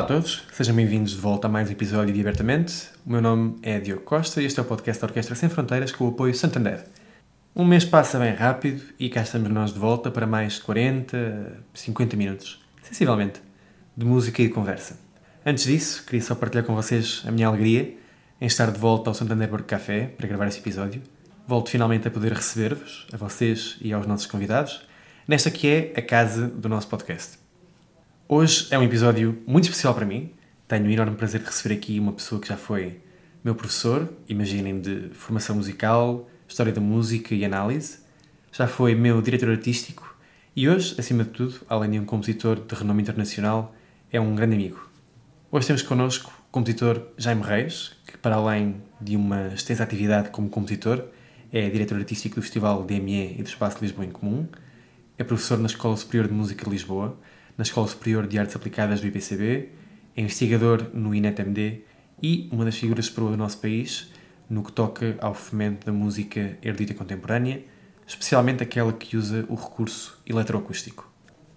Olá 0.00 0.06
a 0.06 0.12
todos, 0.14 0.44
sejam 0.50 0.74
bem-vindos 0.74 1.10
de 1.10 1.18
volta 1.18 1.46
a 1.46 1.50
mais 1.50 1.68
um 1.68 1.72
episódio 1.72 2.14
de 2.14 2.20
Abertamente. 2.22 2.88
O 3.04 3.10
meu 3.12 3.20
nome 3.20 3.58
é 3.62 3.78
Diogo 3.78 4.00
Costa 4.00 4.40
e 4.40 4.46
este 4.46 4.58
é 4.58 4.62
o 4.62 4.64
podcast 4.64 4.98
da 4.98 5.06
Orquestra 5.06 5.34
Sem 5.34 5.50
Fronteiras 5.50 5.92
com 5.92 6.06
o 6.06 6.08
apoio 6.08 6.34
Santander. 6.34 6.86
Um 7.54 7.66
mês 7.66 7.84
passa 7.84 8.18
bem 8.18 8.34
rápido 8.34 8.82
e 8.98 9.10
cá 9.10 9.20
estamos 9.20 9.50
nós 9.50 9.74
de 9.74 9.78
volta 9.78 10.10
para 10.10 10.26
mais 10.26 10.58
40, 10.58 11.64
50 11.74 12.16
minutos, 12.16 12.64
sensivelmente, 12.82 13.42
de 13.94 14.06
música 14.06 14.40
e 14.40 14.48
de 14.48 14.54
conversa. 14.54 14.98
Antes 15.44 15.64
disso, 15.64 16.02
queria 16.06 16.22
só 16.22 16.34
partilhar 16.34 16.64
com 16.64 16.74
vocês 16.74 17.22
a 17.26 17.30
minha 17.30 17.46
alegria 17.46 17.94
em 18.40 18.46
estar 18.46 18.70
de 18.70 18.78
volta 18.78 19.10
ao 19.10 19.14
Santander 19.14 19.50
Burger 19.50 19.66
Café 19.66 20.06
para 20.16 20.26
gravar 20.26 20.46
este 20.46 20.60
episódio. 20.60 21.02
Volto 21.46 21.68
finalmente 21.68 22.08
a 22.08 22.10
poder 22.10 22.32
receber-vos, 22.32 23.06
a 23.12 23.18
vocês 23.18 23.76
e 23.82 23.92
aos 23.92 24.06
nossos 24.06 24.24
convidados, 24.26 24.80
nesta 25.28 25.50
que 25.50 25.68
é 25.68 25.92
a 25.94 26.00
casa 26.00 26.48
do 26.48 26.70
nosso 26.70 26.88
podcast. 26.88 27.39
Hoje 28.32 28.68
é 28.70 28.78
um 28.78 28.84
episódio 28.84 29.42
muito 29.44 29.64
especial 29.64 29.92
para 29.92 30.06
mim. 30.06 30.30
Tenho 30.68 30.86
o 30.86 30.88
enorme 30.88 31.16
prazer 31.16 31.40
de 31.40 31.46
receber 31.46 31.74
aqui 31.74 31.98
uma 31.98 32.12
pessoa 32.12 32.40
que 32.40 32.46
já 32.46 32.56
foi 32.56 33.00
meu 33.42 33.56
professor, 33.56 34.08
imaginem, 34.28 34.80
de 34.80 35.08
formação 35.14 35.56
musical, 35.56 36.30
história 36.46 36.72
da 36.72 36.80
música 36.80 37.34
e 37.34 37.44
análise. 37.44 37.98
Já 38.52 38.68
foi 38.68 38.94
meu 38.94 39.20
diretor 39.20 39.48
artístico 39.48 40.16
e 40.54 40.68
hoje, 40.68 40.94
acima 40.96 41.24
de 41.24 41.30
tudo, 41.30 41.56
além 41.68 41.90
de 41.90 41.98
um 41.98 42.04
compositor 42.04 42.60
de 42.64 42.72
renome 42.72 43.02
internacional, 43.02 43.74
é 44.12 44.20
um 44.20 44.32
grande 44.36 44.54
amigo. 44.54 44.88
Hoje 45.50 45.66
temos 45.66 45.82
connosco 45.82 46.30
o 46.30 46.52
compositor 46.52 47.02
Jaime 47.18 47.42
Reis, 47.42 47.96
que 48.06 48.16
para 48.16 48.36
além 48.36 48.76
de 49.00 49.16
uma 49.16 49.48
extensa 49.48 49.82
atividade 49.82 50.30
como 50.30 50.48
compositor, 50.48 51.02
é 51.52 51.68
diretor 51.68 51.98
artístico 51.98 52.36
do 52.36 52.42
Festival 52.42 52.84
DME 52.84 53.40
e 53.40 53.42
do 53.42 53.48
Espaço 53.48 53.78
Lisboa 53.80 54.06
em 54.06 54.10
Comum, 54.12 54.46
é 55.18 55.24
professor 55.24 55.58
na 55.58 55.66
Escola 55.66 55.96
Superior 55.96 56.28
de 56.28 56.32
Música 56.32 56.64
de 56.64 56.70
Lisboa, 56.70 57.18
na 57.60 57.62
Escola 57.62 57.86
Superior 57.86 58.26
de 58.26 58.38
Artes 58.38 58.56
Aplicadas 58.56 59.02
do 59.02 59.06
IPCB, 59.06 59.68
é 60.16 60.22
investigador 60.22 60.86
no 60.94 61.14
INETMD 61.14 61.82
e 62.22 62.48
uma 62.50 62.64
das 62.64 62.74
figuras 62.78 63.10
para 63.10 63.22
o 63.22 63.36
nosso 63.36 63.58
país 63.58 64.10
no 64.48 64.64
que 64.64 64.72
toca 64.72 65.18
ao 65.20 65.34
fomento 65.34 65.84
da 65.84 65.92
música 65.92 66.56
erudita 66.62 66.94
contemporânea, 66.94 67.62
especialmente 68.06 68.62
aquela 68.62 68.94
que 68.94 69.14
usa 69.14 69.44
o 69.46 69.56
recurso 69.56 70.18
eletroacústico. 70.26 71.12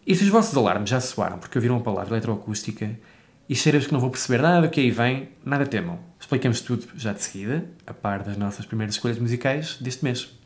E 0.06 0.14
se 0.14 0.26
os 0.26 0.30
vossos 0.30 0.58
alarmes 0.58 0.90
já 0.90 1.00
soaram 1.00 1.40
porque 1.40 1.58
ouviram 1.58 1.78
a 1.78 1.80
palavra 1.80 2.16
eletroacústica 2.16 3.00
e 3.48 3.56
cheiras 3.56 3.88
que 3.88 3.94
não 3.94 4.02
vou 4.02 4.10
perceber 4.10 4.42
nada 4.42 4.67
do 4.67 4.70
que 4.70 4.82
aí 4.82 4.92
vem, 4.92 5.30
nada 5.45 5.66
temam. 5.66 6.00
Explicamos 6.20 6.60
tudo 6.60 6.86
já 6.98 7.14
de 7.14 7.23
seguida, 7.23 7.66
a 7.88 7.94
par 7.94 8.23
das 8.23 8.36
nossas 8.36 8.66
primeiras 8.66 8.95
escolhas 8.95 9.17
musicais 9.17 9.78
deste 9.80 10.04
mês. 10.04 10.38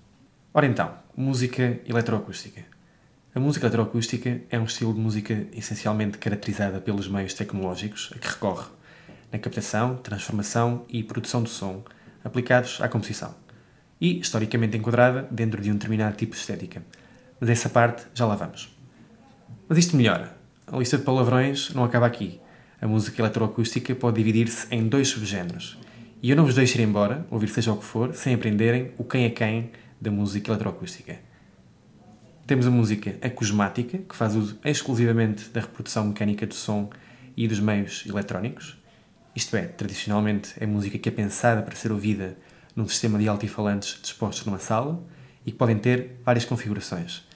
Ora 0.53 0.67
então, 0.67 0.93
música 1.15 1.79
eletroacústica. 1.87 2.76
A 3.37 3.39
música 3.39 3.67
eletroacústica 3.67 4.41
é 4.49 4.57
um 4.57 4.63
estilo 4.63 4.91
de 4.95 4.99
música 4.99 5.45
essencialmente 5.53 6.17
caracterizada 6.17 6.81
pelos 6.81 7.07
meios 7.07 7.35
tecnológicos 7.35 8.11
a 8.15 8.17
que 8.17 8.27
recorre 8.27 8.65
na 9.31 9.37
captação, 9.37 9.95
transformação 9.97 10.85
e 10.89 11.03
produção 11.03 11.43
do 11.43 11.47
som 11.47 11.83
aplicados 12.23 12.81
à 12.81 12.89
composição 12.89 13.35
e 14.01 14.19
historicamente 14.19 14.75
enquadrada 14.75 15.27
dentro 15.29 15.61
de 15.61 15.69
um 15.69 15.73
determinado 15.73 16.17
tipo 16.17 16.31
de 16.31 16.39
estética. 16.39 16.81
Mas 17.39 17.51
essa 17.51 17.69
parte 17.69 18.07
já 18.11 18.25
lá 18.25 18.33
vamos. 18.33 18.75
Mas 19.69 19.77
isto 19.77 19.95
melhora. 19.95 20.35
A 20.65 20.75
lista 20.75 20.97
de 20.97 21.03
palavrões 21.03 21.71
não 21.75 21.83
acaba 21.83 22.07
aqui. 22.07 22.41
A 22.81 22.87
música 22.87 23.21
eletroacústica 23.21 23.93
pode 23.93 24.17
dividir-se 24.17 24.65
em 24.73 24.87
dois 24.87 25.09
subgéneros. 25.09 25.77
E 26.23 26.31
eu 26.31 26.35
não 26.35 26.43
vos 26.43 26.55
deixo 26.55 26.79
ir 26.79 26.83
embora, 26.83 27.23
ouvir 27.29 27.49
seja 27.49 27.71
o 27.71 27.77
que 27.77 27.85
for, 27.85 28.15
sem 28.15 28.33
aprenderem 28.33 28.93
o 28.97 29.03
quem 29.03 29.25
é 29.25 29.29
quem 29.29 29.69
da 30.01 30.09
música 30.09 30.49
eletroacústica. 30.49 31.26
Temos 32.47 32.65
a 32.65 32.71
música 32.71 33.17
acusmática, 33.21 33.97
que 33.97 34.15
faz 34.15 34.33
uso 34.33 34.57
exclusivamente 34.63 35.49
da 35.49 35.59
reprodução 35.59 36.05
mecânica 36.05 36.47
do 36.47 36.53
som 36.53 36.89
e 37.35 37.45
dos 37.45 37.59
meios 37.59 38.05
eletrónicos. 38.07 38.81
Isto 39.35 39.57
é, 39.57 39.63
tradicionalmente 39.63 40.53
é 40.57 40.65
música 40.65 40.97
que 40.97 41.09
é 41.09 41.11
pensada 41.11 41.61
para 41.61 41.75
ser 41.75 41.91
ouvida 41.91 42.37
num 42.73 42.87
sistema 42.87 43.19
de 43.19 43.27
altifalantes 43.27 43.99
dispostos 44.01 44.45
numa 44.45 44.59
sala 44.59 45.03
e 45.45 45.51
que 45.51 45.57
podem 45.57 45.77
ter 45.77 46.21
várias 46.23 46.45
configurações. 46.45 47.27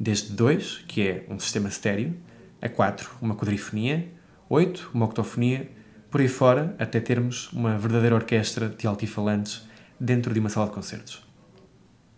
Desde 0.00 0.32
2, 0.32 0.84
que 0.88 1.06
é 1.06 1.26
um 1.28 1.38
sistema 1.38 1.68
estéreo, 1.68 2.16
a 2.62 2.66
4, 2.66 3.10
uma 3.20 3.36
quadrifonia, 3.36 4.08
8, 4.48 4.92
uma 4.94 5.04
octofonia, 5.04 5.70
por 6.10 6.22
aí 6.22 6.28
fora, 6.28 6.74
até 6.78 6.98
termos 6.98 7.52
uma 7.52 7.76
verdadeira 7.76 8.14
orquestra 8.14 8.70
de 8.70 8.86
altifalantes 8.86 9.68
dentro 10.00 10.32
de 10.32 10.40
uma 10.40 10.48
sala 10.48 10.68
de 10.68 10.72
concertos. 10.72 11.22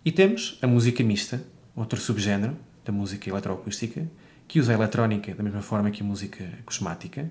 E 0.04 0.12
temos 0.12 0.56
a 0.62 0.68
música 0.68 1.02
mista, 1.02 1.42
outro 1.78 2.00
subgénero 2.00 2.56
da 2.84 2.92
música 2.92 3.28
eletroacústica, 3.28 4.06
que 4.46 4.58
usa 4.58 4.72
a 4.72 4.74
eletrónica 4.74 5.34
da 5.34 5.42
mesma 5.42 5.62
forma 5.62 5.90
que 5.90 6.02
a 6.02 6.06
música 6.06 6.44
cosmática 6.64 7.30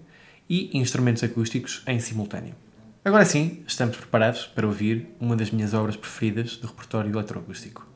e 0.49 0.77
instrumentos 0.77 1.23
acústicos 1.23 1.83
em 1.87 1.99
simultâneo. 1.99 2.55
Agora 3.03 3.25
sim, 3.25 3.63
estamos 3.65 3.97
preparados 3.97 4.45
para 4.47 4.67
ouvir 4.67 5.07
uma 5.19 5.35
das 5.35 5.49
minhas 5.49 5.73
obras 5.73 5.95
preferidas 5.95 6.57
do 6.57 6.67
repertório 6.67 7.11
eletroacústico. 7.11 7.87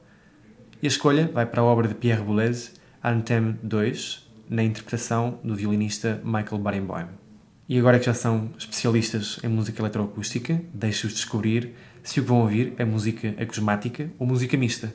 E 0.81 0.87
a 0.87 0.89
escolha 0.89 1.29
vai 1.31 1.45
para 1.45 1.61
a 1.61 1.65
obra 1.65 1.87
de 1.87 1.95
Pierre 1.95 2.23
Boulez, 2.23 2.73
Anthem 3.03 3.57
2, 3.61 4.27
na 4.49 4.63
interpretação 4.63 5.39
do 5.43 5.55
violinista 5.55 6.21
Michael 6.23 6.59
Barenboim. 6.59 7.07
E 7.69 7.77
agora 7.77 7.99
que 7.99 8.05
já 8.05 8.13
são 8.13 8.49
especialistas 8.57 9.39
em 9.43 9.47
música 9.47 9.81
eletroacústica, 9.81 10.61
deixo-os 10.73 11.13
descobrir 11.13 11.73
se 12.03 12.19
o 12.19 12.23
que 12.23 12.29
vão 12.29 12.41
ouvir 12.41 12.73
é 12.77 12.83
música 12.83 13.35
acusmática 13.39 14.09
ou 14.17 14.27
música 14.27 14.57
mista. 14.57 14.93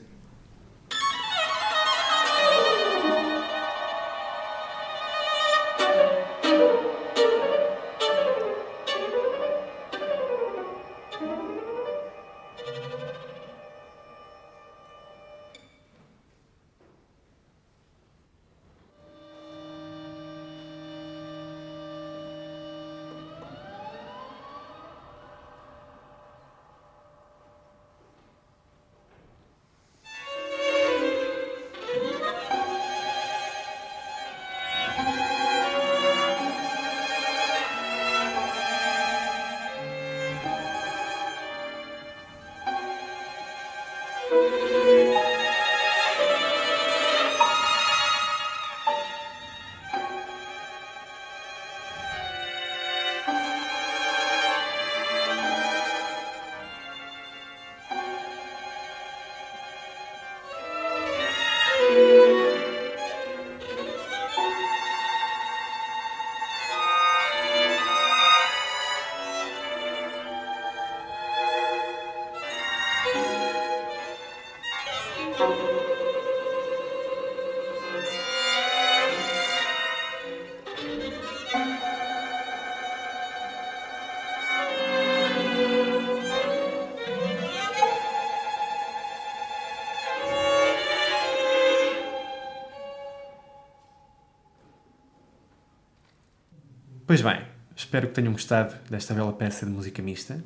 Pois 97.18 97.34
bem, 97.34 97.46
espero 97.74 98.08
que 98.08 98.12
tenham 98.12 98.30
gostado 98.34 98.74
desta 98.90 99.14
bela 99.14 99.32
peça 99.32 99.64
de 99.64 99.72
música 99.72 100.02
mista. 100.02 100.44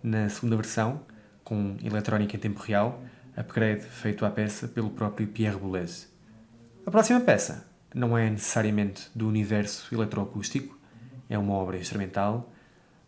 Na 0.00 0.28
segunda 0.28 0.54
versão, 0.54 1.00
com 1.42 1.76
eletrónica 1.82 2.36
em 2.36 2.38
tempo 2.38 2.62
real, 2.62 3.02
upgrade 3.36 3.80
feito 3.82 4.24
à 4.24 4.30
peça 4.30 4.68
pelo 4.68 4.90
próprio 4.90 5.26
Pierre 5.26 5.56
Boulez. 5.56 6.08
A 6.86 6.90
próxima 6.92 7.18
peça 7.20 7.66
não 7.92 8.16
é 8.16 8.30
necessariamente 8.30 9.10
do 9.12 9.26
universo 9.26 9.92
eletroacústico, 9.92 10.78
é 11.28 11.36
uma 11.36 11.54
obra 11.54 11.78
instrumental, 11.78 12.48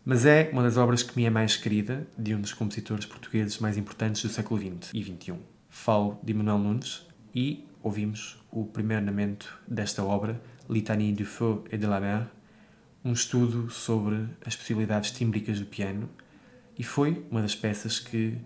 mas 0.03 0.25
é 0.25 0.49
uma 0.51 0.63
das 0.63 0.75
obras 0.75 1.01
que 1.01 1.15
me 1.15 1.23
é 1.23 1.29
mais 1.29 1.55
querida 1.55 2.05
de 2.17 2.35
um 2.35 2.41
dos 2.41 2.51
compositores 2.51 3.05
portugueses 3.05 3.57
mais 3.59 3.77
importantes 3.77 4.21
do 4.21 4.27
século 4.27 4.59
XX 4.59 4.93
e 4.93 5.01
XXI. 5.01 5.35
Falo 5.69 6.19
de 6.21 6.33
Manuel 6.33 6.57
Nunes 6.57 7.07
e 7.33 7.65
ouvimos 7.81 8.37
o 8.51 8.65
primeiro 8.65 9.01
andamento 9.01 9.57
desta 9.65 10.03
obra, 10.03 10.41
Litanie 10.69 11.13
du 11.13 11.23
Feu 11.23 11.63
et 11.71 11.77
de 11.77 11.87
la 11.87 12.01
Mer, 12.01 12.27
um 13.03 13.13
estudo 13.13 13.69
sobre 13.69 14.27
as 14.45 14.55
possibilidades 14.55 15.11
tímbricas 15.11 15.59
do 15.59 15.65
piano 15.65 16.09
e 16.77 16.83
foi 16.83 17.25
uma 17.31 17.41
das 17.41 17.55
peças 17.55 17.99
que 17.99 18.37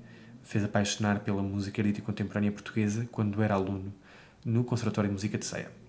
fez 0.44 0.64
apaixonar 0.64 1.20
pela 1.20 1.42
música 1.42 1.82
erudita 1.82 2.02
contemporânea 2.02 2.52
portuguesa 2.52 3.08
quando 3.12 3.42
era 3.42 3.54
aluno 3.54 3.94
no 4.46 4.64
Conservatório 4.64 5.10
de 5.10 5.14
Música 5.14 5.38
de 5.38 5.46
Ceia. 5.46 5.81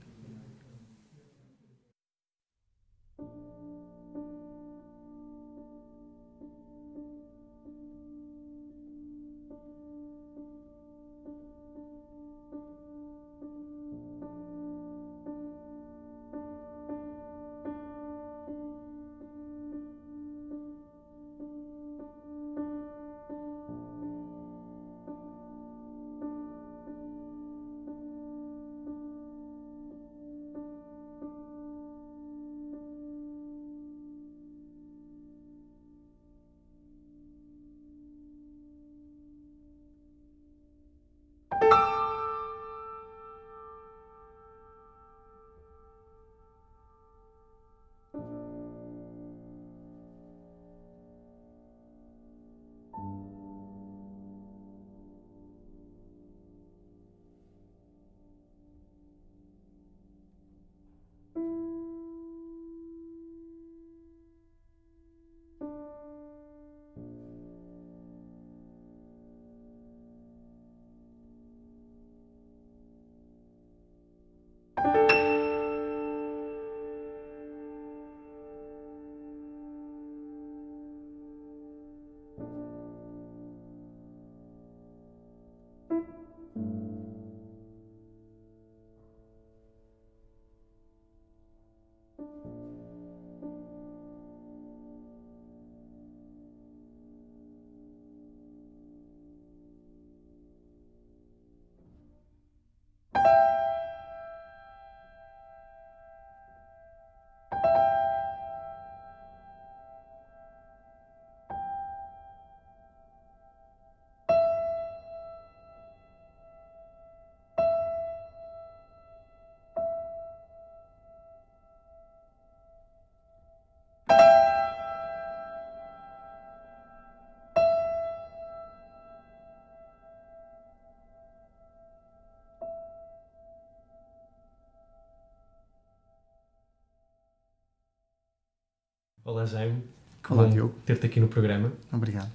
Olá, 139.25 139.47
Jaime. 139.47 139.83
Olá, 140.29 140.45
Bom 140.45 140.51
Diogo. 140.51 140.75
ter-te 140.85 141.07
aqui 141.07 141.21
no 141.21 141.29
programa. 141.29 141.73
Obrigado. 141.93 142.31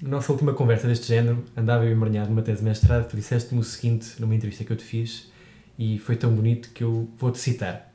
Na 0.00 0.08
nossa 0.10 0.32
última 0.32 0.52
conversa 0.52 0.88
deste 0.88 1.06
género, 1.06 1.44
andava 1.56 1.84
eu 1.84 1.92
emaranhado 1.92 2.30
numa 2.30 2.42
tese 2.42 2.58
de 2.58 2.64
mestrado, 2.64 3.08
tu 3.08 3.16
disseste-me 3.16 3.60
o 3.60 3.64
seguinte 3.64 4.20
numa 4.20 4.34
entrevista 4.34 4.64
que 4.64 4.72
eu 4.72 4.76
te 4.76 4.82
fiz 4.84 5.30
e 5.78 5.98
foi 5.98 6.16
tão 6.16 6.34
bonito 6.34 6.70
que 6.70 6.82
eu 6.82 7.08
vou-te 7.16 7.38
citar. 7.38 7.92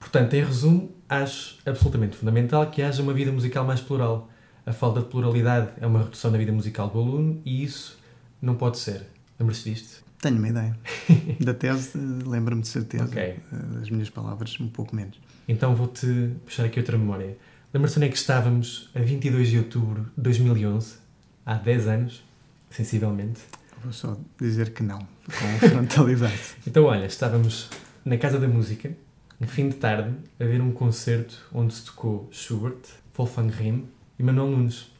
Portanto, 0.00 0.34
em 0.34 0.42
resumo, 0.44 0.90
acho 1.08 1.58
absolutamente 1.64 2.16
fundamental 2.16 2.68
que 2.70 2.82
haja 2.82 3.02
uma 3.02 3.12
vida 3.12 3.30
musical 3.30 3.64
mais 3.64 3.80
plural. 3.80 4.28
A 4.66 4.72
falta 4.72 5.00
de 5.00 5.06
pluralidade 5.06 5.70
é 5.80 5.86
uma 5.86 6.02
redução 6.02 6.30
da 6.32 6.38
vida 6.38 6.52
musical 6.52 6.88
do 6.90 6.98
aluno 6.98 7.40
e 7.44 7.62
isso 7.62 7.98
não 8.42 8.54
pode 8.56 8.78
ser. 8.78 9.02
Lembras-te 9.38 9.70
disto? 9.70 10.04
Tenho 10.20 10.36
uma 10.36 10.48
ideia. 10.48 10.76
Da 11.40 11.54
tese, 11.54 11.96
lembro-me 11.96 12.62
de 12.62 12.68
certeza. 12.68 13.04
Ok. 13.04 13.22
Eh, 13.22 13.40
As 13.80 13.88
minhas 13.88 14.10
palavras, 14.10 14.58
um 14.60 14.68
pouco 14.68 14.94
menos. 14.94 15.18
Então 15.48 15.74
vou-te 15.74 16.34
puxar 16.44 16.66
aqui 16.66 16.78
outra 16.78 16.98
memória. 16.98 17.38
Lembras-te 17.72 17.98
onde 17.98 18.06
é 18.06 18.10
que 18.10 18.16
estávamos 18.18 18.90
a 18.94 19.00
22 19.00 19.48
de 19.48 19.58
outubro 19.58 20.02
de 20.14 20.22
2011? 20.22 20.96
Há 21.44 21.54
10 21.54 21.88
anos, 21.88 22.24
sensivelmente. 22.68 23.40
Vou 23.82 23.92
só 23.92 24.18
dizer 24.38 24.74
que 24.74 24.82
não, 24.82 24.98
com 24.98 25.58
frontalidade. 25.68 26.56
Então, 26.66 26.84
olha, 26.84 27.06
estávamos 27.06 27.70
na 28.04 28.18
Casa 28.18 28.38
da 28.38 28.46
Música, 28.46 28.94
um 29.40 29.46
fim 29.46 29.70
de 29.70 29.76
tarde, 29.76 30.14
a 30.38 30.44
ver 30.44 30.60
um 30.60 30.70
concerto 30.70 31.48
onde 31.52 31.72
se 31.72 31.86
tocou 31.86 32.28
Schubert, 32.30 32.82
Wolfgang 33.16 33.50
Riem 33.50 33.88
e 34.18 34.22
Manuel 34.22 34.48
Nunes. 34.48 34.92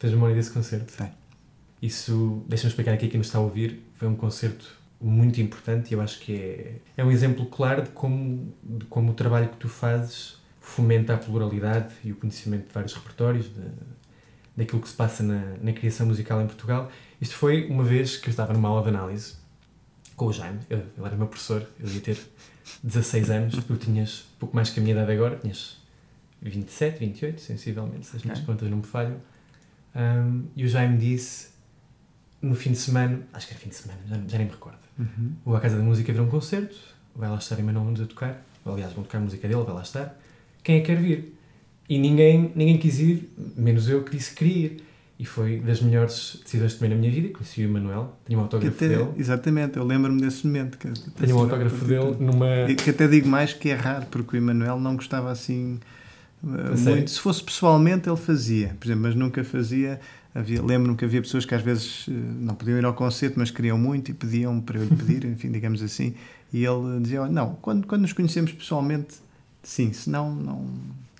Tens 0.00 0.12
memória 0.12 0.34
desse 0.34 0.50
concerto? 0.50 0.96
Tenho. 0.96 1.12
Isso, 1.80 2.44
deixa-me 2.48 2.70
explicar 2.70 2.94
aqui 2.94 3.06
a 3.06 3.08
quem 3.08 3.18
nos 3.18 3.28
está 3.28 3.38
a 3.38 3.42
ouvir, 3.42 3.82
foi 3.94 4.08
um 4.08 4.16
concerto 4.16 4.81
muito 5.02 5.40
importante 5.40 5.90
e 5.90 5.94
eu 5.94 6.00
acho 6.00 6.20
que 6.20 6.34
é, 6.34 6.76
é 6.96 7.04
um 7.04 7.10
exemplo 7.10 7.46
claro 7.46 7.82
de 7.82 7.90
como, 7.90 8.54
de 8.62 8.84
como 8.86 9.10
o 9.10 9.14
trabalho 9.14 9.48
que 9.48 9.56
tu 9.56 9.68
fazes 9.68 10.40
fomenta 10.60 11.14
a 11.14 11.18
pluralidade 11.18 11.92
e 12.04 12.12
o 12.12 12.16
conhecimento 12.16 12.68
de 12.68 12.72
vários 12.72 12.94
repertórios, 12.94 13.46
de, 13.46 13.62
daquilo 14.56 14.80
que 14.80 14.88
se 14.88 14.94
passa 14.94 15.22
na, 15.22 15.56
na 15.60 15.72
criação 15.72 16.06
musical 16.06 16.40
em 16.40 16.46
Portugal. 16.46 16.90
Isto 17.20 17.34
foi 17.34 17.66
uma 17.66 17.82
vez 17.82 18.16
que 18.16 18.28
eu 18.28 18.30
estava 18.30 18.52
numa 18.52 18.68
aula 18.68 18.82
de 18.82 18.88
análise 18.88 19.34
com 20.16 20.26
o 20.26 20.32
Jaime, 20.32 20.60
ele, 20.70 20.84
ele 20.96 21.06
era 21.06 21.16
meu 21.16 21.26
professor, 21.26 21.66
eu 21.80 21.86
devia 21.86 22.00
ter 22.00 22.18
16 22.82 23.30
anos, 23.30 23.64
tu 23.64 23.76
tinhas 23.76 24.26
pouco 24.38 24.54
mais 24.54 24.70
que 24.70 24.78
a 24.78 24.82
minha 24.82 24.94
idade 24.94 25.12
agora, 25.12 25.36
tinhas 25.36 25.78
27, 26.40 26.98
28, 26.98 27.40
sensivelmente, 27.40 28.06
se 28.06 28.16
as 28.16 28.22
minhas 28.22 28.40
contas 28.40 28.68
não 28.70 28.78
me 28.78 28.84
falham. 28.84 29.16
Um, 29.94 30.44
e 30.56 30.64
o 30.64 30.68
Jaime 30.68 30.96
disse, 30.98 31.50
no 32.40 32.54
fim 32.54 32.72
de 32.72 32.78
semana, 32.78 33.20
acho 33.32 33.46
que 33.46 33.54
era 33.54 33.62
fim 33.62 33.68
de 33.68 33.76
semana, 33.76 34.00
já, 34.06 34.16
já 34.16 34.38
nem 34.38 34.46
me 34.46 34.52
recordo, 34.52 34.78
Uhum. 34.98 35.32
vou 35.44 35.56
à 35.56 35.60
Casa 35.60 35.76
da 35.76 35.82
Música 35.82 36.12
ver 36.12 36.20
um 36.20 36.28
concerto, 36.28 36.76
vai 37.16 37.28
lá 37.30 37.36
estar 37.36 37.58
Emanuel 37.58 37.84
Nunes 37.84 38.00
a 38.02 38.06
tocar, 38.06 38.42
aliás, 38.64 38.92
vão 38.92 39.02
tocar 39.04 39.18
a 39.18 39.20
música 39.22 39.48
dele, 39.48 39.62
vai 39.62 39.74
lá 39.74 39.82
estar. 39.82 40.18
Quem 40.62 40.76
é 40.76 40.80
que 40.80 40.86
quer 40.86 40.96
vir? 41.00 41.34
E 41.88 41.98
ninguém, 41.98 42.52
ninguém 42.54 42.78
quis 42.78 42.98
ir, 43.00 43.32
menos 43.56 43.88
eu 43.88 44.02
que 44.04 44.16
disse 44.16 44.30
que 44.30 44.36
queria 44.44 44.66
ir. 44.66 44.84
E 45.18 45.24
foi 45.24 45.60
das 45.60 45.80
melhores 45.80 46.40
decisões 46.42 46.72
que 46.72 46.78
tomei 46.80 46.92
na 46.94 47.00
minha 47.00 47.12
vida. 47.12 47.28
Conheci 47.28 47.60
o 47.60 47.64
Emanuel, 47.64 48.16
tinha 48.26 48.36
um 48.36 48.42
autógrafo 48.42 48.74
até- 48.76 48.88
dele. 48.88 49.10
exatamente, 49.16 49.76
eu 49.76 49.84
lembro-me 49.84 50.20
desse 50.20 50.44
momento. 50.46 50.76
Que, 50.76 50.88
Tenho 51.12 51.36
um 51.36 51.40
autógrafo 51.40 51.84
dele 51.84 52.16
numa. 52.18 52.46
Que 52.82 52.90
até 52.90 53.06
digo 53.06 53.28
mais 53.28 53.52
que 53.52 53.68
é 53.68 53.74
raro, 53.74 54.06
porque 54.10 54.36
o 54.36 54.38
Emanuel 54.38 54.80
não 54.80 54.96
gostava 54.96 55.30
assim 55.30 55.78
sério? 56.76 56.90
muito. 56.96 57.10
Se 57.10 57.20
fosse 57.20 57.42
pessoalmente, 57.42 58.08
ele 58.08 58.16
fazia, 58.16 58.74
por 58.80 58.86
exemplo, 58.86 59.02
mas 59.02 59.14
nunca 59.14 59.44
fazia. 59.44 60.00
Lembro-me 60.34 60.96
que 60.96 61.04
havia 61.04 61.20
pessoas 61.20 61.44
que 61.44 61.54
às 61.54 61.62
vezes 61.62 62.06
uh, 62.08 62.10
não 62.10 62.54
podiam 62.54 62.78
ir 62.78 62.84
ao 62.84 62.94
concerto, 62.94 63.38
mas 63.38 63.50
queriam 63.50 63.76
muito 63.76 64.10
e 64.10 64.14
pediam 64.14 64.60
para 64.60 64.78
eu 64.78 64.84
lhe 64.84 64.96
pedir, 64.96 65.24
enfim, 65.30 65.50
digamos 65.50 65.82
assim. 65.82 66.14
E 66.52 66.64
ele 66.64 67.00
dizia: 67.00 67.22
"Olha, 67.22 67.32
Não, 67.32 67.54
quando, 67.60 67.86
quando 67.86 68.02
nos 68.02 68.12
conhecemos 68.12 68.52
pessoalmente, 68.52 69.14
Sim, 69.62 69.92
senão 69.92 70.34
não. 70.34 70.64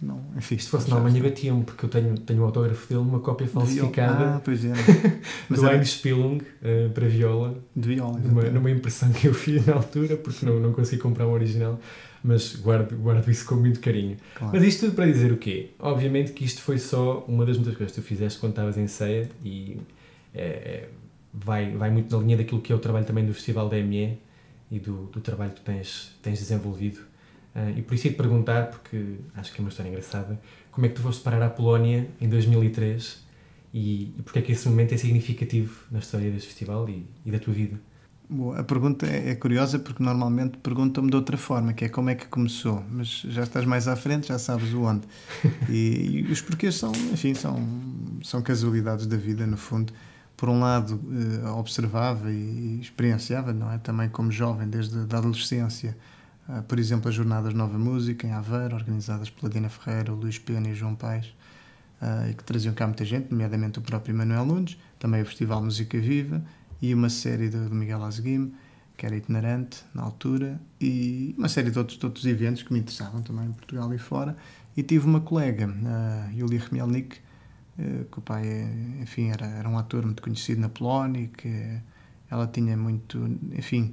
não 0.01 0.21
enfim, 0.37 0.59
Se 0.59 0.69
fosse 0.69 0.91
na 0.91 0.97
Alemanha 0.97 1.23
batiam, 1.23 1.63
porque 1.63 1.85
eu 1.85 1.89
tenho, 1.89 2.19
tenho 2.19 2.43
o 2.43 2.45
autógrafo 2.45 2.89
dele, 2.89 3.01
uma 3.01 3.21
cópia 3.21 3.47
falsificada 3.47 4.37
Ah, 4.37 4.41
pois 4.45 4.65
é. 4.65 4.73
Mas 5.49 5.61
do 5.61 5.69
Heinz 5.69 5.91
Spilung 5.91 6.39
uh, 6.39 6.91
para 6.91 7.07
viola, 7.07 7.57
de 7.77 7.89
viola. 7.89 8.19
numa, 8.19 8.43
numa 8.45 8.71
impressão 8.71 9.13
que 9.13 9.29
eu 9.29 9.35
fiz 9.35 9.65
na 9.65 9.75
altura, 9.75 10.17
porque 10.17 10.45
não, 10.45 10.59
não 10.59 10.73
consegui 10.73 11.01
comprar 11.01 11.27
um 11.29 11.33
original, 11.33 11.79
mas 12.23 12.57
guardo, 12.57 12.97
guardo 12.97 13.31
isso 13.31 13.45
com 13.47 13.57
muito 13.57 13.81
carinho. 13.81 14.17
Claro. 14.35 14.55
Mas 14.55 14.65
isto 14.65 14.87
tudo 14.87 14.95
para 14.95 15.07
dizer 15.07 15.33
o 15.33 15.37
quê? 15.37 15.71
Obviamente 15.79 16.33
que 16.33 16.45
isto 16.45 16.63
foi 16.63 16.79
só 16.79 17.25
uma 17.27 17.45
das 17.45 17.57
muitas 17.57 17.77
coisas 17.77 17.95
que 17.95 18.01
tu 18.01 18.07
fizeste 18.07 18.39
quando 18.39 18.53
estavas 18.53 18.77
em 18.79 18.87
ceia 18.87 19.29
e 19.45 19.79
é, 20.35 20.89
vai, 21.33 21.71
vai 21.73 21.91
muito 21.91 22.15
na 22.15 22.23
linha 22.23 22.37
daquilo 22.37 22.61
que 22.61 22.73
é 22.73 22.77
o 22.77 22.79
trabalho 22.79 23.05
também 23.05 23.25
do 23.25 23.35
Festival 23.35 23.69
da 23.69 23.77
ME 23.77 24.19
e 24.71 24.79
do, 24.79 25.07
do 25.07 25.21
trabalho 25.21 25.51
que 25.51 25.61
tu 25.61 25.65
tens, 25.65 26.17
tens 26.23 26.39
desenvolvido. 26.39 27.01
Ah, 27.55 27.71
e 27.71 27.83
por 27.83 27.95
isso 27.95 28.07
ia 28.07 28.13
te 28.13 28.17
perguntar, 28.17 28.69
porque 28.69 29.17
acho 29.35 29.53
que 29.53 29.61
é 29.61 29.63
uma 29.63 29.69
história 29.69 29.91
engraçada, 29.91 30.41
como 30.71 30.87
é 30.87 30.89
que 30.89 30.95
tu 30.95 31.03
foste 31.03 31.23
parar 31.23 31.43
à 31.43 31.51
Polónia 31.51 32.09
em 32.21 32.29
2003 32.29 33.23
e, 33.75 34.15
e 34.19 34.23
porque 34.23 34.39
é 34.39 34.43
que 34.43 34.53
esse 34.53 34.69
momento 34.69 34.95
é 34.95 34.97
significativo 34.97 35.85
na 35.91 35.99
história 35.99 36.31
deste 36.31 36.49
festival 36.49 36.89
e, 36.89 37.07
e 37.25 37.31
da 37.31 37.39
tua 37.39 37.53
vida? 37.53 37.79
A 38.59 38.63
pergunta 38.63 39.07
é, 39.07 39.31
é 39.31 39.35
curiosa 39.35 39.79
porque 39.79 40.03
normalmente 40.03 40.57
perguntam-me 40.59 41.11
de 41.11 41.17
outra 41.17 41.37
forma, 41.37 41.73
que 41.73 41.85
é 41.85 41.89
como 41.89 42.09
é 42.11 42.15
que 42.15 42.27
começou, 42.27 42.83
mas 42.91 43.09
já 43.29 43.43
estás 43.43 43.67
mais 43.67 43.87
à 43.87 43.97
frente, 43.97 44.29
já 44.29 44.39
sabes 44.39 44.73
o 44.73 44.83
onde. 44.83 45.07
E, 45.69 46.25
e 46.27 46.33
os 46.33 46.41
porquês 46.41 46.77
são, 46.77 46.93
enfim, 47.13 47.35
são, 47.35 47.57
são 48.23 48.41
casualidades 48.41 49.07
da 49.07 49.17
vida, 49.17 49.47
no 49.47 49.57
fundo. 49.57 49.93
Por 50.37 50.49
um 50.49 50.61
lado, 50.61 51.01
eh, 51.13 51.49
observava 51.51 52.33
e 52.33 52.81
experienciava, 52.81 53.53
não 53.53 53.71
é? 53.71 53.79
Também 53.79 54.09
como 54.09 54.33
jovem, 54.33 54.69
desde 54.69 54.99
a 54.99 55.19
adolescência, 55.19 55.97
ah, 56.49 56.63
por 56.63 56.79
exemplo, 56.79 57.09
as 57.09 57.15
Jornadas 57.15 57.55
Nova 57.55 57.79
Música 57.79 58.27
em 58.27 58.33
Aveiro, 58.33 58.75
organizadas 58.75 59.31
pela 59.31 59.53
Dina 59.53 59.69
Ferreira, 59.69 60.11
Luís 60.11 60.39
Pena 60.39 60.69
e 60.69 60.75
João 60.75 60.95
Paes, 60.95 61.33
ah, 62.01 62.29
e 62.29 62.35
que 62.35 62.43
traziam 62.43 62.75
cá 62.75 62.87
muita 62.87 63.05
gente, 63.05 63.31
nomeadamente 63.31 63.79
o 63.79 63.83
próprio 63.83 64.15
Manuel 64.15 64.45
Nunes, 64.45 64.77
também 64.99 65.23
o 65.23 65.27
Festival 65.27 65.63
Música 65.63 65.99
Viva 66.01 66.43
e 66.83 66.93
uma 66.93 67.09
série 67.09 67.49
do, 67.49 67.73
Miguel 67.73 68.03
Azguim, 68.03 68.53
que 68.97 69.07
era 69.07 69.17
itinerante 69.17 69.85
na 69.95 70.03
altura, 70.03 70.61
e 70.81 71.33
uma 71.39 71.49
série 71.49 71.71
de 71.71 71.79
outros, 71.79 71.97
de 71.97 72.05
outros 72.05 72.27
eventos 72.27 72.65
que 72.65 72.73
me 72.73 72.81
interessavam 72.81 73.23
também 73.23 73.47
em 73.47 73.53
Portugal 73.53 73.95
e 73.95 73.99
fora. 73.99 74.37
E 74.77 74.83
tive 74.83 75.07
uma 75.07 75.21
colega, 75.21 75.73
a 75.87 76.31
Yulia 76.33 76.59
Chmielnik, 76.61 77.19
eh, 77.79 78.05
que 78.11 78.19
o 78.19 78.23
pai, 78.23 78.47
eh, 78.47 79.01
enfim, 79.01 79.31
era, 79.31 79.47
era 79.47 79.69
um 79.69 79.79
ator 79.79 80.05
muito 80.05 80.21
conhecido 80.21 80.61
na 80.61 80.69
Polónia, 80.69 81.23
e 81.23 81.29
que 81.29 81.81
ela 82.29 82.49
tinha 82.49 82.77
muito, 82.77 83.39
enfim, 83.53 83.93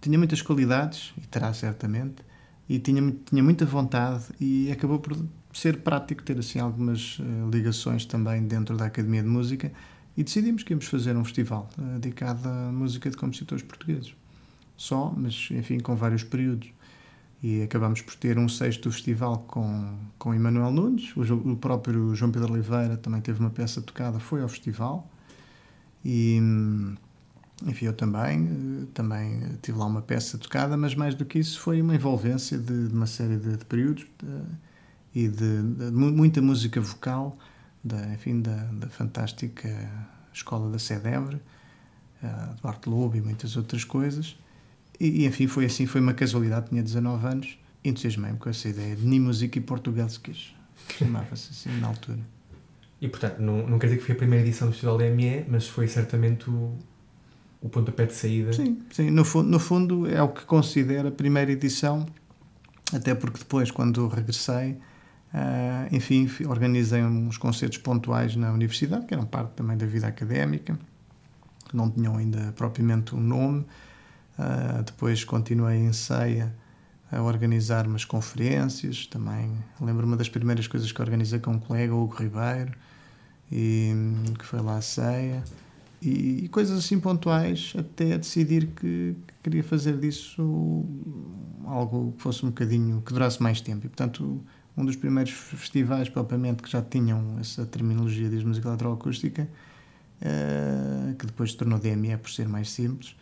tinha 0.00 0.18
muitas 0.18 0.42
qualidades, 0.42 1.14
e 1.16 1.26
terá 1.26 1.52
certamente, 1.54 2.22
e 2.68 2.78
tinha, 2.78 3.14
tinha 3.24 3.42
muita 3.42 3.64
vontade, 3.64 4.24
e 4.38 4.70
acabou 4.70 4.98
por 4.98 5.16
ser 5.52 5.78
prático 5.78 6.22
ter 6.22 6.38
assim 6.38 6.58
algumas 6.58 7.18
eh, 7.20 7.50
ligações 7.50 8.04
também 8.04 8.46
dentro 8.46 8.76
da 8.76 8.86
Academia 8.86 9.22
de 9.22 9.28
Música, 9.28 9.72
e 10.16 10.24
decidimos 10.24 10.62
que 10.62 10.72
íamos 10.72 10.86
fazer 10.86 11.16
um 11.16 11.24
festival 11.24 11.68
eh, 11.78 11.98
dedicado 11.98 12.48
à 12.48 12.72
música 12.72 13.08
de 13.10 13.16
compositores 13.16 13.62
portugueses. 13.64 14.14
Só, 14.76 15.12
mas 15.16 15.48
enfim, 15.50 15.78
com 15.78 15.94
vários 15.94 16.24
períodos. 16.24 16.68
E 17.42 17.62
acabamos 17.62 18.02
por 18.02 18.14
ter 18.16 18.38
um 18.38 18.48
sexto 18.48 18.90
festival 18.92 19.38
com, 19.48 19.96
com 20.18 20.34
Emanuel 20.34 20.70
Nunes, 20.70 21.14
o, 21.16 21.22
o 21.52 21.56
próprio 21.56 22.14
João 22.14 22.30
Pedro 22.30 22.52
Oliveira 22.52 22.98
também 22.98 23.20
teve 23.22 23.40
uma 23.40 23.48
peça 23.50 23.80
tocada, 23.80 24.18
foi 24.20 24.42
ao 24.42 24.48
festival. 24.48 25.08
E, 26.04 26.38
enfim, 27.66 27.86
eu 27.86 27.92
também, 27.92 28.46
eh, 28.82 28.86
também 28.94 29.40
tive 29.62 29.78
lá 29.78 29.86
uma 29.86 30.02
peça 30.02 30.36
tocada, 30.38 30.76
mas 30.76 30.94
mais 30.94 31.14
do 31.14 31.24
que 31.24 31.38
isso 31.38 31.60
foi 31.60 31.80
uma 31.80 31.94
envolvência 31.94 32.58
de, 32.58 32.88
de 32.88 32.94
uma 32.94 33.06
série 33.06 33.36
de, 33.36 33.56
de 33.56 33.64
períodos 33.64 34.04
de- 34.22 34.42
e 35.14 35.28
de, 35.28 35.62
de 35.62 35.90
mu- 35.90 36.12
muita 36.12 36.40
música 36.40 36.80
vocal, 36.80 37.36
da, 37.82 38.12
enfim, 38.12 38.40
da, 38.40 38.56
da 38.72 38.88
fantástica 38.88 39.68
escola 40.32 40.70
da 40.70 40.78
Sedevre, 40.78 41.36
uh, 42.22 42.54
Duarte 42.60 42.88
Lobo 42.88 43.16
e 43.16 43.20
muitas 43.20 43.56
outras 43.56 43.84
coisas. 43.84 44.36
E, 44.98 45.22
e, 45.22 45.26
enfim, 45.26 45.46
foi 45.46 45.64
assim, 45.64 45.86
foi 45.86 46.00
uma 46.00 46.14
casualidade, 46.14 46.68
tinha 46.68 46.82
19 46.82 47.26
anos, 47.26 47.58
entusiasmei-me 47.84 48.38
com 48.38 48.50
essa 48.50 48.68
ideia 48.68 48.94
de 48.94 49.06
Ni 49.06 49.18
Música 49.18 49.58
e 49.58 49.60
Portugueses, 49.62 50.20
chamava-se 50.98 51.50
assim 51.50 51.80
na 51.80 51.88
altura. 51.88 52.20
E 53.00 53.08
portanto, 53.08 53.38
não, 53.40 53.66
não 53.66 53.78
quer 53.78 53.86
dizer 53.86 53.98
que 53.98 54.04
foi 54.04 54.14
a 54.14 54.18
primeira 54.18 54.46
edição 54.46 54.68
do 54.68 54.72
Festival 54.72 54.98
da 54.98 55.08
ME, 55.08 55.46
mas 55.48 55.66
foi 55.66 55.88
certamente 55.88 56.50
o, 56.50 56.76
o 57.62 57.68
pontapé 57.68 58.04
de 58.04 58.12
saída. 58.12 58.52
Sim, 58.52 58.78
sim 58.90 59.10
no, 59.10 59.24
fundo, 59.24 59.48
no 59.48 59.58
fundo 59.58 60.06
é 60.06 60.22
o 60.22 60.28
que 60.28 60.44
considero 60.44 61.08
a 61.08 61.10
primeira 61.10 61.50
edição, 61.50 62.04
até 62.92 63.14
porque 63.14 63.38
depois, 63.38 63.70
quando 63.70 64.06
regressei, 64.06 64.76
ah, 65.32 65.86
enfim, 65.92 66.26
fi- 66.26 66.46
organizei 66.46 67.02
uns 67.02 67.38
concertos 67.38 67.78
pontuais 67.78 68.36
na 68.36 68.52
universidade, 68.52 69.06
que 69.06 69.14
eram 69.14 69.24
parte 69.24 69.52
também 69.52 69.76
da 69.76 69.86
vida 69.86 70.06
académica, 70.06 70.78
que 71.68 71.76
não 71.76 71.90
tinham 71.90 72.16
ainda 72.16 72.52
propriamente 72.56 73.14
um 73.14 73.20
nome. 73.20 73.64
Ah, 74.38 74.82
depois 74.84 75.24
continuei 75.24 75.78
em 75.78 75.92
ceia 75.92 76.54
a 77.12 77.20
organizar 77.22 77.86
umas 77.86 78.04
conferências 78.04 79.06
também. 79.06 79.52
Lembro 79.80 80.06
uma 80.06 80.16
das 80.16 80.28
primeiras 80.28 80.66
coisas 80.66 80.92
que 80.92 81.02
organizei 81.02 81.40
com 81.40 81.52
um 81.52 81.58
colega, 81.58 81.94
Hugo 81.94 82.14
Ribeiro, 82.14 82.72
e, 83.50 83.92
que 84.38 84.46
foi 84.46 84.60
lá 84.60 84.76
a 84.76 84.80
ceia. 84.80 85.42
E, 86.00 86.44
e 86.44 86.48
coisas 86.48 86.78
assim 86.78 86.98
pontuais 86.98 87.74
até 87.76 88.16
decidir 88.16 88.68
que, 88.68 89.16
que 89.26 89.34
queria 89.42 89.62
fazer 89.62 89.98
disso 89.98 90.84
algo 91.66 92.12
que 92.16 92.22
fosse 92.22 92.46
um 92.46 92.48
bocadinho, 92.48 93.02
que 93.02 93.12
durasse 93.12 93.42
mais 93.42 93.60
tempo. 93.60 93.86
E 93.86 93.88
portanto, 93.88 94.40
um 94.76 94.84
dos 94.84 94.96
primeiros 94.96 95.32
festivais 95.32 96.08
propriamente 96.08 96.62
que 96.62 96.70
já 96.70 96.82
tinham 96.82 97.38
essa 97.40 97.66
terminologia 97.66 98.28
de 98.28 98.44
música 98.44 98.68
eletroacústica, 98.68 99.48
eh, 100.20 101.14
que 101.18 101.26
depois 101.26 101.52
se 101.52 101.56
tornou 101.56 101.78
DME 101.78 102.16
por 102.16 102.30
ser 102.30 102.48
mais 102.48 102.70
simples, 102.70 103.16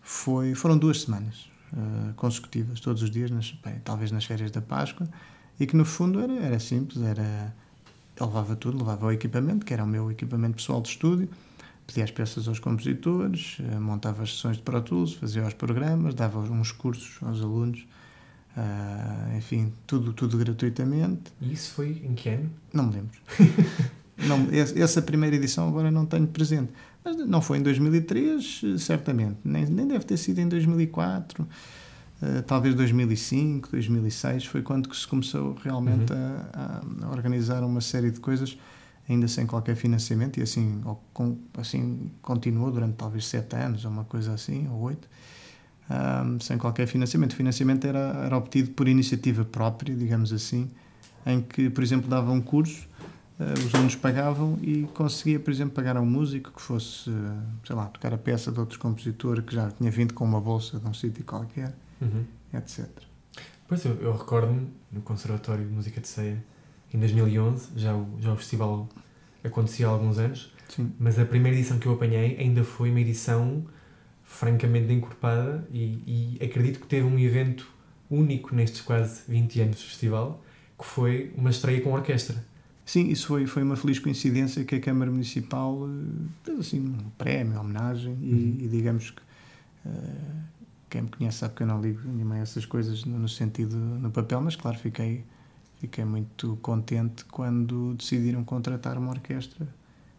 foi, 0.00 0.54
foram 0.54 0.78
duas 0.78 1.02
semanas 1.02 1.50
eh, 1.72 2.12
consecutivas, 2.16 2.80
todos 2.80 3.02
os 3.02 3.10
dias, 3.10 3.30
nas, 3.30 3.52
bem, 3.64 3.80
talvez 3.84 4.10
nas 4.12 4.24
férias 4.24 4.50
da 4.50 4.62
Páscoa, 4.62 5.08
e 5.58 5.66
que 5.66 5.76
no 5.76 5.84
fundo 5.84 6.20
era, 6.20 6.34
era 6.34 6.58
simples, 6.60 7.02
era 7.02 7.54
levava 8.20 8.56
tudo, 8.56 8.78
levava 8.78 9.06
o 9.06 9.12
equipamento, 9.12 9.66
que 9.66 9.74
era 9.74 9.84
o 9.84 9.86
meu 9.86 10.10
equipamento 10.10 10.56
pessoal 10.56 10.80
de 10.80 10.88
estúdio, 10.88 11.28
pedia 11.86 12.04
as 12.04 12.10
peças 12.10 12.48
aos 12.48 12.58
compositores, 12.58 13.58
eh, 13.60 13.78
montava 13.78 14.22
as 14.22 14.34
sessões 14.34 14.56
de 14.56 14.62
Pro 14.62 14.80
Tools, 14.80 15.14
fazia 15.14 15.46
os 15.46 15.54
programas, 15.54 16.14
dava 16.14 16.38
uns 16.38 16.72
cursos 16.72 17.18
aos 17.22 17.40
alunos, 17.40 17.86
ah, 18.56 19.34
enfim, 19.36 19.72
tudo, 19.86 20.12
tudo 20.12 20.38
gratuitamente. 20.38 21.32
E 21.40 21.52
isso 21.52 21.72
foi 21.72 22.00
em 22.04 22.14
que 22.14 22.28
ano? 22.30 22.50
Não 22.72 22.86
me 22.86 22.94
lembro. 22.94 23.18
não, 24.26 24.48
essa 24.82 25.02
primeira 25.02 25.36
edição 25.36 25.68
agora 25.68 25.90
não 25.90 26.06
tenho 26.06 26.26
presente. 26.26 26.72
Mas 27.04 27.16
não 27.18 27.40
foi 27.40 27.58
em 27.58 27.62
2003, 27.62 28.62
eh, 28.64 28.78
certamente. 28.78 29.36
Nem, 29.44 29.64
nem 29.66 29.86
deve 29.86 30.04
ter 30.04 30.16
sido 30.16 30.38
em 30.40 30.48
2004. 30.48 31.46
eh, 32.22 32.42
talvez 32.42 32.74
2005, 32.74 33.70
2006. 33.70 34.46
Foi 34.46 34.62
quando 34.62 34.88
que 34.88 34.96
se 34.96 35.06
começou 35.06 35.54
realmente 35.62 36.12
a, 36.12 36.82
a 37.04 37.10
organizar 37.10 37.62
uma 37.62 37.80
série 37.80 38.10
de 38.10 38.18
coisas, 38.20 38.56
ainda 39.08 39.28
sem 39.28 39.46
qualquer 39.46 39.76
financiamento. 39.76 40.38
E 40.38 40.42
assim, 40.42 40.80
com- 41.12 41.36
assim 41.58 42.10
continuou 42.22 42.72
durante 42.72 42.94
talvez 42.94 43.26
sete 43.26 43.54
anos, 43.54 43.84
ou 43.84 43.90
uma 43.90 44.04
coisa 44.04 44.32
assim, 44.32 44.66
ou 44.68 44.80
oito. 44.80 45.08
Ahm, 45.90 46.38
sem 46.40 46.58
qualquer 46.58 46.86
financiamento. 46.86 47.32
O 47.32 47.36
financiamento 47.36 47.86
era, 47.86 47.98
era 48.24 48.36
obtido 48.36 48.70
por 48.70 48.88
iniciativa 48.88 49.44
própria, 49.44 49.94
digamos 49.94 50.32
assim, 50.32 50.68
em 51.24 51.40
que, 51.40 51.68
por 51.70 51.82
exemplo, 51.82 52.08
dava 52.08 52.30
um 52.32 52.40
curso, 52.40 52.88
eh, 53.38 53.54
os 53.66 53.74
alunos 53.74 53.96
pagavam 53.96 54.58
e 54.62 54.84
conseguia, 54.94 55.38
por 55.40 55.50
exemplo, 55.50 55.74
pagar 55.74 55.96
a 55.96 56.00
um 56.00 56.06
músico 56.06 56.52
que 56.52 56.62
fosse, 56.62 57.10
eh, 57.10 57.12
sei 57.64 57.76
lá, 57.76 57.86
tocar 57.86 58.12
a 58.14 58.18
peça 58.18 58.50
de 58.52 58.58
outro 58.60 58.78
compositor 58.78 59.42
que 59.42 59.54
já 59.54 59.70
tinha 59.70 59.90
vindo 59.90 60.14
com 60.14 60.24
uma 60.24 60.40
bolsa 60.40 60.78
de 60.78 60.86
um 60.86 60.94
sítio 60.94 61.24
qualquer, 61.24 61.74
Uhum. 62.00 62.24
etc. 62.54 62.86
Pois 63.68 63.84
eu, 63.84 63.94
eu 64.00 64.12
recordo-me 64.16 64.68
no 64.92 65.00
Conservatório 65.00 65.64
de 65.66 65.72
Música 65.72 66.00
de 66.00 66.06
Ceia, 66.06 66.42
em 66.94 66.98
2011, 67.00 67.68
já 67.76 67.94
o, 67.94 68.06
já 68.20 68.32
o 68.32 68.36
festival 68.36 68.88
acontecia 69.42 69.86
há 69.88 69.90
alguns 69.90 70.18
anos, 70.18 70.52
Sim. 70.68 70.92
mas 71.00 71.18
a 71.18 71.24
primeira 71.24 71.56
edição 71.56 71.78
que 71.78 71.86
eu 71.86 71.92
apanhei 71.94 72.36
ainda 72.38 72.62
foi 72.62 72.90
uma 72.90 73.00
edição 73.00 73.64
francamente 74.26 74.92
encorpada 74.92 75.66
e, 75.72 76.36
e 76.38 76.44
acredito 76.44 76.80
que 76.80 76.86
teve 76.86 77.06
um 77.06 77.18
evento 77.18 77.66
único 78.10 78.54
nestes 78.54 78.80
quase 78.82 79.22
20 79.28 79.60
anos 79.62 79.78
de 79.78 79.84
festival, 79.84 80.42
que 80.78 80.84
foi 80.84 81.32
uma 81.36 81.48
estreia 81.48 81.80
com 81.80 81.92
orquestra. 81.92 82.44
Sim, 82.84 83.08
isso 83.08 83.28
foi, 83.28 83.46
foi 83.46 83.62
uma 83.62 83.76
feliz 83.76 83.98
coincidência 83.98 84.64
que 84.64 84.74
a 84.74 84.80
Câmara 84.80 85.10
Municipal 85.10 85.88
eh, 85.88 86.28
teve 86.44 86.60
assim 86.60 86.80
um 86.80 87.10
prémio, 87.16 87.54
uma 87.54 87.60
homenagem 87.62 88.16
e, 88.20 88.32
Uhum. 88.32 88.56
e 88.60 88.68
digamos 88.68 89.10
que 89.10 89.22
eh, 89.86 89.90
quem 90.90 91.02
me 91.02 91.08
conhece 91.08 91.38
sabe 91.38 91.54
que 91.54 91.62
eu 91.62 91.66
não 91.66 91.80
ligo 91.80 92.00
nenhuma 92.06 92.34
a 92.36 92.38
essas 92.38 92.64
coisas 92.66 93.04
no, 93.04 93.18
no 93.18 93.28
sentido 93.28 93.76
no 93.76 94.10
papel, 94.10 94.40
mas 94.40 94.54
claro, 94.54 94.78
fiquei, 94.78 95.24
fiquei 95.80 96.04
muito 96.04 96.58
contente 96.62 97.24
quando 97.24 97.94
decidiram 97.94 98.44
contratar 98.44 98.98
uma 98.98 99.10
orquestra 99.10 99.66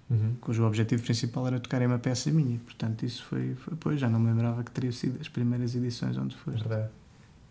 Uhum. 0.09 0.35
cujo 0.39 0.63
objetivo 0.65 1.03
principal 1.03 1.47
era 1.47 1.59
tocar 1.59 1.81
em 1.81 1.85
uma 1.87 1.99
peça 1.99 2.31
minha. 2.31 2.57
Portanto, 2.59 3.05
isso 3.05 3.23
foi, 3.25 3.55
foi 3.55 3.73
pois, 3.77 3.99
já 3.99 4.09
não 4.09 4.19
me 4.19 4.27
lembrava 4.31 4.63
que 4.63 4.71
teria 4.71 4.91
sido 4.91 5.19
as 5.19 5.27
primeiras 5.27 5.75
edições 5.75 6.17
onde 6.17 6.35
foi. 6.37 6.53
Verdade. 6.53 6.89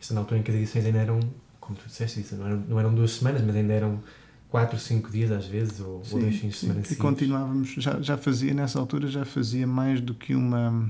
Esta 0.00 0.14
na 0.14 0.20
altura 0.20 0.40
em 0.40 0.42
que 0.42 0.50
as 0.50 0.56
edições 0.56 0.86
ainda 0.86 0.98
eram 0.98 1.20
como 1.60 1.76
tu 1.78 1.86
disseste, 1.86 2.20
isso, 2.20 2.36
não, 2.36 2.46
eram, 2.46 2.56
não 2.68 2.78
eram 2.80 2.94
duas 2.94 3.10
semanas, 3.10 3.42
mas 3.42 3.56
ainda 3.56 3.72
eram 3.72 4.00
quatro, 4.48 4.78
cinco 4.78 5.10
dias 5.10 5.32
às 5.32 5.46
vezes, 5.46 5.80
ou, 5.80 6.02
Sim, 6.04 6.14
ou 6.14 6.20
dois 6.20 6.36
fins 6.36 6.50
de 6.52 6.54
sim. 6.54 6.66
semana 6.68 6.80
E 6.80 6.84
seguidos. 6.84 7.02
continuávamos, 7.02 7.68
já, 7.76 8.00
já 8.00 8.16
fazia, 8.16 8.54
nessa 8.54 8.78
altura, 8.78 9.08
já 9.08 9.24
fazia 9.24 9.66
mais 9.66 10.00
do 10.00 10.14
que 10.14 10.34
uma 10.34 10.88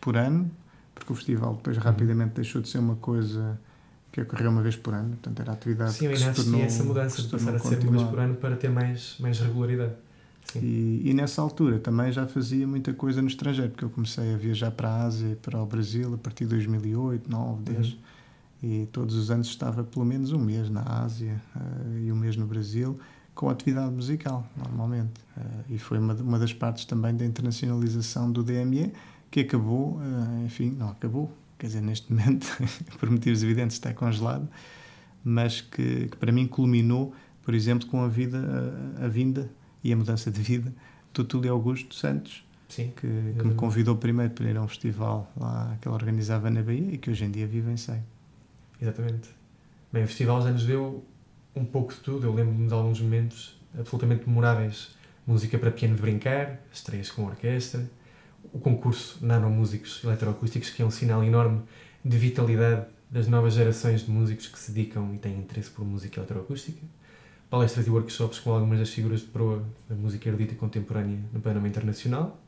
por 0.00 0.16
ano, 0.16 0.50
porque 0.94 1.12
o 1.12 1.14
festival 1.16 1.54
depois 1.54 1.76
Uhum. 1.76 1.82
rapidamente 1.84 2.34
deixou 2.34 2.60
de 2.60 2.68
ser 2.68 2.78
uma 2.78 2.96
coisa 2.96 3.58
que 4.12 4.20
ocorreu 4.20 4.50
uma 4.50 4.62
vez 4.62 4.74
por 4.76 4.92
ano, 4.92 5.10
portanto 5.10 5.40
era 5.40 5.52
a 5.52 5.54
atividade 5.54 5.92
Sim, 5.92 6.06
eu 6.06 6.10
ainda 6.10 6.24
se 6.24 6.28
assisti 6.30 6.50
tornou, 6.50 6.62
a 6.62 6.66
essa 6.66 6.82
mudança 6.84 7.22
de 7.22 7.28
passar 7.28 7.54
a 7.54 7.58
ser 7.60 7.78
uma 7.78 7.90
vez 7.92 8.02
por 8.10 8.18
ano 8.18 8.34
para 8.34 8.56
ter 8.56 8.68
mais, 8.68 9.14
mais 9.20 9.38
regularidade. 9.38 9.92
E, 10.56 11.02
e 11.04 11.14
nessa 11.14 11.40
altura 11.40 11.78
também 11.78 12.10
já 12.10 12.26
fazia 12.26 12.66
muita 12.66 12.92
coisa 12.92 13.22
no 13.22 13.28
estrangeiro, 13.28 13.70
porque 13.70 13.84
eu 13.84 13.90
comecei 13.90 14.34
a 14.34 14.36
viajar 14.36 14.70
para 14.70 14.88
a 14.88 15.04
Ásia 15.04 15.28
e 15.32 15.36
para 15.36 15.60
o 15.62 15.66
Brasil 15.66 16.14
a 16.14 16.18
partir 16.18 16.44
de 16.44 16.50
2008, 16.50 17.28
2009, 17.28 17.62
10. 17.62 17.86
Uhum. 17.86 17.98
E 18.62 18.88
todos 18.92 19.14
os 19.14 19.30
anos 19.30 19.48
estava 19.48 19.82
pelo 19.84 20.04
menos 20.04 20.32
um 20.32 20.38
mês 20.38 20.68
na 20.68 20.82
Ásia 20.82 21.40
eh, 21.56 22.06
e 22.06 22.12
um 22.12 22.16
mês 22.16 22.36
no 22.36 22.46
Brasil, 22.46 22.98
com 23.34 23.48
atividade 23.48 23.90
musical, 23.90 24.46
normalmente. 24.56 25.12
Eh, 25.36 25.42
e 25.70 25.78
foi 25.78 25.98
uma, 25.98 26.12
uma 26.14 26.38
das 26.38 26.52
partes 26.52 26.84
também 26.84 27.16
da 27.16 27.24
internacionalização 27.24 28.30
do 28.30 28.42
DME, 28.42 28.92
que 29.30 29.40
acabou, 29.40 29.98
eh, 30.02 30.44
enfim, 30.44 30.70
não 30.70 30.90
acabou, 30.90 31.32
quer 31.58 31.68
dizer, 31.68 31.80
neste 31.80 32.12
momento, 32.12 32.46
por 33.00 33.08
motivos 33.10 33.42
evidentes, 33.42 33.76
está 33.76 33.94
congelado, 33.94 34.46
mas 35.24 35.62
que, 35.62 36.08
que 36.08 36.16
para 36.18 36.30
mim 36.30 36.46
culminou, 36.46 37.14
por 37.42 37.54
exemplo, 37.54 37.88
com 37.88 38.02
a 38.02 38.08
vida, 38.08 38.92
a, 38.98 39.06
a 39.06 39.08
vinda 39.08 39.50
e 39.82 39.92
a 39.92 39.96
mudança 39.96 40.30
de 40.30 40.40
vida 40.40 40.72
do 41.12 41.24
Túlio 41.24 41.52
Augusto 41.52 41.94
Santos, 41.94 42.44
Sim. 42.68 42.92
que, 42.96 43.06
que 43.38 43.46
me 43.46 43.54
convidou 43.54 43.96
primeiro 43.96 44.32
para 44.32 44.48
ir 44.48 44.56
a 44.56 44.62
um 44.62 44.68
festival 44.68 45.30
lá 45.36 45.76
que 45.80 45.88
ele 45.88 45.94
organizava 45.94 46.50
na 46.50 46.62
Bahia 46.62 46.94
e 46.94 46.98
que 46.98 47.10
hoje 47.10 47.24
em 47.24 47.30
dia 47.30 47.46
vive 47.46 47.70
em 47.70 47.76
Sei. 47.76 48.00
Exatamente. 48.80 49.30
Bem, 49.92 50.04
o 50.04 50.06
festival 50.06 50.42
já 50.42 50.50
nos 50.50 50.64
deu 50.64 51.04
um 51.54 51.64
pouco 51.64 51.92
de 51.92 52.00
tudo. 52.00 52.26
Eu 52.26 52.34
lembro-me 52.34 52.66
de 52.66 52.72
alguns 52.72 53.00
momentos 53.00 53.60
absolutamente 53.78 54.28
memoráveis. 54.28 54.96
Música 55.26 55.58
para 55.58 55.70
piano 55.70 55.94
de 55.94 56.00
brincar, 56.00 56.58
estreias 56.72 57.10
com 57.10 57.24
orquestra, 57.24 57.88
o 58.52 58.58
concurso 58.58 59.24
Nanomúsicos 59.24 60.02
Eletroacústicos, 60.02 60.70
que 60.70 60.82
é 60.82 60.84
um 60.84 60.90
sinal 60.90 61.22
enorme 61.22 61.62
de 62.04 62.16
vitalidade 62.16 62.86
das 63.10 63.28
novas 63.28 63.54
gerações 63.54 64.04
de 64.04 64.10
músicos 64.10 64.46
que 64.46 64.58
se 64.58 64.72
dedicam 64.72 65.14
e 65.14 65.18
têm 65.18 65.38
interesse 65.38 65.70
por 65.70 65.84
música 65.84 66.20
eletroacústica, 66.20 66.80
palestras 67.50 67.86
e 67.86 67.90
workshops 67.90 68.38
com 68.38 68.52
algumas 68.52 68.78
das 68.78 68.90
figuras 68.90 69.20
de 69.20 69.26
proa 69.26 69.64
da 69.88 69.96
música 69.96 70.28
erudita 70.28 70.54
contemporânea 70.54 71.18
no 71.32 71.40
panorama 71.40 71.68
internacional. 71.68 72.40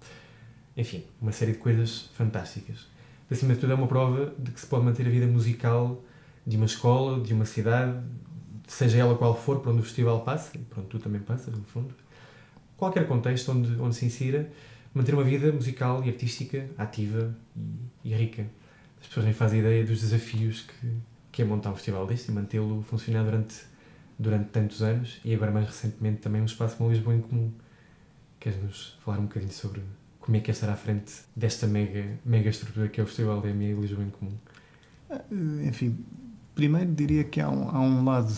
Enfim, 0.76 1.04
uma 1.20 1.32
série 1.32 1.52
de 1.52 1.58
coisas 1.58 2.08
fantásticas. 2.14 2.86
Acima 3.30 3.54
de 3.54 3.60
tudo, 3.60 3.72
é 3.72 3.74
uma 3.74 3.88
prova 3.88 4.32
de 4.38 4.52
que 4.52 4.60
se 4.60 4.66
pode 4.66 4.84
manter 4.84 5.06
a 5.06 5.10
vida 5.10 5.26
musical 5.26 6.02
de 6.46 6.56
uma 6.56 6.66
escola, 6.66 7.20
de 7.20 7.34
uma 7.34 7.44
cidade, 7.44 7.98
seja 8.66 8.98
ela 8.98 9.16
qual 9.16 9.36
for, 9.36 9.60
para 9.60 9.72
onde 9.72 9.80
o 9.80 9.84
festival 9.84 10.20
passa, 10.22 10.56
e 10.56 10.60
para 10.60 10.80
onde 10.80 10.88
tu 10.88 10.98
também 10.98 11.20
passas, 11.20 11.54
no 11.54 11.64
fundo. 11.64 11.94
Qualquer 12.76 13.06
contexto 13.06 13.52
onde, 13.52 13.80
onde 13.80 13.94
se 13.94 14.06
insira, 14.06 14.50
manter 14.94 15.14
uma 15.14 15.24
vida 15.24 15.52
musical 15.52 16.02
e 16.04 16.08
artística 16.08 16.68
ativa 16.76 17.34
e, 17.56 18.10
e 18.10 18.14
rica. 18.14 18.46
As 19.00 19.06
pessoas 19.06 19.24
nem 19.24 19.34
fazem 19.34 19.60
ideia 19.60 19.84
dos 19.84 20.00
desafios 20.00 20.62
que, 20.62 20.96
que 21.32 21.42
é 21.42 21.44
montar 21.44 21.70
um 21.70 21.74
festival 21.74 22.06
deste 22.06 22.30
e 22.30 22.34
mantê-lo 22.34 22.82
funcionar 22.82 23.24
durante, 23.24 23.54
durante 24.22 24.48
tantos 24.50 24.82
anos 24.82 25.20
e 25.24 25.34
agora 25.34 25.50
mais 25.52 25.66
recentemente 25.66 26.20
também 26.20 26.40
um 26.42 26.46
espaço 26.46 26.76
como 26.76 26.90
Lisboa 26.90 27.14
em 27.16 27.20
Comum. 27.22 27.52
Queres-nos 28.40 28.96
falar 29.04 29.18
um 29.20 29.24
bocadinho 29.24 29.52
sobre 29.52 29.82
como 30.20 30.36
é 30.36 30.40
que 30.40 30.50
é 30.50 30.54
estar 30.54 30.70
à 30.70 30.76
frente 30.76 31.12
desta 31.36 31.66
mega, 31.66 32.18
mega 32.24 32.50
estrutura 32.50 32.88
que 32.88 33.00
é 33.00 33.04
o 33.04 33.06
Festival 33.06 33.40
DME 33.40 33.74
Lisboa 33.74 34.04
em 34.04 34.10
Comum? 34.10 34.36
Eh, 35.10 35.68
Enfim, 35.68 36.04
primeiro 36.54 36.92
diria 36.94 37.24
que 37.24 37.40
há 37.40 37.48
um, 37.50 37.68
há 37.70 37.80
um 37.80 38.04
lado 38.04 38.32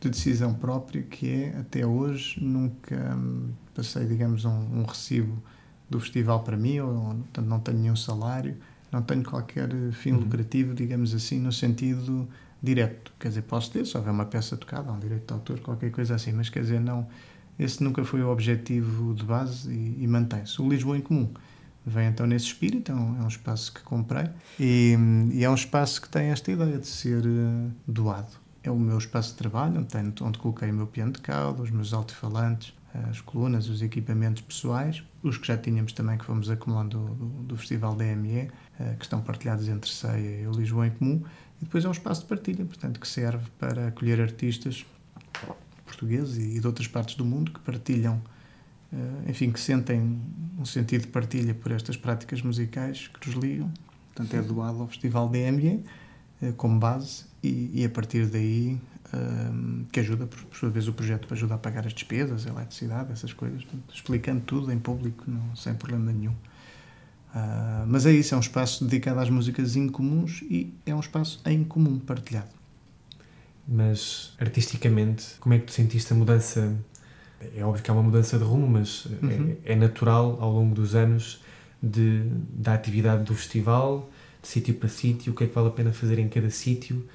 de 0.00 0.10
decisão 0.10 0.54
própria 0.54 1.02
que 1.02 1.28
é, 1.30 1.58
até 1.58 1.86
hoje, 1.86 2.42
nunca 2.42 2.96
hum, 3.16 3.50
passei, 3.74 4.06
digamos, 4.06 4.44
um, 4.44 4.50
um 4.80 4.84
recibo 4.84 5.42
do 5.88 6.00
festival 6.00 6.42
para 6.42 6.56
mim, 6.56 6.80
ou, 6.80 6.92
portanto, 7.16 7.46
não 7.46 7.60
tenho 7.60 7.78
nenhum 7.78 7.96
salário, 7.96 8.56
não 8.92 9.02
tenho 9.02 9.22
qualquer 9.24 9.70
eh, 9.72 9.92
fim 9.92 10.12
Uhum. 10.12 10.20
lucrativo, 10.20 10.74
digamos 10.74 11.14
assim, 11.14 11.38
no 11.40 11.52
sentido 11.52 12.28
direto. 12.64 13.12
Quer 13.20 13.28
dizer, 13.28 13.42
posso 13.42 13.70
ter, 13.70 13.86
se 13.86 13.96
houver 13.96 14.10
uma 14.10 14.24
peça 14.24 14.56
tocada, 14.56 14.90
um 14.90 14.98
direito 14.98 15.26
de 15.26 15.32
autor, 15.32 15.60
qualquer 15.60 15.90
coisa 15.90 16.14
assim, 16.14 16.32
mas 16.32 16.48
quer 16.48 16.60
dizer, 16.60 16.80
não, 16.80 17.06
esse 17.58 17.84
nunca 17.84 18.04
foi 18.04 18.22
o 18.22 18.28
objetivo 18.30 19.14
de 19.14 19.24
base 19.24 19.70
e, 19.70 20.02
e 20.02 20.08
mantém-se. 20.08 20.60
O 20.60 20.68
Lisboa 20.68 20.96
em 20.96 21.00
Comum 21.00 21.32
vem 21.86 22.08
então 22.08 22.26
nesse 22.26 22.46
espírito, 22.46 22.90
é 22.90 22.94
um, 22.94 23.20
é 23.20 23.24
um 23.24 23.28
espaço 23.28 23.72
que 23.72 23.82
comprei 23.82 24.24
e, 24.58 24.96
e 25.32 25.44
é 25.44 25.50
um 25.50 25.54
espaço 25.54 26.00
que 26.00 26.08
tem 26.08 26.28
esta 26.28 26.50
ideia 26.50 26.78
de 26.78 26.86
ser 26.86 27.24
eh, 27.24 27.70
doado. 27.86 28.32
É 28.62 28.70
o 28.70 28.78
meu 28.78 28.96
espaço 28.96 29.32
de 29.32 29.36
trabalho, 29.36 29.80
onde, 29.80 29.88
tenho, 29.88 30.14
onde 30.22 30.38
coloquei 30.38 30.70
o 30.70 30.74
meu 30.74 30.86
piano 30.86 31.12
de 31.12 31.20
cauda, 31.20 31.62
os 31.62 31.70
meus 31.70 31.92
altifalantes, 31.92 32.74
as 33.10 33.20
colunas, 33.20 33.68
os 33.68 33.82
equipamentos 33.82 34.42
pessoais, 34.42 35.02
os 35.22 35.36
que 35.36 35.48
já 35.48 35.56
tínhamos 35.56 35.92
também 35.92 36.16
que 36.16 36.24
fomos 36.24 36.48
acumulando 36.48 36.98
do, 36.98 37.14
do, 37.14 37.26
do 37.42 37.56
Festival 37.56 37.94
DME, 37.94 38.50
eh, 38.78 38.94
que 38.98 39.04
estão 39.04 39.20
partilhados 39.20 39.68
entre 39.68 39.90
Ceia 39.90 40.42
e 40.42 40.46
o 40.46 40.52
Lisboa 40.52 40.86
em 40.86 40.90
Comum, 40.90 41.22
e 41.64 41.66
depois 41.66 41.82
é 41.82 41.88
um 41.88 41.92
espaço 41.92 42.20
de 42.20 42.26
partilha, 42.26 42.62
portanto, 42.62 43.00
que 43.00 43.08
serve 43.08 43.46
para 43.58 43.88
acolher 43.88 44.20
artistas 44.20 44.84
portugueses 45.86 46.36
e 46.36 46.60
de 46.60 46.66
outras 46.66 46.86
partes 46.86 47.14
do 47.14 47.24
mundo 47.24 47.50
que 47.52 47.60
partilham, 47.60 48.20
eh, 48.92 49.30
enfim, 49.30 49.50
que 49.50 49.58
sentem 49.58 50.20
um 50.58 50.64
sentido 50.66 51.02
de 51.02 51.06
partilha 51.06 51.54
por 51.54 51.72
estas 51.72 51.96
práticas 51.96 52.42
musicais 52.42 53.08
que 53.08 53.30
nos 53.30 53.42
ligam. 53.42 53.72
Portanto, 54.12 54.34
é 54.34 54.42
doado 54.42 54.82
ao 54.82 54.88
Festival 54.88 55.26
DME 55.30 55.82
eh, 56.42 56.52
como 56.54 56.78
base 56.78 57.24
e, 57.42 57.70
e 57.72 57.82
a 57.82 57.88
partir 57.88 58.26
daí 58.26 58.78
eh, 59.10 59.86
que 59.90 60.00
ajuda, 60.00 60.26
por, 60.26 60.42
por 60.44 60.58
sua 60.58 60.68
vez, 60.68 60.86
o 60.86 60.92
projeto 60.92 61.32
ajuda 61.32 61.54
a 61.54 61.58
pagar 61.58 61.86
as 61.86 61.94
despesas, 61.94 62.46
a 62.46 62.50
eletricidade, 62.50 63.10
essas 63.10 63.32
coisas, 63.32 63.64
portanto, 63.64 63.94
explicando 63.94 64.42
tudo 64.42 64.70
em 64.70 64.78
público, 64.78 65.24
não, 65.26 65.56
sem 65.56 65.72
problema 65.72 66.12
nenhum. 66.12 66.34
Ah, 67.34 67.84
mas 67.88 68.06
é 68.06 68.12
isso, 68.12 68.32
é 68.34 68.36
um 68.36 68.40
espaço 68.40 68.84
dedicado 68.84 69.18
às 69.18 69.28
músicas 69.28 69.74
incomuns 69.74 70.42
e 70.42 70.72
é 70.86 70.94
um 70.94 71.00
espaço 71.00 71.40
em 71.44 71.64
comum, 71.64 71.98
partilhado. 71.98 72.48
Mas 73.66 74.32
artisticamente, 74.38 75.34
como 75.40 75.54
é 75.54 75.58
que 75.58 75.66
tu 75.66 75.72
sentiste 75.72 76.12
a 76.12 76.16
mudança? 76.16 76.76
É 77.56 77.64
óbvio 77.64 77.82
que 77.82 77.90
há 77.90 77.94
uma 77.94 78.02
mudança 78.02 78.38
de 78.38 78.44
rumo, 78.44 78.66
mas 78.68 79.06
Uhum. 79.06 79.56
é, 79.64 79.72
é 79.72 79.76
natural 79.76 80.38
ao 80.40 80.52
longo 80.52 80.74
dos 80.74 80.94
anos 80.94 81.42
de, 81.82 82.22
da 82.54 82.74
atividade 82.74 83.24
do 83.24 83.34
festival, 83.34 84.10
de 84.40 84.48
sítio 84.48 84.74
para 84.74 84.88
sítio, 84.88 85.32
o 85.32 85.36
que 85.36 85.44
é 85.44 85.46
que 85.46 85.54
vale 85.54 85.68
a 85.68 85.70
pena 85.70 85.92
fazer 85.92 86.18
em 86.18 86.28
cada 86.28 86.50
sítio. 86.50 87.06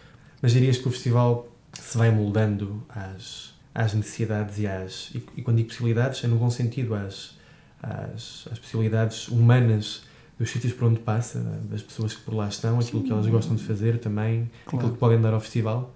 Mas 0.42 0.52
dirias 0.52 0.78
que 0.78 0.88
o 0.88 0.92
festival 0.92 1.48
se 1.74 1.98
vai 1.98 2.12
moldando 2.12 2.84
às, 2.90 3.54
às 3.74 3.94
necessidades 3.94 4.58
e 4.60 4.68
às. 4.68 5.12
E, 5.16 5.24
e 5.38 5.42
quando 5.42 5.58
digo 5.58 5.70
possibilidades, 5.70 6.24
é 6.24 6.28
no 6.28 6.36
bom 6.38 6.50
sentido, 6.50 6.94
às, 6.96 7.38
às, 7.82 8.48
às 8.52 8.60
possibilidades 8.60 9.28
humanas 9.28 10.04
dos 10.40 10.50
sítios 10.50 10.72
por 10.74 10.86
onde 10.88 11.00
passa, 11.02 11.40
das 11.70 11.82
pessoas 11.84 12.16
que 12.16 12.22
por 12.22 12.34
lá 12.34 12.48
estão, 12.48 12.80
aquilo 12.80 13.02
Sim. 13.02 13.06
que 13.08 13.12
elas 13.12 13.28
gostam 13.28 13.56
de 13.56 13.64
fazer 13.64 14.00
também, 14.00 14.50
Claro. 14.66 14.78
aquilo 14.78 14.94
que 14.94 15.00
podem 15.00 15.20
dar 15.22 15.34
ao 15.34 15.40
festival. 15.42 15.94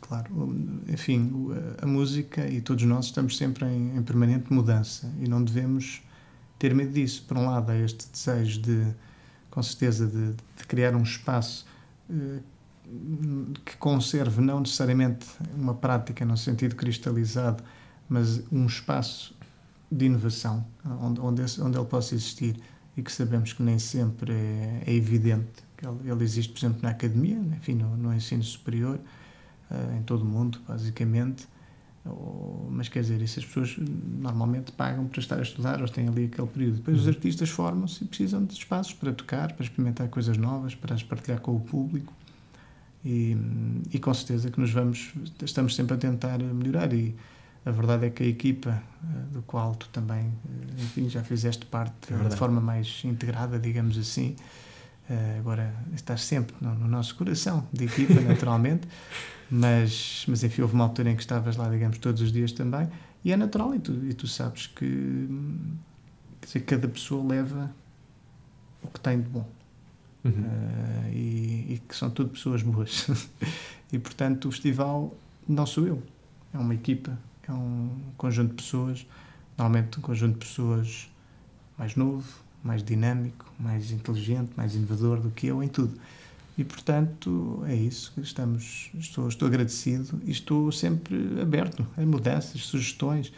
Claro, 0.00 0.30
enfim, 0.88 1.32
a 1.80 1.86
música 1.86 2.46
e 2.48 2.60
todos 2.60 2.84
nós 2.84 3.06
estamos 3.06 3.36
sempre 3.36 3.64
em, 3.64 3.96
em 3.96 4.02
permanente 4.02 4.52
mudança 4.52 5.10
e 5.20 5.28
não 5.28 5.42
devemos 5.42 6.02
ter 6.58 6.74
medo 6.74 6.92
disso. 6.92 7.24
Por 7.26 7.36
um 7.38 7.46
lado, 7.46 7.70
há 7.70 7.76
este 7.76 8.06
desejo 8.10 8.60
de, 8.60 8.86
com 9.50 9.62
certeza, 9.62 10.06
de, 10.06 10.32
de 10.32 10.66
criar 10.66 10.94
um 10.94 11.02
espaço 11.02 11.64
eh, 12.10 12.40
que 13.64 13.76
conserve 13.78 14.40
não 14.40 14.60
necessariamente 14.60 15.26
uma 15.56 15.74
prática 15.74 16.24
no 16.24 16.36
sentido 16.36 16.76
cristalizado, 16.76 17.62
mas 18.08 18.42
um 18.52 18.66
espaço 18.66 19.34
de 19.90 20.06
inovação 20.06 20.64
onde, 21.00 21.20
onde, 21.20 21.42
esse- 21.42 21.60
onde 21.60 21.76
ele 21.76 21.86
possa 21.86 22.14
existir 22.14 22.56
e 22.96 23.02
que 23.02 23.12
sabemos 23.12 23.52
que 23.52 23.62
nem 23.62 23.78
sempre 23.78 24.32
é, 24.32 24.82
é 24.86 24.92
evidente. 24.94 25.64
Ele, 25.82 26.10
ele 26.10 26.24
existe, 26.24 26.52
por 26.52 26.58
exemplo, 26.58 26.78
na 26.82 26.90
academia, 26.90 27.36
enfim, 27.56 27.74
no, 27.74 27.96
no 27.96 28.14
ensino 28.14 28.42
superior, 28.42 28.98
eh, 29.70 29.98
em 29.98 30.02
todo 30.02 30.22
o 30.22 30.24
mundo, 30.24 30.58
basicamente. 30.66 31.46
Ou- 32.06 32.68
mas 32.70 32.88
quer 32.88 33.00
dizer, 33.00 33.20
isso 33.20 33.38
as 33.40 33.44
pessoas 33.44 33.76
normalmente 33.78 34.72
pagam 34.72 35.06
para 35.06 35.20
estar 35.20 35.38
a 35.38 35.42
estudar, 35.42 35.82
ou 35.82 35.88
têm 35.88 36.08
ali 36.08 36.24
aquele 36.26 36.46
período. 36.48 36.76
Depois 36.76 36.96
os 36.98 37.04
Uhum. 37.04 37.10
artistas 37.12 37.50
formam-se 37.50 38.04
e 38.04 38.06
precisam 38.06 38.44
de 38.44 38.54
espaços 38.54 38.92
para 38.94 39.12
tocar, 39.12 39.52
para 39.52 39.64
experimentar 39.64 40.08
coisas 40.08 40.38
novas, 40.38 40.74
para 40.74 40.94
as 40.94 41.02
partilhar 41.02 41.40
com 41.40 41.54
o 41.56 41.60
público. 41.60 42.12
E, 43.04 43.36
e 43.92 43.98
com 43.98 44.12
certeza 44.14 44.50
que 44.50 44.58
nos 44.60 44.72
vamos, 44.72 45.12
estamos 45.44 45.74
sempre 45.76 45.94
a 45.94 45.96
tentar 45.98 46.38
melhorar. 46.38 46.92
E 46.92 47.14
a 47.66 47.70
verdade 47.72 48.06
é 48.06 48.10
que 48.10 48.22
a 48.22 48.26
equipa, 48.26 48.70
eh, 48.70 49.32
do 49.32 49.42
qual 49.42 49.74
tu 49.74 49.88
também, 49.88 50.32
eh, 50.48 50.82
enfim, 50.82 51.08
já 51.08 51.22
fizeste 51.24 51.66
parte 51.66 52.14
É 52.14 52.28
de 52.28 52.36
forma 52.36 52.60
mais 52.60 53.02
integrada, 53.04 53.58
digamos 53.58 53.98
assim, 53.98 54.36
eh, 55.10 55.36
agora 55.40 55.74
estás 55.92 56.22
sempre 56.22 56.54
no, 56.60 56.72
no 56.76 56.86
nosso 56.86 57.16
coração 57.16 57.66
de 57.72 57.86
equipa, 57.86 58.20
naturalmente. 58.22 58.86
Mas, 59.50 60.24
mas 60.28 60.44
enfim, 60.44 60.62
houve 60.62 60.74
uma 60.74 60.84
altura 60.84 61.10
em 61.10 61.16
que 61.16 61.22
estavas 61.22 61.56
lá, 61.56 61.68
digamos, 61.68 61.98
todos 61.98 62.22
os 62.22 62.32
dias 62.32 62.52
também, 62.52 62.88
e 63.24 63.32
é 63.32 63.36
natural, 63.36 63.74
e 63.74 63.80
tu, 63.80 63.92
e 64.04 64.14
tu 64.14 64.28
sabes 64.28 64.68
que 64.68 65.28
dizer, 66.40 66.60
cada 66.60 66.86
pessoa 66.86 67.26
leva 67.26 67.72
o 68.80 68.88
que 68.88 69.00
tem 69.00 69.20
de 69.20 69.28
bom. 69.28 69.46
Uhum. 70.24 70.32
Uh, 70.32 71.12
e, 71.12 71.74
e, 71.74 71.82
que 71.88 71.94
são 71.94 72.10
tudo 72.10 72.30
pessoas 72.30 72.62
boas. 72.62 73.06
e 73.92 73.98
portanto 73.98 74.48
o 74.48 74.52
festival 74.52 75.16
não 75.48 75.66
sou 75.66 75.86
eu, 75.86 76.02
é 76.52 76.58
uma 76.58 76.74
equipa, 76.74 77.16
é 77.50 77.52
um 77.52 77.90
conjunto 78.16 78.50
de 78.50 78.62
pessoas, 78.62 79.06
normalmente 79.56 79.98
um 79.98 80.02
conjunto 80.02 80.34
de 80.34 80.46
pessoas 80.46 81.08
mais 81.78 81.94
novo, 81.94 82.26
mais 82.62 82.82
dinâmico, 82.82 83.46
mais 83.58 83.90
inteligente, 83.90 84.50
mais 84.56 84.74
inovador 84.74 85.20
do 85.20 85.30
que 85.30 85.46
eu 85.46 85.62
em 85.62 85.68
tudo. 85.68 85.98
E 86.58 86.64
portanto 86.64 87.62
é 87.66 87.74
isso 87.74 88.12
que 88.14 88.20
estamos. 88.20 88.90
Estou, 88.98 89.28
estou 89.28 89.46
agradecido 89.46 90.20
e 90.24 90.30
estou 90.30 90.72
sempre 90.72 91.40
aberto 91.40 91.86
a 91.96 92.00
mudanças, 92.04 92.62
sugestões 92.62 93.32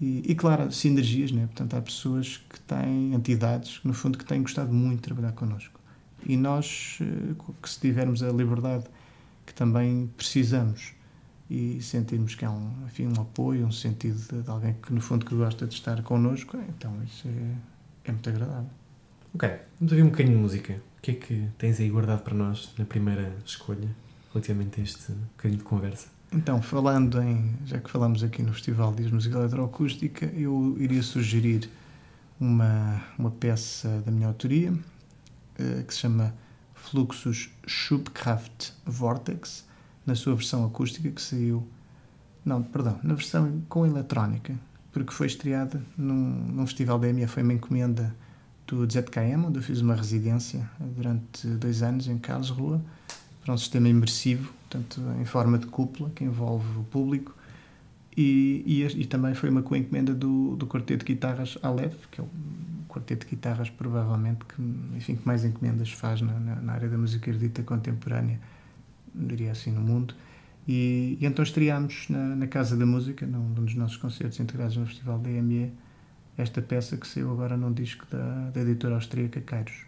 e, 0.00 0.22
e 0.26 0.34
claro, 0.34 0.72
sinergias, 0.72 1.30
né? 1.30 1.46
Portanto, 1.46 1.74
há 1.74 1.82
pessoas 1.82 2.38
que 2.48 2.58
têm 2.60 3.14
entidades 3.14 3.80
no 3.84 3.92
fundo 3.92 4.16
que 4.18 4.24
têm 4.24 4.42
gostado 4.42 4.72
muito 4.72 4.96
de 4.96 5.02
trabalhar 5.02 5.32
connosco 5.32 5.78
e 6.24 6.36
nós 6.36 6.98
eh, 7.00 7.34
que 7.62 7.70
se 7.70 7.80
tivermos 7.80 8.22
a 8.22 8.30
liberdade 8.30 8.84
que 9.46 9.54
também 9.54 10.10
precisamos 10.16 10.92
e 11.48 11.80
sentirmos 11.80 12.34
que 12.34 12.44
há 12.44 12.50
um, 12.50 12.72
enfim, 12.86 13.06
um 13.06 13.20
apoio, 13.20 13.66
um 13.66 13.72
sentido 13.72 14.18
de, 14.18 14.42
de 14.42 14.50
alguém 14.50 14.74
que 14.74 14.92
no 14.92 15.00
fundo 15.00 15.24
que 15.24 15.34
gosta 15.34 15.66
de 15.66 15.74
estar 15.74 16.02
connosco, 16.02 16.58
então 16.68 16.92
isso 17.04 17.28
é, 17.28 18.08
é 18.08 18.12
muito 18.12 18.28
agradável. 18.28 18.70
Ok, 19.34 19.48
vamos 19.78 19.92
ouvir 19.92 20.02
um 20.02 20.08
bocadinho 20.08 20.36
de 20.36 20.42
música. 20.42 20.80
O 20.98 21.02
que 21.02 21.10
é 21.10 21.14
que 21.14 21.48
tens 21.58 21.78
aí 21.78 21.88
guardado 21.88 22.22
para 22.22 22.34
nós 22.34 22.72
na 22.78 22.84
primeira 22.84 23.36
escolha, 23.44 23.88
relativamente 24.32 24.80
a 24.80 24.84
este 24.84 25.12
bocadinho 25.12 25.58
de 25.58 25.64
conversa? 25.64 26.08
Então, 26.32 26.60
falando 26.60 27.22
em, 27.22 27.54
já 27.64 27.78
que 27.78 27.88
falamos 27.88 28.24
aqui 28.24 28.42
no 28.42 28.52
Festival 28.52 28.92
de 28.92 29.12
Música 29.12 29.38
Eletroacústica, 29.38 30.26
eu 30.26 30.76
iria 30.78 31.02
sugerir 31.02 31.70
uma, 32.40 33.02
uma 33.18 33.30
peça 33.30 34.02
da 34.04 34.10
minha 34.10 34.26
autoria, 34.26 34.72
uh, 34.72 35.84
que 35.84 35.94
se 35.94 36.00
chama 36.00 36.34
Fluxus 36.74 37.50
Schubkraft 37.66 38.72
Vortex, 38.84 39.65
na 40.06 40.14
sua 40.14 40.34
versão 40.34 40.64
acústica, 40.64 41.10
que 41.10 41.20
saiu, 41.20 41.66
não, 42.44 42.62
perdão, 42.62 42.98
na 43.02 43.14
versão 43.14 43.62
com 43.68 43.84
eletrónica, 43.84 44.54
porque 44.92 45.12
foi 45.12 45.26
estreada 45.26 45.82
num, 45.98 46.14
num 46.14 46.66
festival 46.66 46.98
da 46.98 47.08
EMEA, 47.08 47.28
foi 47.28 47.42
uma 47.42 47.52
encomenda 47.52 48.14
do 48.66 48.84
ZKM, 48.84 49.46
onde 49.46 49.58
eu 49.58 49.62
fiz 49.62 49.80
uma 49.80 49.94
residência 49.94 50.68
durante 50.80 51.46
dois 51.48 51.82
anos 51.82 52.08
em 52.08 52.18
Karlsruhe, 52.18 52.80
para 53.42 53.54
um 53.54 53.58
sistema 53.58 53.88
imersivo, 53.88 54.52
portanto, 54.62 55.00
em 55.20 55.24
forma 55.24 55.58
de 55.58 55.66
cúpula, 55.66 56.10
que 56.10 56.24
envolve 56.24 56.78
o 56.78 56.84
público, 56.84 57.34
e, 58.16 58.62
e, 58.66 59.02
e 59.02 59.04
também 59.04 59.34
foi 59.34 59.50
uma 59.50 59.62
coencomenda 59.62 60.14
do, 60.14 60.56
do 60.56 60.66
quarteto 60.66 61.04
de 61.04 61.12
guitarras 61.12 61.58
Aleph, 61.62 62.06
que 62.10 62.20
é 62.20 62.24
o 62.24 62.28
quarteto 62.88 63.26
de 63.26 63.30
guitarras 63.34 63.68
provavelmente 63.68 64.44
que, 64.46 64.62
enfim, 64.96 65.16
que 65.16 65.26
mais 65.26 65.44
encomendas 65.44 65.92
faz 65.92 66.22
na, 66.22 66.32
na, 66.32 66.54
na 66.56 66.72
área 66.72 66.88
da 66.88 66.96
música 66.96 67.28
erudita 67.28 67.62
contemporânea, 67.62 68.40
diria 69.16 69.52
assim, 69.52 69.72
no 69.72 69.80
mundo. 69.80 70.14
E, 70.66 71.16
e 71.20 71.26
então 71.26 71.42
estreámos 71.42 72.06
na, 72.08 72.36
na, 72.36 72.46
Casa 72.46 72.76
da 72.76 72.84
Música, 72.84 73.26
num, 73.26 73.48
num, 73.50 73.64
dos 73.64 73.74
nossos 73.74 73.96
concertos 73.96 74.38
integrados 74.40 74.76
no 74.76 74.86
Festival 74.86 75.18
da 75.18 75.30
EME, 75.30 75.72
esta 76.36 76.60
peça 76.60 76.96
que 76.96 77.06
saiu 77.06 77.30
agora 77.30 77.56
num 77.56 77.72
disco 77.72 78.04
da, 78.10 78.50
da 78.50 78.60
editora 78.60 78.96
austríaca 78.96 79.40
Kairos. 79.40 79.86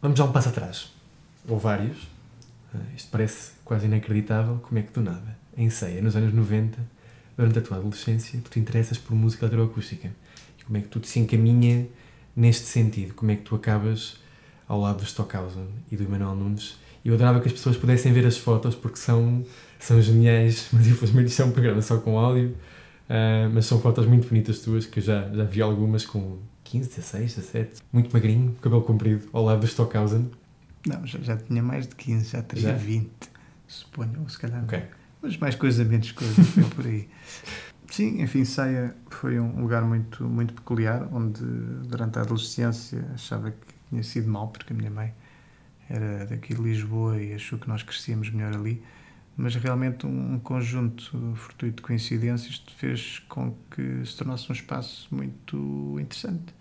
Vamos 0.00 0.18
já 0.18 0.24
um 0.24 0.32
passo 0.32 0.48
atrás. 0.48 0.92
Ou 1.48 1.58
vários. 1.58 2.02
Uh, 2.74 2.78
isto 2.96 3.08
parece 3.10 3.52
quase 3.64 3.86
inacreditável. 3.86 4.58
Como 4.62 4.78
é 4.78 4.82
que 4.82 4.92
do 4.92 5.00
nada, 5.00 5.36
em 5.56 5.70
ceia, 5.70 6.02
nos 6.02 6.16
anos 6.16 6.32
90, 6.34 6.78
durante 7.36 7.58
a 7.58 7.62
tua 7.62 7.76
adolescência, 7.78 8.40
tu 8.42 8.50
te 8.50 8.60
interessas 8.60 8.98
por 8.98 9.14
música 9.14 9.46
eletroacústica? 9.46 10.10
E 10.58 10.64
como 10.64 10.76
é 10.78 10.80
que 10.80 10.88
tudo 10.88 11.06
se 11.06 11.18
encaminha 11.18 11.86
neste 12.34 12.66
sentido? 12.66 13.14
Como 13.14 13.30
é 13.30 13.36
que 13.36 13.42
tu 13.42 13.54
acabas 13.54 14.18
ao 14.68 14.80
lado 14.80 14.98
do 14.98 15.04
Stockhausen 15.04 15.68
e 15.90 15.96
do 15.96 16.04
Emanuel 16.04 16.34
Nunes? 16.34 16.76
Eu 17.04 17.14
adorava 17.14 17.40
que 17.40 17.46
as 17.46 17.52
pessoas 17.52 17.76
pudessem 17.76 18.12
ver 18.12 18.26
as 18.26 18.36
fotos 18.36 18.74
porque 18.74 18.98
são, 18.98 19.44
são 19.78 20.00
geniais, 20.02 20.68
mas 20.74 20.86
infelizmente 20.86 21.28
isto 21.28 21.40
é 21.40 21.44
um 21.44 21.52
programa 21.52 21.80
só 21.80 21.98
com 21.98 22.18
áudio. 22.18 22.56
Uh, 23.08 23.48
mas 23.54 23.66
são 23.66 23.80
fotos 23.80 24.04
muito 24.06 24.28
bonitas 24.28 24.58
tuas, 24.58 24.84
que 24.84 24.98
eu 24.98 25.04
já, 25.04 25.28
já 25.32 25.44
vi 25.44 25.62
algumas 25.62 26.04
com 26.04 26.38
15, 26.66 26.88
16, 26.88 27.34
17, 27.36 27.82
muito 27.92 28.12
magrinho, 28.12 28.54
cabelo 28.60 28.82
comprido, 28.82 29.28
ao 29.32 29.44
lado 29.44 29.60
do 29.60 29.66
Stockhausen. 29.66 30.30
Não, 30.86 31.06
já, 31.06 31.18
já 31.20 31.36
tinha 31.36 31.62
mais 31.62 31.86
de 31.86 31.94
15, 31.94 32.30
já 32.30 32.42
teria 32.42 32.70
Já? 32.70 32.74
20, 32.76 33.10
suponho, 33.66 34.20
ou 34.20 34.28
se 34.28 34.38
calhar. 34.38 34.58
não. 34.58 34.64
Ok. 34.64 34.82
Mas 35.22 35.36
mais 35.38 35.54
coisa, 35.54 35.84
menos 35.84 36.12
coisa, 36.12 36.42
foi 36.42 36.64
por 36.64 36.86
aí. 36.86 37.08
Sim, 37.90 38.20
enfim, 38.20 38.44
Saia 38.44 38.94
foi 39.10 39.38
um 39.38 39.62
lugar 39.62 39.82
muito, 39.82 40.24
muito 40.24 40.52
peculiar, 40.52 41.08
onde 41.12 41.40
durante 41.88 42.18
a 42.18 42.22
adolescência 42.22 43.04
achava 43.14 43.50
que 43.52 43.56
tinha 43.88 44.02
sido 44.02 44.28
mal, 44.28 44.48
porque 44.48 44.72
a 44.72 44.76
minha 44.76 44.90
mãe 44.90 45.14
era 45.88 46.26
daqui 46.26 46.54
de 46.54 46.60
Lisboa 46.60 47.20
e 47.20 47.32
achou 47.32 47.58
que 47.58 47.68
nós 47.68 47.82
crescíamos 47.82 48.28
melhor 48.30 48.54
ali. 48.54 48.82
Mas 49.36 49.54
realmente 49.54 50.06
um, 50.06 50.38
conjunto 50.38 51.34
fortuito 51.34 51.76
de 51.76 51.82
coincidências 51.82 52.64
fez 52.76 53.18
com 53.28 53.54
que 53.70 54.04
se 54.04 54.16
tornasse 54.16 54.50
um 54.50 54.54
espaço 54.54 55.06
muito 55.14 55.98
interessante. 56.00 56.54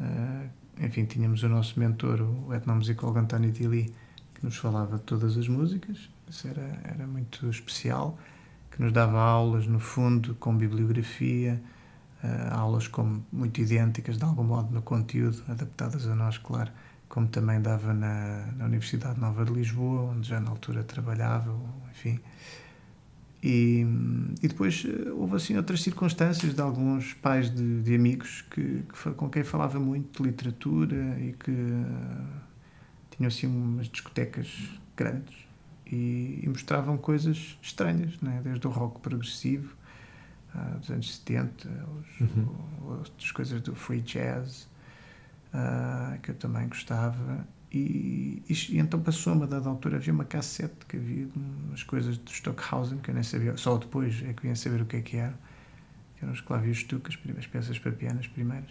Ah, 0.00 0.46
enfim, 0.80 1.04
tínhamos 1.04 1.42
o 1.42 1.48
nosso 1.48 1.78
mentor, 1.78 2.22
o 2.22 2.54
etnomusicólogo 2.54 3.18
António 3.18 3.52
Tili, 3.52 3.92
que 4.34 4.44
nos 4.44 4.56
falava 4.56 4.96
de 4.96 5.02
todas 5.02 5.36
as 5.36 5.48
músicas, 5.48 6.08
isso 6.28 6.46
era, 6.46 6.80
era 6.84 7.06
muito 7.06 7.48
especial, 7.50 8.18
que 8.70 8.80
nos 8.80 8.92
dava 8.92 9.20
aulas, 9.20 9.66
no 9.66 9.80
fundo, 9.80 10.34
com 10.36 10.56
bibliografia, 10.56 11.60
ah, 12.22 12.60
aulas 12.60 12.86
como 12.86 13.24
muito 13.32 13.60
idênticas, 13.60 14.16
de 14.16 14.24
algum 14.24 14.44
modo, 14.44 14.72
no 14.72 14.80
conteúdo, 14.80 15.42
adaptadas 15.48 16.06
a 16.06 16.14
nós, 16.14 16.38
claro, 16.38 16.70
como 17.08 17.26
também 17.28 17.60
dava 17.60 17.92
na, 17.94 18.46
na 18.56 18.64
Universidade 18.66 19.18
Nova 19.20 19.44
de 19.44 19.52
Lisboa, 19.52 20.12
onde 20.12 20.28
já 20.28 20.40
na 20.40 20.50
altura 20.50 20.82
trabalhava, 20.84 21.54
enfim. 21.90 22.20
E, 23.42 23.86
e 24.42 24.48
depois 24.48 24.84
eh, 24.84 25.10
houve 25.12 25.36
assim 25.36 25.56
outras 25.56 25.82
circunstâncias 25.82 26.54
de 26.54 26.60
alguns 26.60 27.14
pais 27.14 27.48
de, 27.54 27.82
de 27.82 27.94
amigos 27.94 28.42
que, 28.50 28.82
que 28.82 29.10
com 29.14 29.30
quem 29.30 29.44
falava 29.44 29.78
muito 29.78 30.22
de 30.22 30.28
literatura 30.28 30.96
e 31.20 31.32
que 31.34 31.50
eh, 31.52 32.40
tinham 33.16 33.28
assim 33.28 33.46
umas 33.46 33.88
discotecas 33.88 34.48
grandes 34.96 35.36
e, 35.86 36.40
e 36.42 36.48
mostravam 36.48 36.98
coisas 36.98 37.56
estranhas, 37.62 38.20
né? 38.20 38.40
desde 38.42 38.66
o 38.66 38.70
rock 38.70 39.00
progressivo 39.00 39.72
ah, 40.54 40.76
dos 40.80 40.90
anos 40.90 41.16
70, 41.18 41.68
os, 42.00 42.20
Uhum. 42.20 42.48
outras 42.88 43.30
coisas 43.30 43.60
do 43.62 43.74
free 43.74 44.00
jazz 44.00 44.68
ah, 45.52 46.18
que 46.22 46.30
eu 46.30 46.34
também 46.34 46.68
gostava. 46.68 47.46
E, 47.70 48.42
e, 48.48 48.54
e 48.70 48.78
então 48.78 49.00
passou-me 49.00 49.42
a 49.42 49.46
dada 49.46 49.68
altura 49.68 49.96
havia 49.96 50.12
uma 50.12 50.24
cassete 50.24 50.86
que 50.88 50.96
havia 50.96 51.28
umas 51.68 51.82
coisas 51.82 52.16
de 52.16 52.32
Stockhausen 52.32 52.98
que 52.98 53.10
eu 53.10 53.14
nem 53.14 53.22
sabia, 53.22 53.56
só 53.58 53.76
depois 53.76 54.22
é 54.22 54.32
que 54.32 54.42
vinha 54.42 54.56
saber 54.56 54.80
o 54.80 54.86
que 54.86 54.96
é 54.96 55.02
que 55.02 55.16
era 55.18 55.38
que 56.16 56.24
eram 56.24 56.32
os 56.32 56.40
clavios 56.40 56.78
Stuck, 56.78 57.08
as 57.38 57.46
peças 57.46 57.78
para 57.78 57.92
piano, 57.92 58.18
as 58.18 58.26
primeiras. 58.26 58.70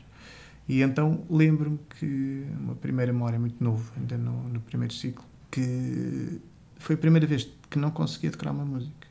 E 0.67 0.81
então 0.81 1.23
lembro-me 1.29 1.79
que 1.97 2.45
uma 2.59 2.75
primeira 2.75 3.13
memória 3.13 3.39
muito 3.39 3.63
novo, 3.63 3.91
ainda 3.95 4.17
no, 4.17 4.49
no 4.49 4.59
primeiro 4.59 4.93
ciclo 4.93 5.23
que 5.49 6.41
foi 6.77 6.95
a 6.95 6.97
primeira 6.97 7.25
vez 7.25 7.49
que 7.69 7.79
não 7.79 7.91
conseguia 7.91 8.29
decorar 8.29 8.51
uma 8.51 8.65
música. 8.65 9.07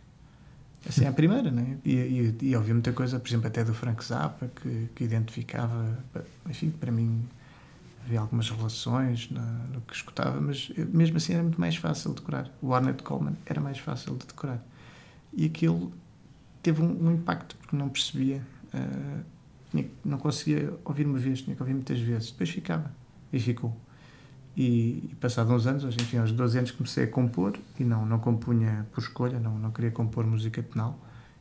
Assim 0.88 1.06
à 1.06 1.12
primeira, 1.12 1.50
né? 1.50 1.78
E, 1.84 1.94
e, 1.94 2.36
e 2.42 2.56
ouvi 2.56 2.72
muita 2.72 2.92
coisa, 2.92 3.18
por 3.18 3.28
exemplo, 3.28 3.48
até 3.48 3.64
do 3.64 3.74
Frank 3.74 4.04
Zappa, 4.04 4.48
que, 4.54 4.88
que 4.94 5.04
identificava, 5.04 5.98
enfim, 6.48 6.70
para 6.70 6.92
mim 6.92 7.24
havia 8.06 8.20
algumas 8.20 8.50
relações 8.50 9.30
na, 9.30 9.42
no 9.42 9.80
que 9.82 9.94
escutava, 9.94 10.40
mas 10.40 10.70
eh, 10.78 10.84
mesmo 10.86 11.16
assim 11.18 11.34
era 11.34 11.42
muito 11.42 11.60
mais 11.60 11.76
fácil 11.76 12.10
de 12.10 12.16
decorar. 12.20 12.50
O 12.62 12.68
Ornette 12.70 13.02
Coleman 13.02 13.34
era 13.46 13.60
mais 13.60 13.78
fácil 13.78 14.16
de 14.16 14.26
decorar. 14.26 14.64
E 15.32 15.46
aquilo 15.46 15.92
teve 16.62 16.82
um, 16.82 17.06
um 17.08 17.12
impacto, 17.12 17.56
porque 17.56 17.76
não 17.76 17.88
percebia, 17.88 18.42
eh, 18.74 19.22
tinha- 19.70 19.86
não 20.04 20.18
conseguia 20.18 20.72
ouvir 20.84 21.06
uma 21.06 21.18
vez, 21.18 21.42
tinha 21.42 21.56
que 21.56 21.62
ouvir 21.62 21.74
muitas 21.74 22.00
vezes. 22.00 22.30
Depois 22.30 22.50
ficava, 22.50 22.90
e 23.32 23.40
ficou. 23.40 23.76
E, 24.56 25.10
e 25.12 25.16
passado 25.20 25.52
uns 25.52 25.66
anos, 25.66 25.84
hoje, 25.84 25.98
enfim, 26.00 26.16
aos 26.18 26.32
12 26.32 26.58
anos 26.58 26.70
comecei 26.70 27.04
a 27.04 27.08
compor 27.08 27.58
e 27.78 27.84
não, 27.84 28.06
não 28.06 28.18
compunha 28.18 28.86
por 28.92 29.00
escolha, 29.02 29.38
não, 29.38 29.58
não 29.58 29.70
queria 29.70 29.90
compor 29.90 30.26
música 30.26 30.62
tonal 30.62 30.98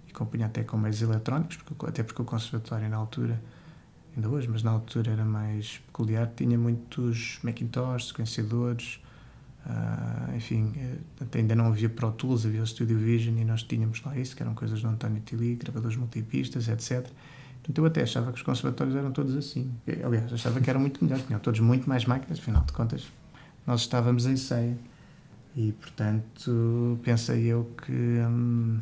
e 0.08 0.12
compunha 0.14 0.48
até 0.48 0.64
com 0.64 0.78
meios 0.78 1.02
eletrónicos, 1.02 1.58
porque, 1.58 1.86
até 1.86 2.04
porque 2.04 2.22
o 2.22 2.26
conservatório 2.26 2.90
na 2.90 2.98
altura, 2.98 3.42
ainda 4.16 4.30
hoje, 4.30 4.48
mas 4.48 4.64
na 4.64 4.72
altura 4.72 5.12
era 5.12 5.26
mais 5.26 5.80
peculiar, 5.88 6.32
tinha 6.36 6.58
muitos 6.58 7.40
Macintosh, 7.44 8.08
sequenciadores, 8.10 9.00
ah, 9.68 10.30
enfim, 10.36 10.72
eh, 10.78 11.38
ainda 11.38 11.56
não 11.56 11.68
havia 11.68 11.90
Pro 11.90 12.12
Tools, 12.12 12.46
havia 12.46 12.62
o 12.62 12.68
Studio 12.68 12.98
Vision 12.98 13.38
e 13.38 13.44
nós 13.44 13.64
tínhamos 13.64 14.02
lá 14.04 14.16
isso, 14.18 14.36
que 14.36 14.44
eram 14.44 14.54
coisas 14.54 14.82
do 14.82 14.88
António 14.88 15.22
Tili, 15.26 15.56
gravadores 15.56 15.98
multipistas, 15.98 16.68
etc. 16.68 17.10
Portanto, 17.56 17.78
eu 17.80 17.86
até 17.86 18.04
achava 18.04 18.32
que 18.32 18.38
os 18.38 18.44
conservatórios 18.44 18.96
eram 18.96 19.12
todos 19.12 19.36
assim. 19.36 19.72
Aliás, 20.04 20.32
achava 20.32 20.62
que 20.62 20.70
eram 20.70 20.80
muito 20.80 21.04
melhores, 21.04 21.26
tinham 21.26 21.40
todos 21.40 21.60
muito 21.60 21.90
mais 21.90 22.06
máquinas, 22.06 22.38
afinal 22.38 22.64
de 22.64 22.74
contas, 22.74 23.12
nós 23.66 23.82
estávamos 23.82 24.28
em 24.28 24.38
ceia. 24.38 24.78
E, 25.56 25.72
portanto, 25.72 27.00
pensei 27.02 27.46
eu 27.46 27.72
que, 27.84 27.92
hum, 27.92 28.78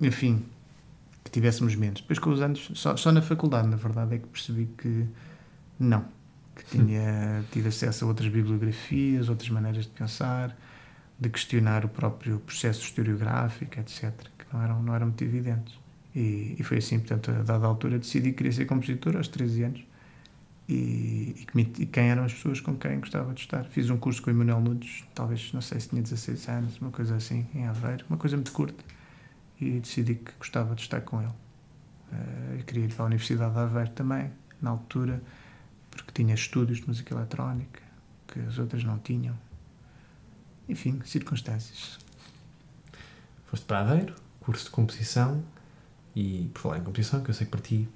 enfim, 0.00 0.42
que 1.28 1.32
tivéssemos 1.34 1.74
menos. 1.74 2.00
Depois, 2.00 2.18
com 2.18 2.30
os 2.30 2.40
anos, 2.40 2.70
só, 2.74 2.96
só 2.96 3.12
na 3.12 3.22
faculdade, 3.22 3.68
na 3.68 3.76
verdade, 3.76 4.14
é 4.16 4.18
que 4.18 4.26
percebi 4.26 4.66
que 4.78 5.06
não. 5.78 6.04
Que 6.56 6.64
tinha 6.64 7.44
tido 7.52 7.68
acesso 7.68 8.04
a 8.04 8.08
outras 8.08 8.28
bibliografias, 8.28 9.28
outras 9.28 9.48
maneiras 9.50 9.84
de 9.84 9.90
pensar, 9.92 10.56
de 11.18 11.28
questionar 11.28 11.84
o 11.84 11.88
próprio 11.88 12.38
processo 12.40 12.82
historiográfico, 12.82 13.78
etc., 13.78 14.12
que 14.38 14.44
não 14.52 14.62
eram, 14.62 14.82
não 14.82 14.94
eram 14.94 15.06
muito 15.06 15.22
evidentes. 15.22 15.78
E, 16.14 16.56
e 16.58 16.62
foi 16.64 16.78
assim, 16.78 16.98
portanto, 16.98 17.30
a 17.30 17.42
dada 17.42 17.66
altura 17.66 17.98
decidi 17.98 18.30
que 18.30 18.38
queria 18.38 18.52
ser 18.52 18.64
compositor 18.66 19.16
aos 19.16 19.28
13 19.28 19.62
anos 19.64 19.84
e, 20.68 21.34
e, 21.38 21.44
que 21.46 21.56
me- 21.56 21.72
e 21.78 21.86
quem 21.86 22.10
eram 22.10 22.24
as 22.24 22.32
pessoas 22.34 22.60
com 22.60 22.74
quem 22.76 22.98
gostava 23.00 23.32
de 23.32 23.40
estar. 23.40 23.64
Fiz 23.64 23.88
um 23.90 23.96
curso 23.96 24.20
com 24.22 24.30
o 24.30 24.32
Emanuel 24.34 24.60
Nunes, 24.60 25.04
talvez, 25.14 25.52
não 25.52 25.60
sei 25.60 25.78
se 25.80 25.88
tinha 25.90 26.02
16 26.02 26.48
anos, 26.48 26.78
uma 26.80 26.90
coisa 26.90 27.16
assim, 27.16 27.46
em 27.54 27.66
Aveiro, 27.66 28.04
uma 28.08 28.18
coisa 28.18 28.36
muito 28.36 28.52
curta, 28.52 28.82
e 29.60 29.80
decidi 29.80 30.14
que 30.16 30.32
gostava 30.38 30.74
de 30.74 30.82
estar 30.82 31.00
com 31.00 31.20
ele. 31.20 31.32
Eu 32.56 32.64
queria 32.64 32.84
ir 32.84 32.94
para 32.94 33.04
a 33.04 33.06
Universidade 33.06 33.52
de 33.52 33.58
Aveiro 33.58 33.90
também, 33.90 34.30
na 34.60 34.70
altura, 34.70 35.22
porque 35.90 36.12
tinha 36.12 36.34
estúdios 36.34 36.78
de 36.78 36.86
música 36.86 37.14
eletrónica, 37.14 37.82
que 38.26 38.40
as 38.40 38.58
outras 38.58 38.82
não 38.84 38.98
tinham. 38.98 39.36
Enfim, 40.68 41.00
circunstâncias. 41.04 41.98
Foste 43.46 43.64
para 43.64 43.80
Aveiro, 43.80 44.14
curso 44.40 44.64
de 44.64 44.70
composição, 44.70 45.42
e 46.14 46.50
por 46.52 46.60
falar 46.60 46.78
em 46.78 46.82
composição, 46.82 47.22
que 47.22 47.30
eu 47.30 47.34
sei 47.34 47.46
que 47.46 47.50
para 47.50 47.60
ti, 47.60 47.88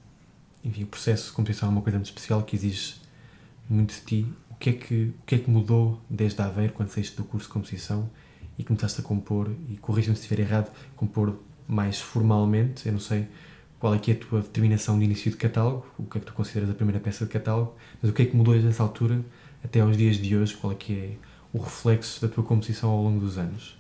enfim, 0.65 0.85
o 0.85 0.87
processo 0.87 1.29
de 1.29 1.33
composição 1.33 1.69
é 1.69 1.73
uma 1.73 1.83
coisa 1.83 1.99
muito 1.99 2.09
especial 2.09 2.43
que 2.43 2.57
exige 2.57 3.01
muito 3.69 3.95
de 3.95 4.01
ti. 4.03 4.33
O 4.51 4.55
que 4.57 4.71
é 4.71 4.73
que, 4.75 5.15
o 5.21 5.27
que, 5.27 5.35
é 5.35 5.39
que 5.39 5.51
mudou 5.51 6.01
desde 6.09 6.41
Aveiro, 6.41 6.73
quando 6.73 6.89
saíste 6.89 7.17
do 7.17 7.25
curso 7.25 7.49
de 7.49 7.53
composição 7.53 8.09
e 8.59 8.65
começaste 8.65 9.01
a 9.01 9.05
compor, 9.05 9.51
e 9.69 9.77
corrija-me 9.79 10.17
se 10.17 10.23
estiver 10.23 10.43
errado, 10.43 10.71
compor 10.95 11.37
mais 11.73 12.01
formalmente, 12.01 12.87
eu 12.87 12.93
não 12.93 13.01
sei 13.01 13.29
qual 13.79 13.95
é 13.95 13.99
que 13.99 14.13
é 14.13 14.15
a 14.15 14.19
tua 14.19 14.41
determinação 14.43 14.99
de 14.99 15.05
início 15.05 15.31
de 15.31 15.37
catálogo, 15.37 15.87
o 15.99 16.05
que 16.05 16.19
é 16.19 16.21
que 16.21 16.27
tu 16.27 16.33
consideras 16.35 16.71
a 16.71 16.75
primeira 16.75 17.01
peça 17.01 17.25
de 17.25 17.31
catálogo, 17.33 17.75
mas 18.01 18.11
o 18.11 18.15
que 18.15 18.23
é 18.23 18.27
que 18.27 18.37
mudou 18.37 18.55
desde 18.55 18.71
essa 18.71 18.83
altura 18.83 19.21
até 19.65 19.81
aos 19.81 19.97
dias 19.97 20.17
de 20.17 20.37
hoje, 20.37 20.57
qual 20.57 20.73
é 20.73 20.77
que 20.77 20.93
é 20.99 21.17
o 21.53 21.59
reflexo 21.61 22.21
da 22.23 22.29
tua 22.33 22.45
composição 22.45 22.91
ao 22.91 23.03
longo 23.03 23.21
dos 23.21 23.39
anos? 23.39 23.77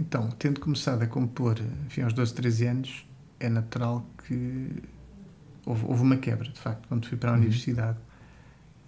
Então, 0.00 0.28
tendo 0.30 0.60
começado 0.60 1.02
a 1.02 1.06
compor, 1.06 1.56
enfim, 1.86 2.02
aos 2.02 2.12
12, 2.12 2.34
13 2.34 2.66
anos, 2.66 3.06
é 3.38 3.48
natural 3.48 4.04
que 4.26 4.82
houve, 5.64 5.84
houve 5.86 6.02
uma 6.02 6.16
quebra, 6.16 6.48
de 6.50 6.58
facto, 6.58 6.88
quando 6.88 7.06
fui 7.06 7.16
para 7.16 7.30
a 7.30 7.36
Uhum. 7.38 7.38
universidade, 7.38 7.98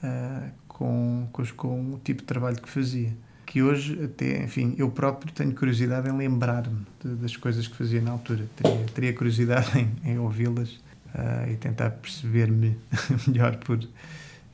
ah, 0.02 0.50
com, 0.68 1.28
com, 1.32 1.44
com 1.56 1.94
o 1.94 1.98
tipo 2.00 2.20
de 2.22 2.26
trabalho 2.26 2.60
que 2.60 2.68
fazia. 2.68 3.16
Que 3.46 3.62
hoje, 3.62 4.02
até, 4.04 4.42
enfim, 4.42 4.74
eu 4.76 4.90
próprio 4.90 5.32
tenho 5.32 5.54
curiosidade 5.54 6.08
em 6.08 6.16
lembrar-me 6.16 6.84
das 7.02 7.36
coisas 7.36 7.66
que 7.68 7.76
fazia 7.76 8.00
na 8.02 8.10
altura. 8.10 8.44
Teria, 8.56 8.84
teria 8.94 9.12
curiosidade 9.14 9.78
em, 9.78 9.94
em 10.04 10.18
ouvi-las 10.18 10.78
ah, 11.14 11.48
e 11.48 11.56
tentar 11.56 11.90
perceber-me 11.90 12.76
melhor 13.26 13.56
por, 13.58 13.78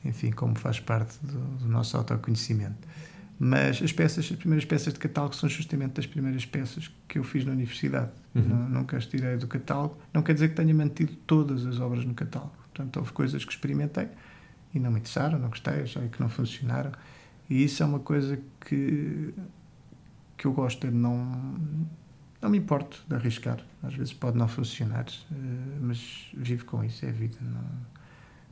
enfim, 0.05 0.31
como 0.31 0.55
faz 0.55 0.79
parte 0.79 1.17
do, 1.23 1.39
do 1.57 1.67
nosso 1.67 1.97
autoconhecimento. 1.97 2.87
Mas 3.39 3.81
as 3.81 3.91
peças, 3.91 4.29
as 4.31 4.37
primeiras 4.37 4.63
peças 4.63 4.93
de 4.93 4.99
catálogo 4.99 5.35
são 5.35 5.49
justamente 5.49 5.99
as 5.99 6.05
primeiras 6.05 6.45
peças 6.45 6.89
que 7.07 7.17
eu 7.17 7.23
fiz 7.23 7.43
na 7.43 7.51
universidade. 7.51 8.11
Uhum. 8.35 8.43
Nu- 8.43 8.69
Nunca 8.69 8.95
as 8.95 9.07
tirei 9.07 9.37
do 9.37 9.47
catálogo. 9.47 9.97
Não 10.13 10.21
quer 10.21 10.33
dizer 10.35 10.49
que 10.49 10.55
tenha 10.55 10.73
mantido 10.73 11.13
todas 11.25 11.65
as 11.65 11.79
obras 11.79 12.05
no 12.05 12.13
catálogo. 12.13 12.53
Portanto, 12.73 12.97
houve 12.97 13.11
coisas 13.11 13.43
que 13.43 13.51
experimentei 13.51 14.07
e 14.73 14.79
não 14.79 14.91
me 14.91 14.99
interessaram, 14.99 15.39
não 15.39 15.49
gostei, 15.49 15.81
achei 15.81 16.07
que 16.09 16.21
não 16.21 16.29
funcionaram. 16.29 16.91
E 17.49 17.63
isso 17.63 17.83
é 17.83 17.85
uma 17.85 17.99
coisa 17.99 18.39
que, 18.61 19.33
que 20.37 20.45
eu 20.47 20.53
gosto, 20.53 20.87
de 20.87 20.93
não, 20.93 21.57
não 22.41 22.49
me 22.49 22.57
importo 22.57 23.03
de 23.07 23.15
arriscar. 23.15 23.59
Às 23.81 23.93
vezes 23.95 24.13
pode 24.13 24.37
não 24.37 24.47
funcionar, 24.47 25.05
eh, 25.07 25.35
mas 25.81 26.29
vivo 26.33 26.65
com 26.65 26.83
isso, 26.83 27.05
é 27.05 27.09
a 27.09 27.11
vida. 27.11 27.37
Não, 27.41 27.63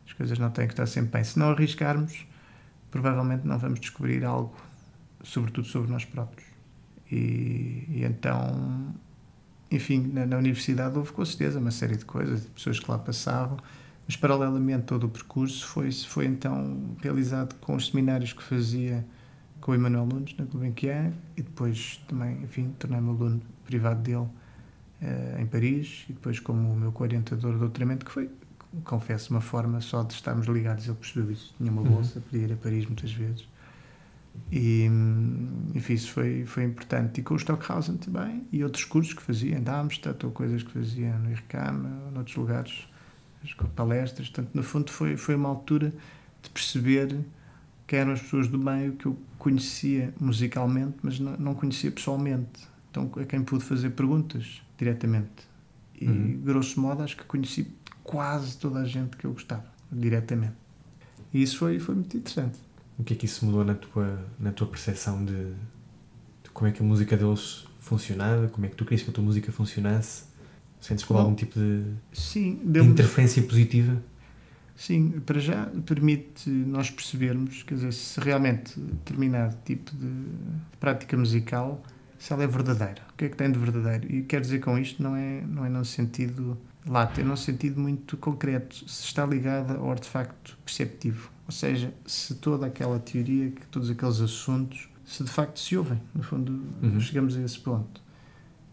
as 0.05 0.13
coisas 0.13 0.37
não 0.37 0.49
têm 0.49 0.67
que 0.67 0.73
estar 0.73 0.85
sempre 0.85 1.11
bem. 1.11 1.23
Se 1.23 1.39
não 1.39 1.51
arriscarmos, 1.51 2.25
provavelmente 2.89 3.47
não 3.47 3.57
vamos 3.57 3.79
descobrir 3.79 4.25
algo, 4.25 4.55
sobretudo 5.23 5.67
sobre 5.67 5.89
nós 5.89 6.03
próprios. 6.03 6.47
E, 7.09 7.85
e 7.89 8.03
então, 8.03 8.93
enfim, 9.69 10.11
na, 10.13 10.25
na, 10.25 10.37
universidade 10.37 10.97
houve 10.97 11.11
com 11.11 11.23
certeza 11.25 11.59
uma 11.59 11.71
série 11.71 11.95
de 11.95 12.05
coisas, 12.05 12.43
de 12.43 12.47
pessoas 12.49 12.79
que 12.79 12.89
lá 12.91 12.97
passavam, 12.97 13.57
mas 14.11 14.17
paralelamente 14.17 14.83
todo 14.83 15.05
o 15.05 15.09
percurso 15.09 15.65
foi, 15.65 15.89
foi 15.89 16.25
então 16.25 16.97
realizado 17.01 17.55
com 17.61 17.77
os 17.77 17.87
seminários 17.87 18.33
que 18.33 18.43
fazia 18.43 19.05
com 19.61 19.71
o 19.71 19.75
Emanuel 19.75 20.05
Nunes 20.05 20.35
na 20.37 20.43
Gulbenkian 20.43 21.13
e 21.37 21.41
depois 21.41 22.03
também, 22.09 22.43
enfim, 22.43 22.75
tornei-me 22.77 23.07
aluno 23.07 23.41
privado 23.63 24.01
dele 24.01 24.17
uh, 24.17 25.39
em 25.39 25.45
Paris 25.45 26.03
e 26.09 26.13
depois 26.13 26.41
como 26.41 26.73
o 26.73 26.75
meu 26.75 26.91
co-orientador 26.91 27.53
de 27.53 27.59
doutoramento, 27.59 28.05
que 28.05 28.11
foi, 28.11 28.29
confesso, 28.83 29.31
uma 29.31 29.39
forma 29.39 29.79
só 29.79 30.03
de 30.03 30.13
estarmos 30.13 30.45
ligados, 30.45 30.87
ele 30.87 30.97
percebeu 30.97 31.31
isso, 31.31 31.55
tinha 31.57 31.71
uma 31.71 31.81
bolsa, 31.81 32.19
uhum. 32.19 32.25
podia 32.25 32.47
ir 32.47 32.51
a 32.51 32.57
Paris 32.57 32.85
muitas 32.87 33.13
vezes 33.13 33.47
e, 34.51 34.89
enfim, 35.73 35.93
isso 35.93 36.11
foi, 36.11 36.45
foi 36.45 36.65
importante. 36.65 37.21
E 37.21 37.23
com 37.23 37.33
o 37.33 37.37
Stockhausen 37.37 37.95
também, 37.95 38.45
e 38.51 38.61
outros 38.61 38.83
cursos 38.83 39.13
que 39.13 39.21
fazia 39.21 39.57
em 39.57 39.61
Darmstadt, 39.61 40.25
ou 40.25 40.33
coisas 40.33 40.63
que 40.63 40.71
fazia 40.71 41.17
no 41.17 41.31
IRCAM, 41.31 41.85
ou 42.05 42.11
noutros 42.11 42.35
lugares, 42.35 42.90
palestras. 43.75 44.29
Portanto, 44.29 44.51
no 44.53 44.63
fundo, 44.63 44.91
foi, 44.91 45.17
foi 45.17 45.35
uma 45.35 45.49
altura 45.49 45.93
de 46.41 46.49
perceber 46.49 47.19
que 47.87 47.95
eram 47.95 48.13
as 48.13 48.21
pessoas 48.21 48.47
do 48.47 48.57
meio 48.57 48.93
que 48.93 49.05
eu 49.05 49.17
conhecia 49.37 50.13
musicalmente, 50.19 50.95
mas 51.01 51.19
não, 51.19 51.37
não 51.37 51.53
conhecia 51.53 51.91
pessoalmente. 51.91 52.67
Então, 52.89 53.11
a 53.17 53.25
quem 53.25 53.43
pude 53.43 53.63
fazer 53.63 53.91
perguntas 53.91 54.61
diretamente. 54.77 55.49
E, 55.99 56.07
uhum. 56.07 56.41
grosso 56.43 56.79
modo, 56.79 57.03
acho 57.03 57.15
que 57.17 57.23
conheci 57.23 57.67
quase 58.03 58.57
toda 58.57 58.79
a 58.79 58.85
gente 58.85 59.15
que 59.17 59.25
eu 59.25 59.33
gostava, 59.33 59.65
diretamente. 59.91 60.55
E 61.33 61.41
isso 61.41 61.57
foi, 61.57 61.79
foi 61.79 61.95
muito 61.95 62.15
interessante. 62.17 62.57
O 62.97 63.03
que 63.03 63.13
é 63.13 63.15
que 63.15 63.25
isso 63.25 63.45
mudou 63.45 63.63
na 63.63 63.75
tua, 63.75 64.25
na 64.39 64.51
tua 64.51 64.67
percepção 64.67 65.23
de, 65.23 65.53
de 66.43 66.49
como 66.53 66.67
é 66.67 66.71
que 66.71 66.81
a 66.81 66.85
música 66.85 67.15
deles 67.15 67.65
funcionava? 67.79 68.47
Como 68.49 68.65
é 68.65 68.69
que 68.69 68.75
tu 68.75 68.83
querias 68.83 69.03
que 69.03 69.09
a 69.09 69.13
tua 69.13 69.23
música 69.23 69.51
funcionasse? 69.51 70.25
Sentes 70.81 71.05
que 71.05 71.13
algum 71.13 71.35
tipo 71.35 71.59
de, 71.59 71.83
sim, 72.11 72.59
de 72.65 72.81
interferência 72.81 73.41
positiva? 73.43 74.01
Sim, 74.75 75.21
para 75.23 75.39
já 75.39 75.67
permite 75.85 76.49
nós 76.49 76.89
percebermos, 76.89 77.61
quer 77.61 77.75
dizer, 77.75 77.93
se 77.93 78.19
realmente 78.19 78.79
determinado 78.79 79.55
tipo 79.63 79.95
de 79.95 80.11
prática 80.79 81.15
musical, 81.15 81.83
se 82.17 82.33
ela 82.33 82.43
é 82.43 82.47
verdadeira. 82.47 83.03
O 83.13 83.13
que 83.15 83.25
é 83.25 83.29
que 83.29 83.37
tem 83.37 83.51
de 83.51 83.59
verdadeiro? 83.59 84.11
E 84.11 84.23
quero 84.23 84.41
dizer 84.41 84.59
com 84.59 84.75
isto 84.79 85.03
não 85.03 85.15
é, 85.15 85.41
não 85.41 85.63
é 85.63 85.69
no 85.69 85.85
sentido 85.85 86.57
lato, 86.87 87.21
é 87.21 87.23
num 87.23 87.35
sentido 87.35 87.79
muito 87.79 88.17
concreto, 88.17 88.89
se 88.89 89.05
está 89.05 89.23
ligada 89.23 89.75
ao 89.75 89.91
artefacto 89.91 90.57
perceptivo. 90.65 91.31
Ou 91.45 91.51
seja, 91.51 91.93
se 92.05 92.35
toda 92.35 92.65
aquela 92.65 92.99
teoria, 92.99 93.51
que 93.51 93.65
todos 93.67 93.89
aqueles 93.89 94.19
assuntos, 94.19 94.89
se 95.05 95.23
de 95.23 95.29
facto 95.29 95.59
se 95.59 95.77
ouvem, 95.77 96.01
no 96.15 96.23
fundo, 96.23 96.63
uhum. 96.81 96.99
chegamos 96.99 97.35
a 97.37 97.41
esse 97.41 97.59
ponto. 97.59 98.01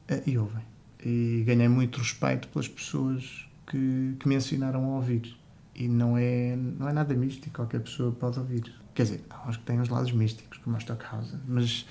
Eh, 0.09 0.23
e 0.27 0.39
ouvem. 0.39 0.68
E 1.05 1.45
ganhei 1.47 1.69
muito 1.69 1.99
respeito 1.99 2.49
pelas 2.49 2.67
pessoas 2.67 3.49
que, 3.67 4.17
que 4.19 4.29
me 4.29 4.35
ensinaram 4.35 4.85
a 4.85 4.97
ouvir. 4.97 5.37
E 5.75 5.87
não 5.87 6.19
é, 6.19 6.57
não 6.57 6.89
é 6.89 6.93
nada 6.93 7.15
místico, 7.15 7.55
qualquer 7.55 7.81
pessoa 7.81 8.11
pode 8.11 8.39
ouvir. 8.39 8.75
Quer 8.95 9.05
dizer, 9.05 9.25
há 9.31 9.49
uns 9.49 9.57
que 9.57 9.63
têm 9.63 9.81
os 9.81 9.89
lados 9.89 10.11
místicos, 10.11 10.59
como 10.59 10.75
a 10.75 10.81
Stockhausen, 10.81 11.39
mas 11.47 11.87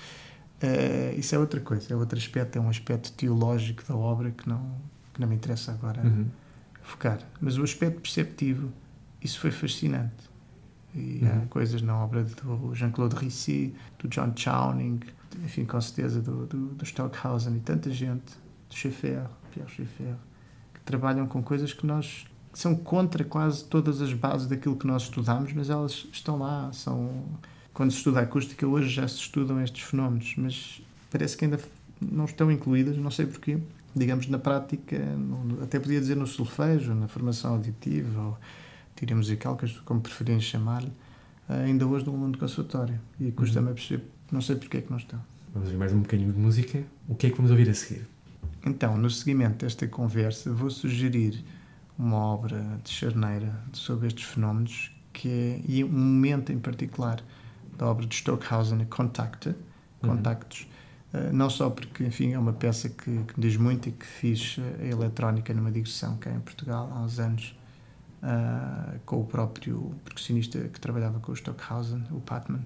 uh, 0.62 1.18
isso 1.18 1.34
é 1.34 1.38
outra 1.38 1.58
coisa, 1.60 1.90
é 1.92 1.96
outro 1.96 2.18
aspecto, 2.18 2.58
é 2.58 2.60
um 2.60 2.68
aspecto 2.68 3.10
teológico 3.12 3.82
da 3.88 3.96
obra 3.96 4.30
que 4.30 4.46
não, 4.46 4.76
que 5.14 5.20
não 5.20 5.26
me 5.26 5.36
interessa 5.36 5.72
agora 5.72 6.02
uhum. 6.02 6.26
focar. 6.82 7.18
Mas 7.40 7.56
o 7.56 7.62
aspecto 7.62 8.02
perceptivo, 8.02 8.70
isso 9.22 9.40
foi 9.40 9.50
fascinante. 9.50 10.28
E 10.94 11.20
uhum. 11.22 11.42
há 11.44 11.46
coisas 11.46 11.80
na 11.80 11.96
obra 11.96 12.24
do 12.24 12.74
Jean-Claude 12.74 13.16
Ricci, 13.16 13.74
do 13.98 14.08
John 14.08 14.34
Chowning, 14.36 15.00
enfim, 15.44 15.64
com 15.64 15.80
certeza 15.80 16.20
do, 16.20 16.46
do, 16.46 16.66
do 16.74 16.84
Stockhausen 16.84 17.56
e 17.56 17.60
tanta 17.60 17.90
gente, 17.90 18.36
do 18.68 18.74
Schaeffer, 18.74 19.22
Pierre 19.52 19.70
Schaeffer, 19.70 20.14
que 20.74 20.80
trabalham 20.80 21.26
com 21.26 21.42
coisas 21.42 21.72
que 21.72 21.86
nós 21.86 22.26
que 22.52 22.58
são 22.58 22.74
contra 22.74 23.22
quase 23.24 23.62
todas 23.64 24.00
as 24.00 24.12
bases 24.14 24.46
daquilo 24.46 24.74
que 24.74 24.86
nós 24.86 25.02
estudamos, 25.02 25.52
mas 25.52 25.68
elas 25.68 26.06
estão 26.10 26.38
lá, 26.38 26.72
são 26.72 27.24
quando 27.74 27.90
se 27.90 27.98
estuda 27.98 28.20
a 28.20 28.22
acústica 28.22 28.66
hoje 28.66 28.88
já 28.88 29.06
se 29.06 29.16
estudam 29.16 29.62
estes 29.62 29.82
fenómenos, 29.82 30.34
mas 30.38 30.82
parece 31.10 31.36
que 31.36 31.44
ainda 31.44 31.60
não 32.00 32.24
estão 32.24 32.50
incluídas, 32.50 32.96
não 32.96 33.10
sei 33.10 33.26
porquê 33.26 33.60
digamos, 33.94 34.28
na 34.28 34.38
prática, 34.38 34.96
até 35.62 35.78
podia 35.78 36.00
dizer 36.00 36.16
no 36.16 36.26
solfejo, 36.26 36.94
na 36.94 37.08
formação 37.08 37.54
auditiva, 37.54 38.20
ou 38.20 38.38
teoria 38.94 39.16
musical, 39.16 39.58
como 39.84 40.00
preferirem 40.00 40.40
chamar-lhe, 40.40 40.92
ainda 41.48 41.86
hoje 41.86 42.06
no 42.06 42.12
mundo 42.12 42.38
conservatório. 42.38 42.98
E 43.20 43.30
custa-me 43.32 43.70
a 43.70 43.74
perceber, 43.74 44.04
não 44.30 44.40
sei 44.40 44.56
porque 44.56 44.78
é 44.78 44.80
que 44.80 44.90
não 44.90 44.98
estão. 44.98 45.20
Vamos 45.52 45.68
ouvir 45.68 45.78
mais 45.78 45.92
um 45.92 46.00
bocadinho 46.00 46.32
de 46.32 46.38
música. 46.38 46.82
O 47.08 47.14
que 47.14 47.26
é 47.26 47.30
que 47.30 47.36
vamos 47.36 47.50
ouvir 47.50 47.68
a 47.68 47.74
seguir? 47.74 48.06
Então, 48.68 48.96
no 48.96 49.10
seguimento 49.10 49.64
desta 49.64 49.86
conversa, 49.86 50.52
vou 50.52 50.70
sugerir 50.70 51.44
uma 51.98 52.16
obra 52.16 52.62
de 52.84 52.90
charneira 52.90 53.52
sobre 53.72 54.06
estes 54.06 54.24
fenómenos, 54.24 54.92
que 55.12 55.28
é, 55.28 55.60
e 55.66 55.82
um 55.82 55.88
momento 55.88 56.52
em 56.52 56.58
particular 56.58 57.22
da 57.76 57.86
obra 57.86 58.06
de 58.06 58.14
Stockhausen, 58.14 58.84
Contacte, 58.84 59.54
Contactos, 60.00 60.62
uhum 60.62 60.78
eh, 61.12 61.30
não 61.32 61.48
só 61.48 61.70
porque, 61.70 62.04
enfim, 62.04 62.32
é 62.32 62.38
uma 62.38 62.52
peça 62.52 62.88
que, 62.88 63.04
que, 63.04 63.40
me 63.40 63.48
diz 63.48 63.56
muito 63.56 63.88
e 63.88 63.92
que 63.92 64.04
fiz 64.04 64.58
eh, 64.58 64.84
a 64.84 64.86
eletrónica 64.86 65.54
numa 65.54 65.70
digressão 65.70 66.16
cá 66.18 66.30
em 66.30 66.40
Portugal 66.40 66.90
há 66.92 67.00
uns 67.00 67.18
anos 67.18 67.58
uh, 68.22 68.98
com 69.06 69.20
o 69.20 69.24
próprio 69.24 69.94
percussionista 70.04 70.58
que 70.68 70.78
trabalhava 70.80 71.18
com 71.20 71.32
o 71.32 71.34
Stockhausen, 71.34 72.04
o 72.10 72.20
Patman, 72.20 72.64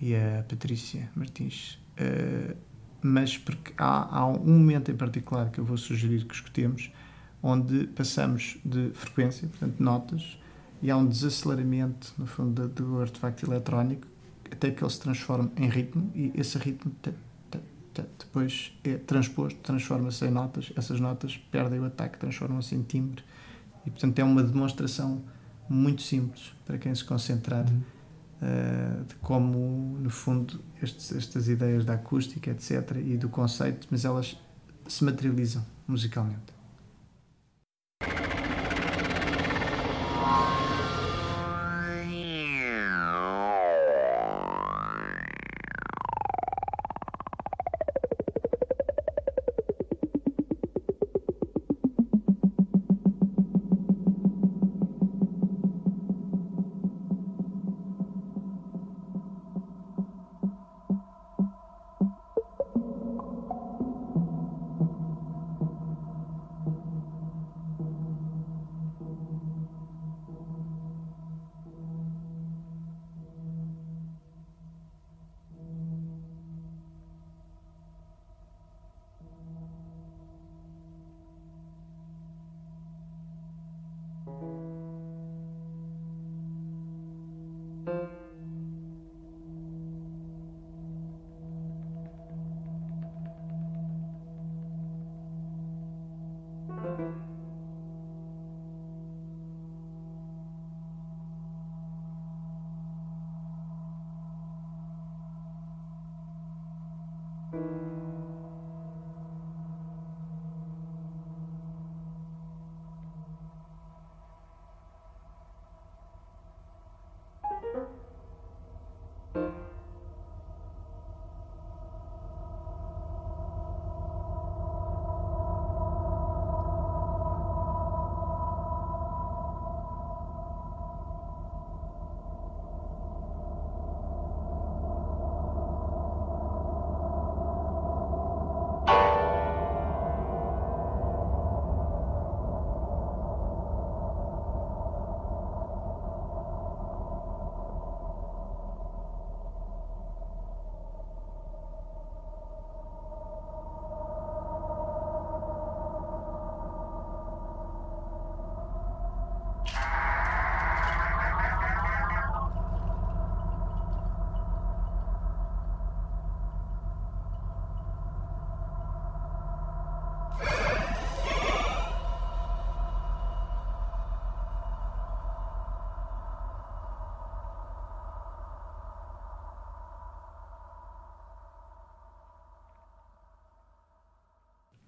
e 0.00 0.14
a 0.14 0.44
Patrícia 0.48 1.08
Martins. 1.14 1.78
Uh, 1.98 2.56
mas 3.06 3.38
porque 3.38 3.72
há, 3.78 4.18
há, 4.18 4.26
um 4.26 4.58
momento 4.58 4.90
em 4.90 4.96
particular 4.96 5.50
que 5.50 5.58
eu 5.58 5.64
vou 5.64 5.76
sugerir 5.76 6.24
que 6.24 6.34
escutemos, 6.34 6.90
onde 7.42 7.86
passamos 7.88 8.58
de 8.64 8.90
frequência, 8.90 9.48
portanto, 9.48 9.80
notas, 9.80 10.38
e 10.82 10.90
há 10.90 10.96
um 10.96 11.06
desaceleramento, 11.06 12.12
no 12.18 12.26
fundo, 12.26 12.68
do, 12.68 13.00
artefacto 13.00 13.46
eletrónico, 13.46 14.06
até 14.50 14.70
que 14.70 14.82
ele 14.82 14.90
se 14.90 15.00
transforme 15.00 15.50
em 15.56 15.68
ritmo, 15.68 16.10
e 16.14 16.32
esse 16.34 16.58
ritmo 16.58 16.92
depois 18.36 18.72
é 18.84 18.98
transposto, 18.98 19.58
transforma-se 19.60 20.26
em 20.26 20.30
notas, 20.30 20.72
essas 20.76 21.00
notas 21.00 21.36
perdem 21.50 21.80
o 21.80 21.84
ataque, 21.86 22.18
transformam-se 22.18 22.74
em 22.74 22.82
timbre 22.82 23.22
e 23.86 23.90
portanto 23.90 24.18
é 24.18 24.24
uma 24.24 24.42
demonstração 24.42 25.22
muito 25.68 26.02
simples 26.02 26.52
para 26.66 26.76
quem 26.76 26.94
se 26.94 27.04
concentrar 27.04 27.64
uhum. 27.66 27.80
Uh, 28.42 29.04
de 29.04 29.14
como 29.16 29.98
no 30.00 30.10
fundo 30.10 30.60
estes, 30.82 31.12
estas 31.12 31.48
ideias 31.48 31.84
da 31.84 31.94
acústica 31.94 32.50
etc 32.50 32.96
e 33.04 33.16
do 33.16 33.28
conceito, 33.28 33.86
mas 33.90 34.04
elas 34.04 34.38
se 34.88 35.04
materializam 35.04 35.64
musicalmente. 35.86 36.55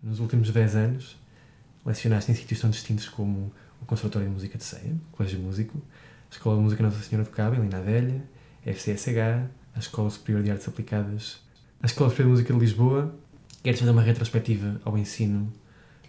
Nos 0.08 0.20
últimos 0.20 0.50
10 0.50 0.76
anos, 0.76 1.16
lecionaste 1.84 2.32
em 2.32 2.34
sítios 2.34 2.60
tão 2.60 2.70
distintos 2.70 3.08
como 3.08 3.52
o 3.80 3.86
Conservatório 3.86 4.28
de 4.28 4.34
Música 4.34 4.58
de 4.58 4.64
Ceia, 4.64 4.94
o 5.12 5.16
Colégio 5.16 5.38
Músico, 5.38 5.80
a 6.30 6.34
Escola 6.34 6.56
de 6.56 6.62
Música 6.62 6.82
Nossa 6.82 7.02
Senhora 7.02 7.28
do 7.28 7.32
Cabo, 7.32 7.56
em 7.56 7.60
Lina 7.60 7.80
Velha, 7.80 8.22
a 8.66 8.70
FCSH, 8.70 9.48
a 9.74 9.78
Escola 9.78 10.10
Superior 10.10 10.42
de 10.42 10.50
Artes 10.50 10.66
Aplicadas, 10.66 11.40
a 11.82 11.86
Escola 11.86 12.10
Superior 12.10 12.28
de 12.28 12.40
Música 12.40 12.54
de 12.54 12.60
Lisboa. 12.60 13.14
Queres 13.62 13.78
fazer 13.80 13.92
uma 13.92 14.02
retrospectiva 14.02 14.80
ao 14.84 14.96
ensino 14.96 15.52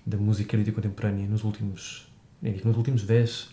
da 0.05 0.17
música 0.17 0.55
erudita 0.55 0.75
contemporânea 0.75 1.27
nos 1.27 1.43
últimos, 1.43 2.09
eu 2.41 2.53
digo, 2.53 2.67
nos 2.67 2.77
últimos 2.77 3.03
10? 3.03 3.49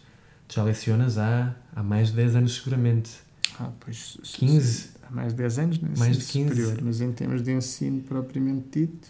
Tu 0.49 0.55
já 0.55 0.63
lecionas 0.63 1.19
há, 1.19 1.55
há 1.75 1.83
mais 1.83 2.11
de 2.11 2.17
10 2.17 2.37
anos, 2.37 2.55
seguramente. 2.55 3.11
Ah, 3.59 3.73
pois, 3.81 4.19
15? 4.23 4.91
Há 5.03 5.11
mais 5.11 5.33
de 5.33 5.39
10 5.39 5.59
anos, 5.59 5.79
no 5.79 5.89
ensino 5.89 5.99
Mais 5.99 6.19
de 6.19 6.25
15. 6.25 6.49
superior, 6.49 6.83
mas 6.83 7.01
em 7.01 7.13
termos 7.13 7.43
de 7.43 7.53
ensino 7.53 8.01
propriamente 8.03 8.81
dito, 8.81 9.09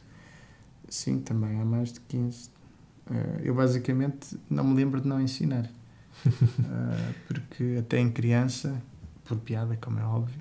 sim, 0.89 1.20
também 1.20 1.61
há 1.61 1.64
mais 1.64 1.93
de 1.93 2.01
15. 2.01 2.51
Eh, 3.11 3.41
eu 3.45 3.55
basicamente 3.55 4.39
não 4.51 4.64
me 4.64 4.74
lembro 4.74 5.01
de 5.01 5.09
não 5.09 5.20
ensinar, 5.20 5.70
Eh, 6.26 7.14
porque 7.28 7.76
até 7.78 7.99
em 7.99 8.11
criança, 8.11 8.82
por 9.24 9.39
piada, 9.39 9.76
como 9.76 9.99
é 9.99 10.05
óbvio, 10.05 10.41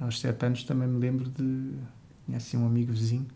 aos 0.00 0.20
7 0.20 0.46
anos 0.46 0.64
também 0.64 0.88
me 0.88 0.98
lembro 0.98 1.30
de. 1.30 1.74
Tinha 2.26 2.38
assim 2.38 2.56
um 2.56 2.66
amigo 2.66 2.92
vizinho, 2.92 3.26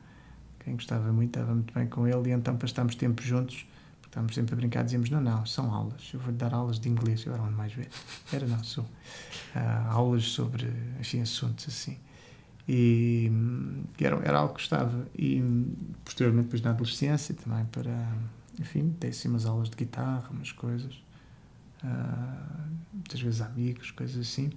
quem 0.60 0.74
gostava 0.74 1.12
muito, 1.12 1.38
estava 1.38 1.54
muito 1.54 1.72
bem 1.74 1.86
com 1.86 2.06
ele, 2.06 2.30
e 2.30 2.32
então 2.32 2.56
passámos 2.56 2.94
tempo 2.94 3.22
juntos, 3.22 3.66
porque 4.00 4.08
estávamos 4.08 4.34
sempre 4.34 4.54
a 4.54 4.56
brincar, 4.56 4.84
dizíamos: 4.84 5.10
Não, 5.10 5.20
não, 5.20 5.46
são 5.46 5.72
aulas, 5.72 6.10
eu 6.12 6.20
vou-lhe 6.20 6.36
dar 6.36 6.54
aulas 6.54 6.78
de 6.78 6.88
inglês. 6.88 7.24
Eu 7.24 7.34
era 7.34 7.42
o 7.42 7.46
ano 7.46 7.56
mais 7.56 7.72
velho, 7.72 7.90
era 8.32 8.46
não, 8.46 8.62
sou. 8.64 8.84
Ah, 9.54 9.88
aulas 9.90 10.24
sobre, 10.24 10.72
enfim, 11.00 11.20
assuntos 11.20 11.68
assim. 11.68 11.98
E, 12.68 13.28
hum, 13.32 13.84
e 13.98 14.04
era, 14.04 14.16
era 14.24 14.38
algo 14.38 14.54
que 14.54 14.60
gostava. 14.60 15.06
E 15.16 15.42
posteriormente, 16.04 16.46
depois 16.46 16.62
na 16.62 16.70
adolescência, 16.70 17.34
também 17.34 17.64
para, 17.66 18.12
enfim, 18.60 18.94
dei 19.00 19.10
assim 19.10 19.28
umas 19.28 19.46
aulas 19.46 19.70
de 19.70 19.76
guitarra, 19.76 20.28
umas 20.30 20.52
coisas. 20.52 21.02
Ah, 21.84 22.66
muitas 22.92 23.20
vezes 23.20 23.40
amigos, 23.40 23.90
coisas 23.92 24.16
assim. 24.18 24.50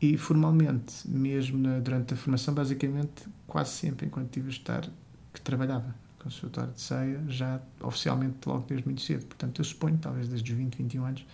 E 0.00 0.16
formalmente, 0.16 1.06
mesmo 1.08 1.58
na- 1.58 1.78
durante 1.80 2.14
a 2.14 2.16
formação, 2.16 2.54
basicamente, 2.54 3.24
quase 3.46 3.70
sempre, 3.72 4.06
enquanto 4.06 4.30
tive 4.30 4.48
a 4.48 4.50
estar, 4.50 4.88
que 5.32 5.40
trabalhava 5.42 5.88
no 5.88 6.24
Conservatório 6.24 6.72
de 6.72 6.80
Ceia, 6.80 7.22
já 7.28 7.60
oficialmente 7.82 8.38
logo 8.48 8.64
desde 8.66 8.86
muito 8.86 9.02
cedo. 9.02 9.26
Portanto, 9.26 9.60
eu 9.60 9.64
suponho, 9.64 9.98
talvez 9.98 10.28
desde 10.28 10.52
os 10.52 10.58
20, 10.58 10.76
21 10.76 11.04
anos, 11.04 11.26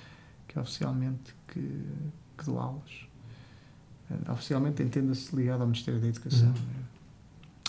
que 0.48 0.58
é 0.58 0.62
oficialmente 0.62 1.34
que, 1.48 1.60
que 2.38 2.44
dou 2.44 2.58
aulas. 2.58 3.05
Eh, 4.10 4.32
Oficialmente 4.32 4.82
entenda-se 4.82 5.34
ligado 5.34 5.60
ao 5.60 5.66
Ministério 5.66 6.00
da 6.00 6.08
Educação. 6.08 6.48
Uhum. 6.48 6.54
né? 6.54 6.84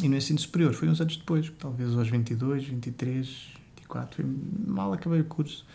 E 0.01 0.07
no 0.07 0.15
ensino 0.15 0.37
superior 0.37 0.73
foi 0.73 0.87
uns 0.87 1.01
anos 1.01 1.17
depois, 1.17 1.51
talvez 1.57 1.95
aos 1.95 2.07
22, 2.07 2.65
23, 2.65 3.53
24. 3.77 4.15
Foi 4.15 4.35
mal 4.67 4.93
acabei 4.93 5.21
o 5.21 5.25
curso, 5.25 5.65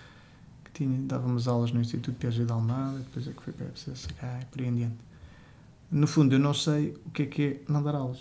que 0.64 0.70
tinha, 0.72 0.96
dávamos 1.06 1.48
aulas 1.48 1.72
no 1.72 1.80
Instituto 1.80 2.14
Piaget 2.16 2.46
de 2.46 2.52
Almada, 2.52 2.98
depois 2.98 3.26
é 3.26 3.32
que 3.32 3.42
foi 3.42 3.52
para 3.52 3.66
a 3.66 3.70
FCSH 3.70 4.42
e 4.42 4.44
por 4.46 4.60
aí 4.60 4.68
em 4.68 4.74
diante. 4.76 4.98
No 5.90 6.06
fundo, 6.06 6.34
eu 6.34 6.38
não 6.38 6.54
sei 6.54 6.96
o 7.04 7.10
que 7.10 7.22
é 7.22 7.26
que 7.26 7.42
é 7.42 7.60
não 7.68 7.82
dar 7.82 7.96
aulas, 7.96 8.20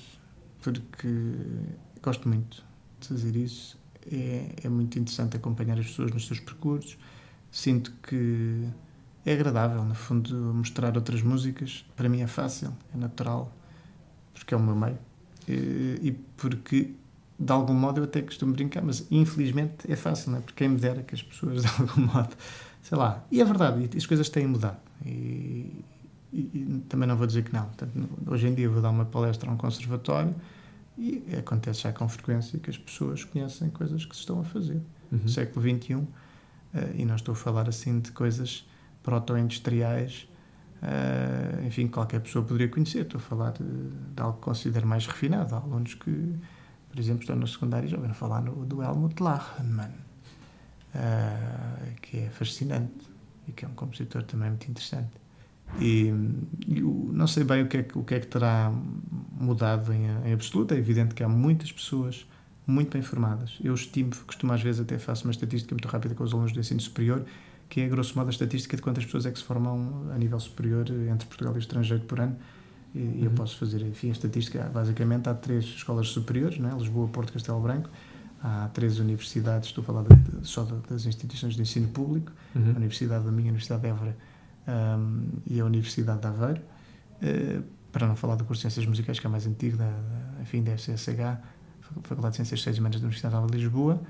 porque 0.61 1.07
gosto 2.01 2.27
muito 2.27 2.63
de 2.99 3.07
fazer 3.07 3.35
isso. 3.35 3.79
É, 4.11 4.55
é 4.63 4.69
muito 4.69 4.97
interessante 4.97 5.37
acompanhar 5.37 5.79
as 5.79 5.85
pessoas 5.85 6.11
nos 6.11 6.25
seus 6.25 6.39
percursos. 6.39 6.97
Sinto 7.51 7.93
que 8.03 8.67
é 9.25 9.33
agradável, 9.33 9.83
no 9.83 9.93
fundo, 9.95 10.35
mostrar 10.53 10.95
outras 10.95 11.21
músicas. 11.21 11.85
Para 11.95 12.09
mim 12.09 12.21
é 12.21 12.27
fácil, 12.27 12.73
é 12.93 12.97
natural, 12.97 13.51
porque 14.33 14.53
é 14.53 14.57
o 14.57 14.59
meu 14.59 14.75
meio. 14.75 14.97
E, 15.47 15.99
e 16.01 16.11
porque, 16.37 16.93
de 17.39 17.51
algum 17.51 17.73
modo, 17.73 17.99
eu 17.99 18.03
até 18.05 18.21
costumo 18.21 18.53
brincar, 18.53 18.81
mas 18.83 19.05
infelizmente 19.11 19.91
é 19.91 19.95
fácil, 19.95 20.31
não 20.31 20.37
é? 20.39 20.41
Porque 20.41 20.55
quem 20.63 20.69
me 20.69 20.77
dera 20.79 21.01
que 21.03 21.13
as 21.15 21.21
pessoas, 21.21 21.61
de 21.63 21.67
algum 21.81 22.01
modo, 22.07 22.35
sei 22.81 22.97
lá. 22.97 23.23
E 23.31 23.41
é 23.41 23.45
verdade, 23.45 23.89
as 23.95 24.05
coisas 24.05 24.27
têm 24.29 24.47
mudado. 24.47 24.77
E, 25.05 25.83
e- 26.33 26.49
e 26.53 26.83
também 26.89 27.07
não 27.07 27.17
vou 27.17 27.27
dizer 27.27 27.43
que 27.43 27.53
não. 27.53 27.65
Portanto, 27.65 27.91
hoje 28.27 28.47
em 28.47 28.53
dia 28.53 28.69
vou 28.69 28.81
dar 28.81 28.89
uma 28.89 29.05
palestra 29.05 29.49
a 29.49 29.53
um 29.53 29.57
conservatório 29.57 30.33
e 30.97 31.23
acontece 31.37 31.81
já 31.81 31.91
com 31.93 32.07
frequência 32.07 32.57
que 32.59 32.69
as 32.69 32.77
pessoas 32.77 33.23
conhecem 33.23 33.69
coisas 33.69 34.05
que 34.05 34.15
se 34.15 34.21
estão 34.21 34.39
a 34.39 34.43
fazer 34.43 34.81
Uhum. 35.11 35.17
do 35.19 35.29
século 35.29 35.61
XXI, 35.61 36.07
eh, 36.73 36.91
e 36.99 37.05
não 37.05 37.15
estou 37.15 37.33
a 37.33 37.35
falar 37.35 37.67
assim 37.67 37.99
de 37.99 38.13
coisas 38.13 38.65
proto-industriais, 39.03 40.27
eh, 40.81 41.63
enfim, 41.65 41.87
que 41.87 41.93
qualquer 41.93 42.19
pessoa 42.21 42.43
poderia 42.43 42.69
conhecer. 42.69 43.01
Estou 43.01 43.19
a 43.19 43.21
falar 43.21 43.51
de, 43.51 43.63
de 43.63 44.21
algo 44.21 44.37
que 44.37 44.43
considero 44.43 44.87
mais 44.87 45.05
refinado. 45.05 45.55
Há 45.55 45.59
alunos 45.59 45.93
que, 45.93 46.35
por 46.89 46.99
exemplo, 46.99 47.21
estão 47.21 47.35
no 47.35 47.47
secundário 47.47 47.87
e 47.87 47.89
já 47.89 47.97
ouviram 47.97 48.15
falar 48.15 48.41
no, 48.41 48.65
do 48.65 48.81
Helmut 48.81 49.21
Lachenmann, 49.21 49.91
eh, 50.95 51.93
que 52.01 52.19
é 52.19 52.29
fascinante 52.29 53.09
e 53.47 53.51
que 53.51 53.65
é 53.65 53.67
um 53.67 53.73
compositor 53.73 54.23
também 54.23 54.49
muito 54.49 54.69
interessante. 54.69 55.21
E, 55.79 56.11
não 57.13 57.27
sei 57.27 57.43
bem 57.43 57.63
o 57.63 57.67
que, 57.67 57.77
é 57.77 57.83
que, 57.83 57.97
o 57.97 58.03
que 58.03 58.15
é 58.15 58.19
que 58.19 58.27
terá 58.27 58.71
mudado 59.39 59.93
em, 59.93 60.05
em 60.25 60.33
absoluto. 60.33 60.73
É 60.73 60.77
evidente 60.77 61.15
que 61.15 61.23
há 61.23 61.29
muitas 61.29 61.71
pessoas 61.71 62.27
muito 62.65 62.91
bem 62.91 63.01
formadas. 63.01 63.57
Eu 63.63 63.73
estimo, 63.73 64.11
costumo 64.25 64.53
às 64.53 64.61
vezes 64.61 64.81
até 64.81 64.97
faço 64.97 65.25
uma 65.25 65.31
estatística 65.31 65.73
muito 65.73 65.87
rápida 65.87 66.15
com 66.15 66.23
os 66.23 66.33
alunos 66.33 66.51
do 66.51 66.59
ensino 66.59 66.79
superior, 66.79 67.25
que 67.71 67.79
é 67.79 67.87
grosso 67.87 68.17
modo 68.17 68.27
a 68.27 68.31
estatística 68.31 68.75
de 68.75 68.81
quantas 68.83 69.05
pessoas 69.05 69.25
é 69.25 69.31
que 69.31 69.39
se 69.39 69.45
formam 69.45 70.11
a 70.13 70.17
nível 70.17 70.37
superior 70.41 70.85
entre 71.09 71.25
Portugal 71.25 71.55
e 71.55 71.59
estrangeiro 71.59 72.03
por 72.03 72.19
ano. 72.19 72.35
E, 72.93 72.99
e 72.99 73.19
eu 73.23 73.29
Uhum. 73.29 73.35
posso 73.35 73.57
fazer, 73.57 73.81
enfim, 73.81 74.09
a 74.09 74.11
estatística. 74.11 74.61
Basicamente 74.73 75.29
há 75.29 75.33
três 75.33 75.63
escolas 75.63 76.09
superiores, 76.09 76.57
não 76.59 76.69
é? 76.69 76.73
Lisboa, 76.77 77.07
Porto, 77.07 77.31
Castelo 77.31 77.61
Branco. 77.61 77.89
Há 78.43 78.69
três 78.73 78.99
universidades, 78.99 79.69
estou 79.69 79.83
a 79.83 79.85
falar 79.85 80.03
de- 80.03 80.45
só 80.45 80.67
das 80.89 81.05
instituições 81.05 81.55
de 81.55 81.61
ensino 81.61 81.87
público 81.87 82.33
a 82.53 82.59
Uhum. 82.59 82.71
Universidade 82.75 83.23
da 83.23 83.31
minha, 83.31 83.47
a 83.47 83.51
Universidade 83.51 83.83
de 83.83 83.87
Évora 83.87 84.17
hum, 84.67 85.27
e 85.47 85.59
a 85.61 85.65
Universidade 85.65 86.19
de 86.19 86.27
Aveiro, 86.27 86.61
eh, 87.21 87.61
para 87.93 88.05
não 88.05 88.15
falar 88.17 88.35
do 88.35 88.43
curso 88.43 88.59
de 88.59 88.63
Ciências 88.73 88.85
Musicais, 88.85 89.17
que 89.19 89.25
é 89.25 89.29
mais 89.29 89.47
antigo, 89.47 89.77
da, 89.77 89.85
da, 89.89 90.41
enfim, 90.41 90.61
da 90.61 90.71
FCSH, 90.73 91.37
Fac- 91.81 92.03
Faculdade 92.07 92.31
de 92.33 92.35
Ciências 92.37 92.59
Sociais 92.59 92.75
e 92.75 92.79
Humanas 92.81 92.99
da 92.99 93.05
Universidade 93.07 93.47
de 93.47 93.57
Lisboa, 93.57 94.01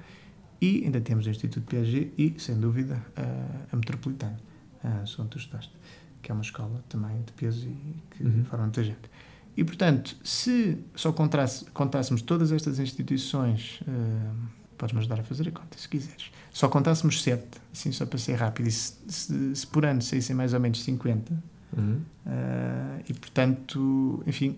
e 0.62 0.84
ainda 0.86 1.02
temos 1.02 1.26
o 1.26 1.30
Instituto 1.30 1.66
Piaget 1.66 2.14
e, 2.18 2.36
sem 2.38 2.56
dúvida, 2.60 3.02
a, 3.16 3.74
a 3.74 3.76
Metropolitana, 3.76 4.40
a 4.84 5.04
onde 5.20 5.30
tu 5.30 5.38
estudaste, 5.38 5.74
que 6.22 6.32
é 6.32 6.34
uma 6.34 6.44
escola 6.44 6.84
também 6.88 7.22
de 7.24 7.32
peso 7.34 7.68
e 7.68 7.96
que 8.12 8.24
Uhum. 8.24 8.46
forma 8.46 8.66
muita 8.66 8.84
gente. 8.84 9.10
E, 9.58 9.64
portanto, 9.64 10.16
se 10.24 10.78
só 10.96 11.12
contasse, 11.12 11.66
contássemos 11.72 12.22
todas 12.22 12.52
estas 12.52 12.80
instituições, 12.80 13.82
eh, 13.88 14.32
podes-me 14.78 15.00
ajudar 15.00 15.20
a 15.20 15.24
fazer 15.24 15.48
a 15.48 15.52
conta, 15.52 15.78
se 15.78 15.90
quiseres, 15.90 16.32
só 16.54 16.70
contássemos 16.70 17.22
sete, 17.22 17.60
assim 17.74 17.92
só 17.92 18.06
para 18.06 18.18
ser 18.18 18.36
rápido, 18.36 18.68
e 18.68 18.72
se, 18.72 18.94
se, 19.08 19.56
se 19.56 19.68
por 19.68 19.86
ano 19.86 20.02
saíssem 20.02 20.36
mais 20.36 20.54
ou 20.54 20.60
menos 20.60 20.82
50, 20.84 21.34
Uhum. 21.78 22.02
eh, 22.26 23.02
e 23.10 23.14
portanto, 23.14 24.24
enfim, 24.28 24.58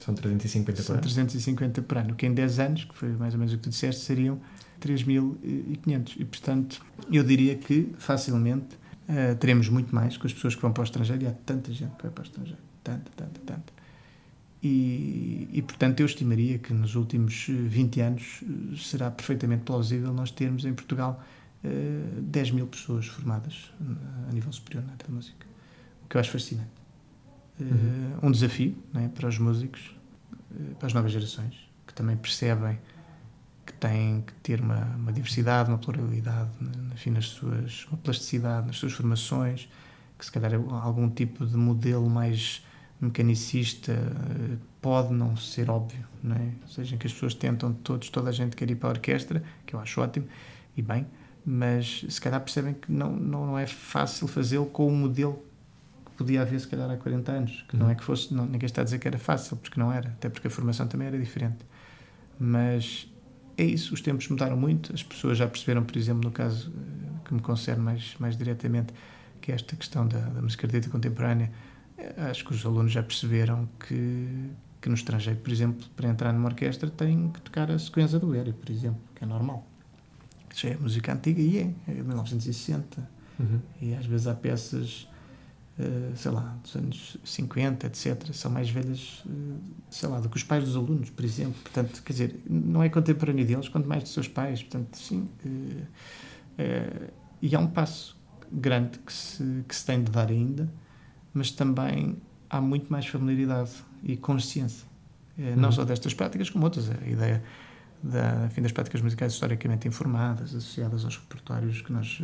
São 0.00 0.14
350 0.14 0.82
são 0.82 0.86
por 0.86 0.92
ano. 0.94 1.02
350 1.02 1.82
por 1.82 1.98
ano, 1.98 2.14
que 2.14 2.26
em 2.26 2.34
10 2.34 2.58
anos, 2.58 2.84
que 2.84 2.94
foi 2.94 3.10
mais 3.10 3.34
ou 3.34 3.38
menos 3.38 3.54
o 3.54 3.56
que 3.56 3.62
tu 3.62 3.70
disseste, 3.70 4.02
seriam 4.02 4.40
3.500. 4.80 6.16
E, 6.18 6.24
portanto, 6.24 6.84
eu 7.10 7.22
diria 7.22 7.56
que 7.56 7.92
facilmente 7.98 8.78
eh, 9.08 9.34
teremos 9.34 9.68
muito 9.68 9.94
mais 9.94 10.16
com 10.16 10.26
as 10.26 10.32
pessoas 10.32 10.54
que 10.54 10.62
vão 10.62 10.72
para 10.72 10.82
o 10.82 10.84
estrangeiro, 10.84 11.22
e 11.22 11.26
há 11.26 11.32
tanta 11.32 11.72
gente 11.72 11.94
que 11.96 12.02
vai 12.02 12.10
para 12.10 12.22
o 12.22 12.24
estrangeiro, 12.24 12.60
tanta, 12.82 13.10
tanta, 13.16 13.40
tanta. 13.46 13.72
E, 14.62 15.48
e, 15.52 15.62
portanto, 15.62 16.00
eu 16.00 16.06
estimaria 16.06 16.58
que 16.58 16.72
nos 16.72 16.94
últimos 16.94 17.46
eh, 17.48 17.52
20 17.52 18.00
anos 18.00 18.40
eh, 18.42 18.76
será 18.76 19.10
perfeitamente 19.10 19.62
plausível 19.64 20.12
nós 20.12 20.30
termos 20.30 20.64
em 20.64 20.72
Portugal 20.72 21.22
eh, 21.64 22.20
10 22.20 22.50
mil 22.52 22.66
pessoas 22.66 23.06
formadas 23.06 23.72
eh, 23.80 24.28
a 24.30 24.32
nível 24.32 24.52
superior 24.52 24.84
na 24.84 25.14
música, 25.14 25.46
o 26.04 26.08
que 26.08 26.16
eu 26.16 26.20
acho 26.20 26.30
fascinante. 26.30 26.81
Uhum. 27.70 28.28
Um 28.28 28.30
desafio 28.30 28.76
não 28.92 29.02
é, 29.02 29.08
para 29.08 29.28
os 29.28 29.38
músicos, 29.38 29.94
eh, 30.54 30.74
para 30.78 30.86
as 30.86 30.92
novas 30.92 31.12
gerações, 31.12 31.54
que 31.86 31.94
também 31.94 32.16
percebem 32.16 32.78
que 33.64 33.72
têm 33.74 34.22
que 34.22 34.32
ter 34.34 34.60
uma, 34.60 34.84
uma 34.96 35.12
diversidade, 35.12 35.68
uma 35.68 35.78
pluralidade, 35.78 36.50
enfim, 36.92 37.10
nas 37.10 37.26
suas, 37.26 37.86
uma 37.86 37.98
plasticidade 37.98 38.66
nas 38.66 38.76
suas 38.76 38.92
formações, 38.92 39.68
que 40.18 40.24
se 40.24 40.32
calhar 40.32 40.52
algum 40.54 41.08
tipo 41.08 41.46
de 41.46 41.56
modelo 41.56 42.08
mais 42.08 42.64
mecanicista 43.00 43.92
eh, 43.92 44.56
pode 44.80 45.12
não 45.12 45.36
ser 45.36 45.70
óbvio, 45.70 46.06
não 46.22 46.36
é? 46.36 46.52
Ou 46.62 46.68
seja, 46.68 46.96
que 46.96 47.06
as 47.06 47.12
pessoas 47.12 47.34
tentam 47.34 47.72
todos, 47.72 48.08
toda 48.08 48.30
a 48.30 48.32
gente 48.32 48.54
quer 48.54 48.70
ir 48.70 48.76
para 48.76 48.90
a 48.90 48.92
orquestra, 48.92 49.42
que 49.66 49.74
eu 49.74 49.80
acho 49.80 50.00
ótimo 50.00 50.26
e 50.76 50.82
bem, 50.82 51.06
mas 51.44 52.04
se 52.08 52.20
calhar 52.20 52.40
percebem 52.40 52.74
que 52.74 52.90
não, 52.90 53.12
não, 53.12 53.46
não 53.46 53.58
é 53.58 53.66
fácil 53.66 54.28
fazê-lo 54.28 54.66
com 54.66 54.86
o 54.86 54.92
modelo 54.92 55.42
podia 56.22 56.42
haver 56.42 56.60
se 56.60 56.68
calhar 56.68 56.90
há 56.90 56.96
40 56.96 57.32
anos, 57.32 57.64
que 57.68 57.76
não 57.76 57.90
é 57.90 57.94
que 57.94 58.04
fosse, 58.04 58.32
não, 58.32 58.46
ninguém 58.46 58.66
está 58.66 58.80
a 58.80 58.84
dizer 58.84 58.98
que 58.98 59.08
era 59.08 59.18
fácil, 59.18 59.56
porque 59.56 59.78
não 59.78 59.92
era, 59.92 60.08
até 60.10 60.28
porque 60.28 60.48
a 60.48 60.50
formação 60.50 60.86
também 60.86 61.08
era 61.08 61.18
diferente. 61.18 61.58
Mas 62.38 63.08
é 63.56 63.64
isso, 63.64 63.92
os 63.94 64.00
tempos 64.00 64.28
mudaram 64.28 64.56
muito, 64.56 64.92
as 64.92 65.02
pessoas 65.02 65.38
já 65.38 65.46
perceberam, 65.46 65.84
por 65.84 65.96
exemplo, 65.96 66.24
no 66.24 66.30
caso 66.30 66.72
eh, 66.74 67.20
que 67.24 67.34
me 67.34 67.40
concerne 67.40 67.82
mais, 67.82 68.14
mais 68.18 68.36
diretamente, 68.36 68.94
que 69.40 69.52
é 69.52 69.54
esta 69.54 69.76
questão 69.76 70.06
da, 70.06 70.20
da 70.20 70.40
música 70.40 70.64
erudita 70.64 70.88
contemporânea, 70.88 71.50
eh, 71.98 72.14
acho 72.30 72.44
que 72.44 72.52
os 72.52 72.64
alunos 72.64 72.92
já 72.92 73.02
perceberam 73.02 73.68
que, 73.86 74.50
que 74.80 74.88
no 74.88 74.94
estrangeiro, 74.94 75.40
por 75.40 75.52
exemplo, 75.52 75.86
para 75.96 76.08
entrar 76.08 76.32
numa 76.32 76.48
orquestra 76.48 76.90
tem 76.90 77.28
que 77.30 77.40
tocar 77.40 77.70
a 77.70 77.78
sequência 77.78 78.18
do 78.18 78.34
Ério, 78.34 78.54
por 78.54 78.70
exemplo, 78.70 79.00
que 79.14 79.24
é 79.24 79.26
normal. 79.26 79.66
Já 80.54 80.70
é 80.70 80.76
música 80.76 81.12
antiga 81.12 81.40
e 81.40 81.58
é, 81.58 81.74
é 81.88 82.02
1960. 82.02 83.08
Uhum. 83.38 83.60
E 83.80 83.94
às 83.94 84.06
vezes 84.06 84.26
há 84.26 84.34
peças, 84.34 85.08
sei 86.14 86.30
lá, 86.30 86.56
dos 86.62 86.76
anos 86.76 87.16
50, 87.24 87.86
etc., 87.86 88.32
são 88.32 88.50
mais 88.50 88.68
velhas, 88.68 89.22
uh, 89.26 89.58
sei 89.90 90.08
lá, 90.08 90.20
do 90.20 90.28
que 90.28 90.36
os 90.36 90.42
pais 90.42 90.64
dos 90.64 90.76
alunos, 90.76 91.10
por 91.10 91.24
exemplo. 91.24 91.60
Portanto, 91.62 92.02
quer 92.02 92.12
dizer, 92.12 92.40
não 92.48 92.82
é 92.82 92.88
contemporâneo 92.88 93.44
deles, 93.46 93.68
quanto 93.68 93.88
mais 93.88 94.02
dos 94.02 94.12
seus 94.12 94.28
pais. 94.28 94.62
Portanto, 94.62 94.96
sim. 94.96 95.28
Uh, 95.44 97.12
e 97.40 97.56
há 97.56 97.58
um 97.58 97.66
passo 97.66 98.16
grande 98.50 98.98
que 98.98 99.12
se, 99.12 99.64
que 99.66 99.74
se 99.74 99.86
tem 99.86 100.04
de 100.04 100.10
dar 100.10 100.28
ainda, 100.28 100.70
mas 101.32 101.50
também 101.50 102.18
há 102.50 102.60
muito 102.60 102.92
mais 102.92 103.06
familiaridade 103.06 103.72
e 104.02 104.16
consciência. 104.16 104.86
Uhum. 105.38 105.56
Não 105.56 105.72
só 105.72 105.84
destas 105.84 106.12
práticas, 106.12 106.50
como 106.50 106.64
outras. 106.64 106.90
A 106.90 107.08
ideia 107.08 107.42
da, 108.02 108.44
enfim, 108.46 108.60
das 108.60 108.72
práticas 108.72 109.00
musicais 109.00 109.32
historicamente 109.32 109.88
informadas, 109.88 110.54
associadas 110.54 111.04
aos 111.06 111.16
repertórios 111.16 111.80
que 111.80 111.90
nós 111.90 112.20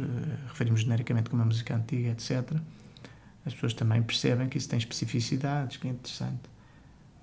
referimos 0.49 0.83
genericamente 0.83 1.31
como 1.31 1.41
a 1.41 1.47
música 1.47 1.75
antiga, 1.75 2.11
etc. 2.11 2.61
As 3.49 3.55
pessoas 3.55 3.73
também 3.73 4.03
percebem 4.03 4.47
que 4.47 4.59
isso 4.59 4.69
tem 4.69 4.79
especificidades, 4.79 5.79
que 5.79 5.89
é 5.89 5.91
interessante. 5.91 6.43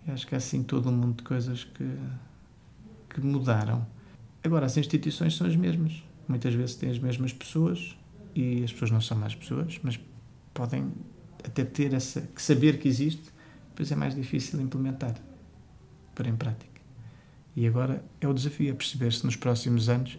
E 0.07 0.11
acho 0.11 0.25
que 0.25 0.33
é 0.33 0.39
assim 0.39 0.63
todo 0.63 0.89
um 0.89 0.91
mundo 0.91 1.17
de 1.17 1.23
coisas 1.23 1.63
que, 1.63 1.97
que 3.09 3.21
mudaram. 3.21 3.85
Agora, 4.43 4.65
as 4.65 4.75
instituições 4.75 5.37
são 5.37 5.45
as 5.45 5.55
mesmas. 5.55 6.03
Muitas 6.27 6.53
vezes 6.55 6.75
têm 6.75 6.89
as 6.89 6.97
mesmas 6.97 7.31
pessoas 7.31 7.95
e 8.33 8.63
as 8.63 8.73
pessoas 8.73 8.89
não 8.89 9.01
são 9.01 9.15
mais 9.15 9.35
pessoas, 9.35 9.79
mas 9.83 9.99
podem 10.51 10.91
até 11.43 11.63
ter 11.63 11.93
essa. 11.93 12.21
que 12.21 12.41
saber 12.41 12.79
que 12.79 12.87
existe, 12.87 13.31
depois 13.69 13.91
é 13.91 13.95
mais 13.95 14.15
difícil 14.15 14.59
implementar, 14.59 15.15
pôr 16.15 16.25
em 16.25 16.35
prática. 16.35 16.81
E 17.55 17.67
agora 17.67 18.03
é 18.19 18.27
o 18.27 18.33
desafio, 18.33 18.71
é 18.71 18.73
perceber 18.73 19.13
se 19.13 19.23
nos 19.23 19.35
próximos 19.35 19.89
anos 19.89 20.17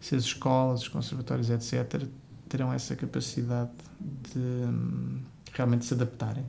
se 0.00 0.16
as 0.16 0.24
escolas, 0.24 0.82
os 0.82 0.88
conservatórios, 0.88 1.50
etc., 1.50 2.04
terão 2.48 2.72
essa 2.72 2.96
capacidade 2.96 3.70
de 4.00 4.38
hum, 4.38 5.20
realmente 5.56 5.84
se 5.84 5.94
adaptarem 5.94 6.44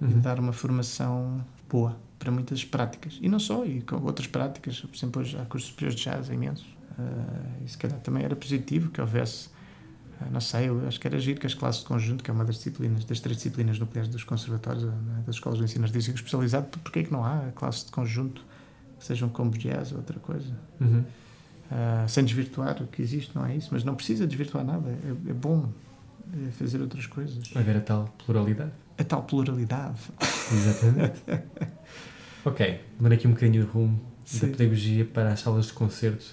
uhum. 0.00 0.10
e 0.10 0.14
dar 0.14 0.38
uma 0.38 0.52
formação 0.52 1.44
boa 1.68 1.96
para 2.18 2.30
muitas 2.30 2.64
práticas. 2.64 3.18
E 3.20 3.28
não 3.28 3.38
só, 3.38 3.64
e 3.64 3.80
com 3.82 3.96
outras 4.02 4.26
práticas, 4.26 4.80
por 4.80 4.94
exemplo, 4.96 5.22
hoje 5.22 5.38
há 5.38 5.44
cursos 5.44 5.70
superiores 5.70 5.98
de 5.98 6.04
jazz 6.04 6.28
imensos. 6.28 6.66
Uh, 6.98 7.64
e 7.64 7.68
se 7.68 7.78
calhar 7.78 7.98
também 8.00 8.24
era 8.24 8.34
positivo 8.34 8.90
que 8.90 9.00
houvesse, 9.00 9.48
uh, 9.48 10.32
não 10.32 10.40
sei, 10.40 10.68
eu 10.68 10.86
acho 10.88 10.98
que 10.98 11.06
era 11.06 11.18
giro 11.18 11.38
que 11.38 11.46
as 11.46 11.54
classes 11.54 11.82
de 11.82 11.86
conjunto, 11.86 12.24
que 12.24 12.30
é 12.30 12.34
uma 12.34 12.44
das 12.44 12.56
disciplinas, 12.56 13.04
das 13.04 13.20
três 13.20 13.36
disciplinas 13.36 13.78
nucleares 13.78 14.10
dos 14.10 14.24
conservatórios, 14.24 14.82
uh, 14.82 14.92
das 15.24 15.36
escolas 15.36 15.58
de 15.58 15.64
ensino 15.64 15.84
artístico 15.84 16.16
especializado, 16.16 16.66
porque 16.82 17.00
é 17.00 17.02
que 17.04 17.12
não 17.12 17.24
há 17.24 17.52
classes 17.54 17.84
de 17.84 17.92
conjunto 17.92 18.44
sejam 18.98 19.28
como 19.28 19.52
jazz 19.52 19.92
ou 19.92 19.98
outra 19.98 20.18
coisa. 20.18 20.52
Uhum. 20.80 21.04
Uh, 21.70 22.08
sem 22.08 22.24
desvirtuar 22.24 22.82
o 22.82 22.86
que 22.86 23.00
existe, 23.00 23.30
não 23.34 23.46
é 23.46 23.54
isso, 23.54 23.68
mas 23.70 23.84
não 23.84 23.94
precisa 23.94 24.26
desvirtuar 24.26 24.64
nada, 24.64 24.88
é, 24.88 25.30
é 25.30 25.34
bom 25.34 25.68
fazer 26.52 26.80
outras 26.80 27.06
coisas. 27.06 27.38
Haver 27.54 27.76
a 27.76 27.80
tal 27.80 28.14
pluralidade. 28.24 28.72
A 28.96 29.04
tal 29.04 29.22
pluralidade. 29.22 29.98
Exatamente. 30.52 31.22
ok, 32.44 32.80
mudando 32.96 33.12
aqui 33.12 33.26
um 33.26 33.32
bocadinho 33.32 33.64
de 33.64 33.70
rumo 33.70 34.00
Sim. 34.24 34.40
da 34.40 34.56
pedagogia 34.56 35.04
para 35.04 35.32
as 35.32 35.40
salas 35.40 35.66
de 35.66 35.72
concerto. 35.72 36.26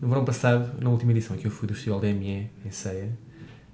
No 0.00 0.08
verão 0.08 0.24
passado, 0.24 0.80
na 0.82 0.90
última 0.90 1.12
edição 1.12 1.36
que 1.36 1.46
eu 1.46 1.50
fui 1.50 1.66
do 1.66 1.74
Festival 1.74 2.00
DME 2.00 2.50
em 2.64 2.70
Ceia, 2.70 3.10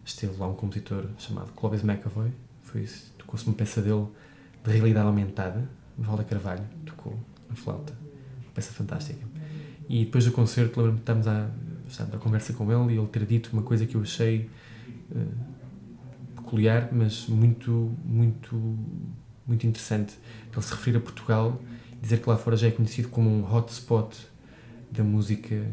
esteve 0.05 0.37
lá 0.39 0.47
um 0.47 0.55
compositor 0.55 1.07
chamado 1.19 1.53
Clovis 1.53 1.83
McAvoy, 1.83 2.31
tocou-se 3.19 3.47
uma 3.47 3.55
peça 3.55 3.81
dele 3.83 4.07
de 4.65 4.71
realidade 4.71 5.07
aumentada, 5.07 5.69
Valda 5.99 6.25
Carvalho, 6.25 6.65
tocou 6.87 7.19
a 7.51 7.55
flauta. 7.55 7.93
Uma 8.43 8.53
peça 8.55 8.73
fantástica. 8.73 9.27
E 9.89 10.05
depois 10.05 10.25
do 10.25 10.33
concerto, 10.33 10.81
lembro-me 10.81 10.99
que 10.99 11.11
estamos 11.11 11.27
à, 11.27 11.51
conversa 12.19 12.53
com 12.53 12.71
ele 12.71 12.95
e 12.95 12.99
ele 12.99 13.07
ter 13.09 13.27
dito 13.27 13.51
uma 13.53 13.63
coisa 13.63 13.85
que 13.87 13.97
eu 13.97 14.03
achei 14.03 14.49
peculiar, 16.37 16.89
mas 16.93 17.27
muito, 17.27 17.93
muito, 18.05 18.79
muito 19.47 19.67
interessante. 19.67 20.19
Ele 20.53 20.63
se 20.63 20.73
referir 20.73 20.97
a 20.97 21.01
Portugal 21.01 21.61
dizer 22.01 22.21
que 22.21 22.29
lá 22.29 22.37
fora 22.37 22.57
já 22.57 22.69
é 22.69 22.71
conhecido 22.71 23.09
como 23.09 23.29
um 23.29 23.45
hotspot 23.45 24.17
da 24.91 25.05
música 25.05 25.67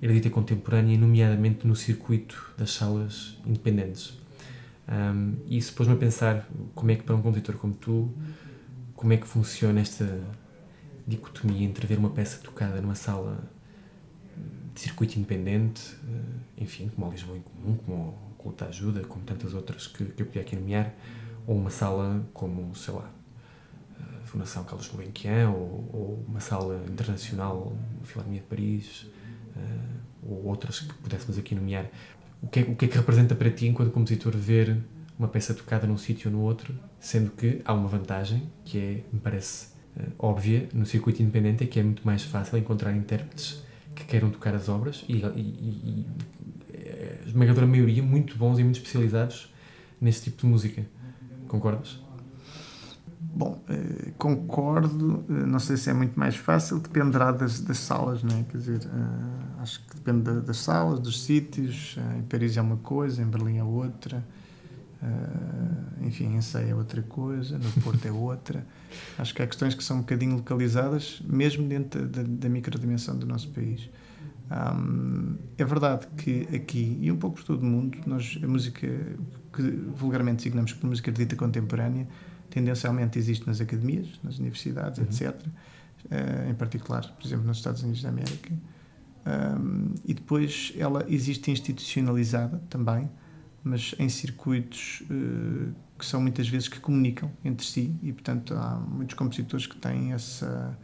erudita 0.00 0.28
contemporânea, 0.28 0.98
nomeadamente 0.98 1.66
no 1.66 1.76
circuito 1.76 2.52
das 2.58 2.72
salas 2.72 3.38
independentes. 3.46 4.18
Um, 4.88 5.36
e 5.46 5.56
isso 5.56 5.72
pôs-me 5.74 5.94
a 5.94 5.96
pensar 5.96 6.48
como 6.74 6.90
é 6.90 6.96
que 6.96 7.04
para 7.04 7.14
um 7.14 7.22
compositor 7.22 7.56
como 7.56 7.72
tu, 7.72 8.12
como 8.94 9.12
é 9.12 9.16
que 9.16 9.26
funciona 9.26 9.80
esta 9.80 10.20
dicotomia 11.06 11.64
entre 11.64 11.86
ver 11.86 11.98
uma 11.98 12.10
peça 12.10 12.38
tocada 12.42 12.80
numa 12.80 12.96
sala 12.96 13.38
de 14.74 14.80
circuito 14.80 15.18
independente, 15.18 15.96
eh, 16.08 16.62
enfim, 16.62 16.90
como 16.94 17.06
a 17.06 17.10
Lisboa 17.10 17.36
em 17.36 17.42
Comum, 17.42 17.76
como 17.84 18.18
Culta 18.42 18.66
Ajuda, 18.66 19.00
como 19.02 19.24
tantas 19.24 19.54
outras 19.54 19.86
que, 19.86 20.04
que 20.04 20.22
eu 20.22 20.26
podia 20.26 20.42
aqui 20.42 20.56
nomear, 20.56 20.92
ou 21.46 21.56
uma 21.56 21.70
sala 21.70 22.24
como, 22.32 22.74
sei 22.74 22.94
lá, 22.94 23.08
a 24.00 24.26
Fundação 24.26 24.64
Carlos 24.64 24.88
Gulbenkian, 24.88 25.50
ou, 25.50 25.88
ou 25.92 26.24
uma 26.26 26.40
sala 26.40 26.84
internacional, 26.88 27.72
a 28.02 28.06
Filarmonia 28.06 28.40
de 28.40 28.46
Paris, 28.46 29.06
eh, 29.56 29.60
ou 30.22 30.46
outras 30.46 30.80
que 30.80 30.94
pudéssemos 30.94 31.38
aqui 31.38 31.54
nomear. 31.54 31.86
O 32.42 32.48
que, 32.48 32.60
é, 32.60 32.62
o 32.64 32.74
que 32.74 32.86
é 32.86 32.88
que 32.88 32.96
representa 32.96 33.34
para 33.34 33.50
ti, 33.50 33.66
enquanto 33.66 33.92
compositor, 33.92 34.36
ver 34.36 34.76
uma 35.18 35.28
peça 35.28 35.54
tocada 35.54 35.86
num 35.86 35.96
sítio 35.96 36.30
ou 36.30 36.36
no 36.36 36.42
outro, 36.42 36.74
sendo 36.98 37.30
que 37.30 37.60
há 37.64 37.72
uma 37.72 37.88
vantagem, 37.88 38.50
que 38.64 38.78
é, 38.78 38.90
me 39.12 39.20
parece, 39.20 39.68
uh, 39.96 40.12
óbvia 40.18 40.68
no 40.72 40.84
circuito 40.84 41.22
independente 41.22 41.62
é 41.62 41.66
que 41.66 41.78
é 41.78 41.82
muito 41.82 42.04
mais 42.04 42.24
fácil 42.24 42.58
encontrar 42.58 42.92
intérpretes 42.92 43.62
que 43.94 44.04
queiram 44.04 44.30
tocar 44.30 44.54
as 44.54 44.68
obras 44.68 45.04
e, 45.08 45.14
e, 45.14 45.40
e 45.40 46.06
a 46.82 47.26
esmagadora 47.26 47.66
maioria 47.66 48.02
muito 48.02 48.36
bons 48.36 48.58
e 48.58 48.64
muito 48.64 48.76
especializados 48.76 49.52
nesse 50.00 50.22
tipo 50.22 50.42
de 50.42 50.46
música. 50.46 50.84
Concordas? 51.48 52.02
Bom, 53.34 53.62
eh, 53.68 54.12
concordo, 54.18 55.24
eh, 55.28 55.32
não 55.46 55.58
sei 55.58 55.78
se 55.78 55.88
é 55.88 55.94
muito 55.94 56.18
mais 56.18 56.36
fácil, 56.36 56.78
dependerá 56.78 57.32
das, 57.32 57.60
das 57.60 57.78
salas, 57.78 58.22
não 58.22 58.36
é? 58.36 58.42
Quer 58.42 58.58
dizer, 58.58 58.80
eh, 58.84 59.62
acho 59.62 59.80
que 59.86 59.96
depende 59.96 60.22
da, 60.22 60.40
das 60.40 60.58
salas, 60.58 61.00
dos 61.00 61.22
sítios. 61.22 61.96
Em 62.18 62.22
Paris 62.24 62.58
é 62.58 62.60
uma 62.60 62.76
coisa, 62.76 63.22
em 63.22 63.26
Berlim 63.26 63.56
é 63.56 63.64
outra. 63.64 64.22
Enfim, 66.00 66.36
em 66.36 66.40
Sei 66.40 66.70
é 66.70 66.74
outra 66.76 67.02
coisa, 67.02 67.58
no 67.58 67.82
Porto 67.82 68.06
é 68.06 68.12
outra. 68.12 68.64
Acho 69.18 69.34
que 69.34 69.42
há 69.42 69.46
questões 69.48 69.74
que 69.74 69.82
são 69.82 69.96
um 69.96 70.00
bocadinho 70.00 70.36
localizadas, 70.36 71.20
mesmo 71.24 71.66
dentro 71.66 72.06
da, 72.06 72.22
da 72.22 72.48
microdimensão 72.48 73.16
do 73.16 73.26
nosso 73.26 73.48
país. 73.48 73.90
Um, 74.52 75.38
é 75.56 75.64
verdade 75.64 76.06
que 76.16 76.46
aqui, 76.54 76.98
e 77.00 77.10
um 77.10 77.16
pouco 77.16 77.36
por 77.36 77.44
todo 77.44 77.62
o 77.62 77.66
mundo, 77.66 77.98
nós, 78.06 78.38
a 78.42 78.46
música 78.46 78.86
que 79.52 79.62
vulgarmente 79.94 80.38
designamos 80.38 80.74
por 80.74 80.86
música 80.86 81.10
dita 81.10 81.36
contemporânea, 81.36 82.06
tendencialmente 82.50 83.18
existe 83.18 83.46
nas 83.46 83.60
academias, 83.60 84.20
nas 84.22 84.38
universidades, 84.38 84.98
uhum. 84.98 85.04
etc. 85.04 85.46
Uh, 85.46 85.50
ah, 86.10 86.50
em 86.50 86.54
particular, 86.54 87.02
por 87.18 87.26
exemplo, 87.26 87.46
nos 87.46 87.58
Estados 87.58 87.82
Unidos 87.82 88.02
da 88.02 88.10
América. 88.10 88.52
Um, 89.24 89.94
e 90.04 90.14
depois 90.14 90.72
ela 90.76 91.04
existe 91.08 91.50
institucionalizada 91.50 92.60
também, 92.68 93.08
mas 93.62 93.94
em 93.98 94.08
circuitos 94.08 95.02
uh, 95.02 95.72
que 95.96 96.04
são 96.04 96.20
muitas 96.20 96.48
vezes 96.48 96.68
que 96.68 96.80
comunicam 96.80 97.30
entre 97.44 97.64
si 97.64 97.96
e 98.02 98.12
portanto 98.12 98.54
há 98.54 98.80
muitos 98.80 99.14
compositores 99.14 99.66
que 99.66 99.76
têm 99.76 100.12
essa 100.12 100.76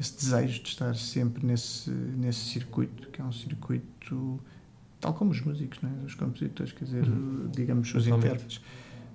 esse 0.00 0.16
desejo 0.16 0.62
de 0.62 0.68
estar 0.70 0.96
sempre 0.96 1.46
nesse 1.46 1.90
nesse 1.90 2.40
circuito 2.40 3.08
que 3.10 3.20
é 3.20 3.24
um 3.24 3.32
circuito 3.32 4.40
tal 4.98 5.12
como 5.12 5.30
os 5.30 5.40
músicos 5.42 5.80
né? 5.82 5.92
os 6.06 6.14
compositores 6.14 6.72
quer 6.72 6.86
dizer 6.86 7.06
uhum. 7.06 7.50
digamos 7.54 7.94
os 7.94 8.06
intérpretes 8.06 8.60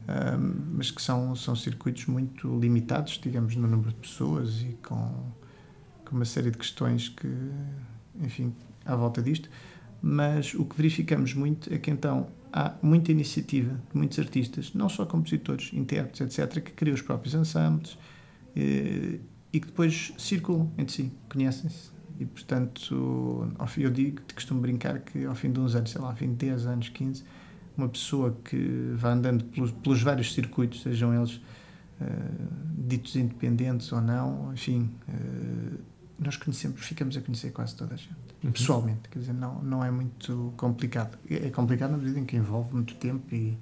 um, 0.07 0.75
mas 0.77 0.91
que 0.91 1.01
são 1.01 1.36
são 1.36 1.55
circuitos 1.55 2.05
muito 2.05 2.59
limitados 2.59 3.19
digamos 3.21 3.55
no 3.55 3.67
número 3.67 3.89
de 3.89 3.95
pessoas 3.95 4.61
e 4.61 4.77
com 4.83 5.31
com 6.05 6.15
uma 6.15 6.25
série 6.25 6.51
de 6.51 6.57
questões 6.59 7.09
que 7.09 7.27
enfim 8.21 8.53
à 8.86 8.95
volta 8.95 9.21
disto 9.23 9.49
mas 10.07 10.53
o 10.53 10.65
que 10.65 10.77
verificamos 10.77 11.33
muito 11.33 11.73
é 11.73 11.79
que 11.79 11.89
então 11.89 12.27
há 12.53 12.73
muita 12.81 13.11
iniciativa 13.11 13.73
de 13.91 13.97
muitos 13.97 14.17
artistas, 14.17 14.71
não 14.73 14.88
só 14.88 15.05
compositores, 15.05 15.71
intérpretes, 15.73 16.21
etc., 16.39 16.63
que 16.63 16.71
criam 16.71 16.93
os 16.93 17.01
próprios 17.01 17.33
ensembles 17.33 17.97
eh, 18.55 19.19
e 19.56 19.60
que 19.62 19.68
depois 19.68 20.14
circulam 20.18 20.70
entre 20.78 20.93
si, 20.93 21.12
conhecem-se. 21.30 21.89
E, 22.20 22.26
portanto, 22.26 23.47
eu 23.78 23.89
digo, 23.89 24.22
costumo 24.34 24.60
brincar 24.60 24.99
que 24.99 25.24
ao 25.24 25.34
fim 25.34 25.49
de 25.49 25.62
uns 25.62 25.76
anos, 25.76 25.91
sei 25.91 26.01
lá, 26.01 26.10
ao 26.10 26.16
fim 26.16 26.28
de 26.28 26.36
10 26.36 26.66
anos, 26.66 26.89
15, 26.89 27.24
uma 27.78 27.88
pessoa 27.88 28.38
que 28.43 28.91
vai 28.95 29.14
andando 29.14 29.45
pelos, 29.45 29.72
pelos 29.72 30.01
vários 30.01 30.34
circuitos, 30.34 30.82
sejam 30.82 31.14
eles 31.14 31.36
uh, 31.36 31.41
ditos 32.78 33.16
independentes 33.16 33.89
ou 33.93 34.01
não, 34.01 34.51
enfim, 34.51 34.91
uh, 35.08 35.80
nós 36.20 36.36
conhecemos, 36.36 36.82
ficamos 36.82 37.16
a 37.16 37.22
conhecer 37.22 37.51
quase 37.51 37.78
toda 37.78 37.93
a 37.93 37.97
gente, 37.97 38.18
uhum. 38.43 38.51
pessoalmente, 38.51 39.08
quer 39.10 39.20
dizer, 39.20 39.34
não, 39.34 39.62
não 39.62 39.82
é 39.86 39.89
muito 39.89 40.53
complicado. 40.58 41.18
É, 41.30 41.47
é 41.47 41.49
complicado 41.49 41.91
na 41.91 41.97
medida 41.97 42.20
em 42.20 42.26
que 42.26 42.36
envolve 42.36 42.74
muito 42.74 42.95
tempo 42.95 43.34
e, 43.34 43.58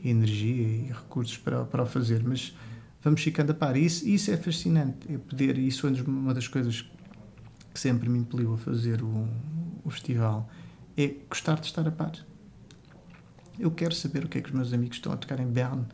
e 0.00 0.10
energia 0.10 0.62
e 0.62 0.92
recursos 0.92 1.36
para, 1.38 1.64
para 1.64 1.82
o 1.82 1.86
fazer, 1.86 2.22
mas 2.22 2.54
vamos 3.04 3.22
ficando 3.22 3.52
a 3.52 3.54
par. 3.54 3.76
E 3.76 3.84
isso, 3.84 4.08
isso 4.08 4.30
é 4.30 4.36
fascinante, 4.36 5.12
é 5.12 5.18
poder, 5.18 5.58
isso 5.58 5.86
é 5.86 5.90
uma 6.06 6.32
das 6.32 6.48
coisas 6.48 6.82
que 7.72 7.78
sempre 7.78 8.08
me 8.08 8.18
impeliu 8.18 8.54
a 8.54 8.58
fazer 8.58 9.02
o, 9.02 9.28
o 9.84 9.90
festival, 9.90 10.48
é 10.96 11.14
gostar 11.28 11.60
de 11.60 11.66
estar 11.66 11.86
a 11.86 11.90
par. 11.90 12.12
Eu 13.58 13.70
quero 13.70 13.94
saber 13.94 14.24
o 14.24 14.28
que 14.28 14.38
é 14.38 14.40
que 14.40 14.48
os 14.48 14.54
meus 14.54 14.72
amigos 14.72 14.96
estão 14.96 15.12
a 15.12 15.16
tocar 15.16 15.38
em 15.38 15.46
Berne, 15.46 15.84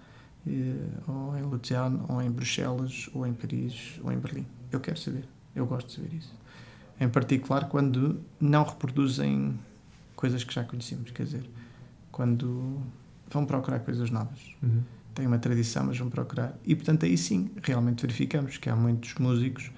eh, 0.46 0.74
ou 1.06 1.36
em 1.36 1.42
Luzern, 1.42 2.00
ou 2.08 2.22
em 2.22 2.30
Bruxelas, 2.30 3.10
ou 3.12 3.26
em 3.26 3.34
Paris, 3.34 3.98
ou 4.02 4.12
em 4.12 4.18
Berlim. 4.18 4.46
Eu 4.70 4.80
quero 4.80 4.98
saber. 4.98 5.24
Eu 5.54 5.66
gosto 5.66 5.88
de 5.88 5.94
saber 5.94 6.14
isso. 6.14 6.32
Em 6.98 7.08
particular 7.08 7.68
quando 7.68 8.20
não 8.38 8.62
reproduzem 8.62 9.58
coisas 10.14 10.44
que 10.44 10.54
já 10.54 10.64
conhecemos, 10.64 11.10
quer 11.10 11.24
dizer, 11.24 11.50
quando 12.12 12.80
vão 13.30 13.44
procurar 13.44 13.80
coisas 13.80 14.10
novas. 14.10 14.54
Uhum. 14.62 14.82
Tem 15.14 15.26
uma 15.26 15.38
tradição, 15.38 15.84
mas 15.84 15.98
vão 15.98 16.08
procurar. 16.08 16.56
E 16.64 16.74
portanto 16.74 17.04
aí 17.04 17.16
sim, 17.16 17.50
realmente 17.62 18.02
verificamos 18.02 18.56
que 18.58 18.70
há 18.70 18.76
muitos 18.76 19.14
músicos 19.14 19.70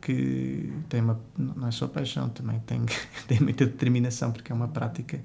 que 0.00 0.72
têm 0.88 1.00
uma, 1.00 1.20
não 1.36 1.66
é 1.66 1.70
só 1.70 1.88
paixão, 1.88 2.28
também 2.28 2.60
têm, 2.60 2.82
têm 3.26 3.40
muita 3.40 3.66
determinação, 3.66 4.30
porque 4.32 4.52
é 4.52 4.54
uma 4.54 4.68
prática 4.68 5.20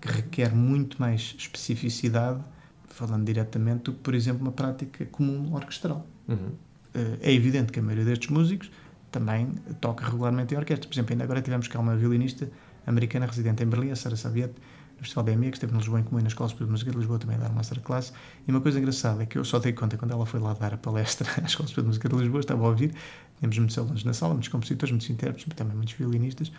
que 0.00 0.08
requer 0.08 0.54
muito 0.54 1.00
mais 1.00 1.34
especificidade, 1.38 2.40
falando 2.88 3.24
diretamente, 3.24 3.84
do 3.84 3.92
que, 3.92 3.98
por 4.00 4.14
exemplo, 4.14 4.42
uma 4.42 4.52
prática 4.52 5.04
comum 5.06 5.54
orquestral. 5.54 6.06
Uhum. 6.28 6.52
Eh, 6.94 7.18
É 7.22 7.32
evidente 7.32 7.72
que 7.72 7.78
a 7.78 7.82
maioria 7.82 8.04
destes 8.04 8.28
músicos 8.30 8.70
também 9.10 9.48
toca 9.80 10.04
regularmente 10.04 10.54
em 10.54 10.58
orquestra. 10.58 10.88
Por 10.88 10.94
exemplo, 10.94 11.12
ainda 11.12 11.24
agora 11.24 11.40
tivemos 11.40 11.68
cá 11.68 11.78
uma 11.78 11.96
violinista 11.96 12.50
americana 12.86 13.26
residente 13.26 13.62
em 13.62 13.66
Berlim, 13.66 13.90
a 13.90 13.96
Sara 13.96 14.16
Saviet, 14.16 14.52
no 14.96 15.02
Festival 15.02 15.28
EMEA, 15.28 15.50
que 15.50 15.56
esteve 15.56 15.74
em 15.74 15.78
Lisboa 15.78 16.00
em 16.00 16.02
comum 16.02 16.18
e 16.18 16.22
na 16.22 16.28
Escola 16.28 16.48
Superior 16.48 16.66
de 16.68 16.72
Música 16.72 16.90
de 16.90 16.96
Lisboa 16.96 17.18
também 17.18 17.36
a 17.36 17.40
dar 17.40 17.46
uma 17.48 17.56
masterclass. 17.56 18.12
E 18.46 18.50
uma 18.50 18.60
coisa 18.60 18.78
engraçada 18.78 19.22
é 19.22 19.26
que 19.26 19.38
eu 19.38 19.44
só 19.44 19.58
dei 19.58 19.72
conta 19.72 19.96
quando 19.96 20.12
ela 20.12 20.24
foi 20.26 20.40
lá 20.40 20.54
dar 20.54 20.74
a 20.74 20.76
palestra 20.76 21.28
à 21.42 21.46
Escola 21.46 21.68
Superior 21.68 21.84
de 21.84 21.88
Música 21.88 22.08
de 22.08 22.16
Lisboa, 22.16 22.40
estava 22.40 22.64
a 22.64 22.68
ouvir, 22.68 22.94
tínhamos 23.38 23.58
muitos 23.58 23.78
alunos 23.78 24.04
na 24.04 24.12
sala, 24.12 24.32
muitos 24.32 24.48
compositores, 24.48 24.90
muitos 24.90 25.10
intérpretes, 25.10 25.46
também 25.54 25.76
muitos 25.76 25.94
violinistas, 25.94 26.50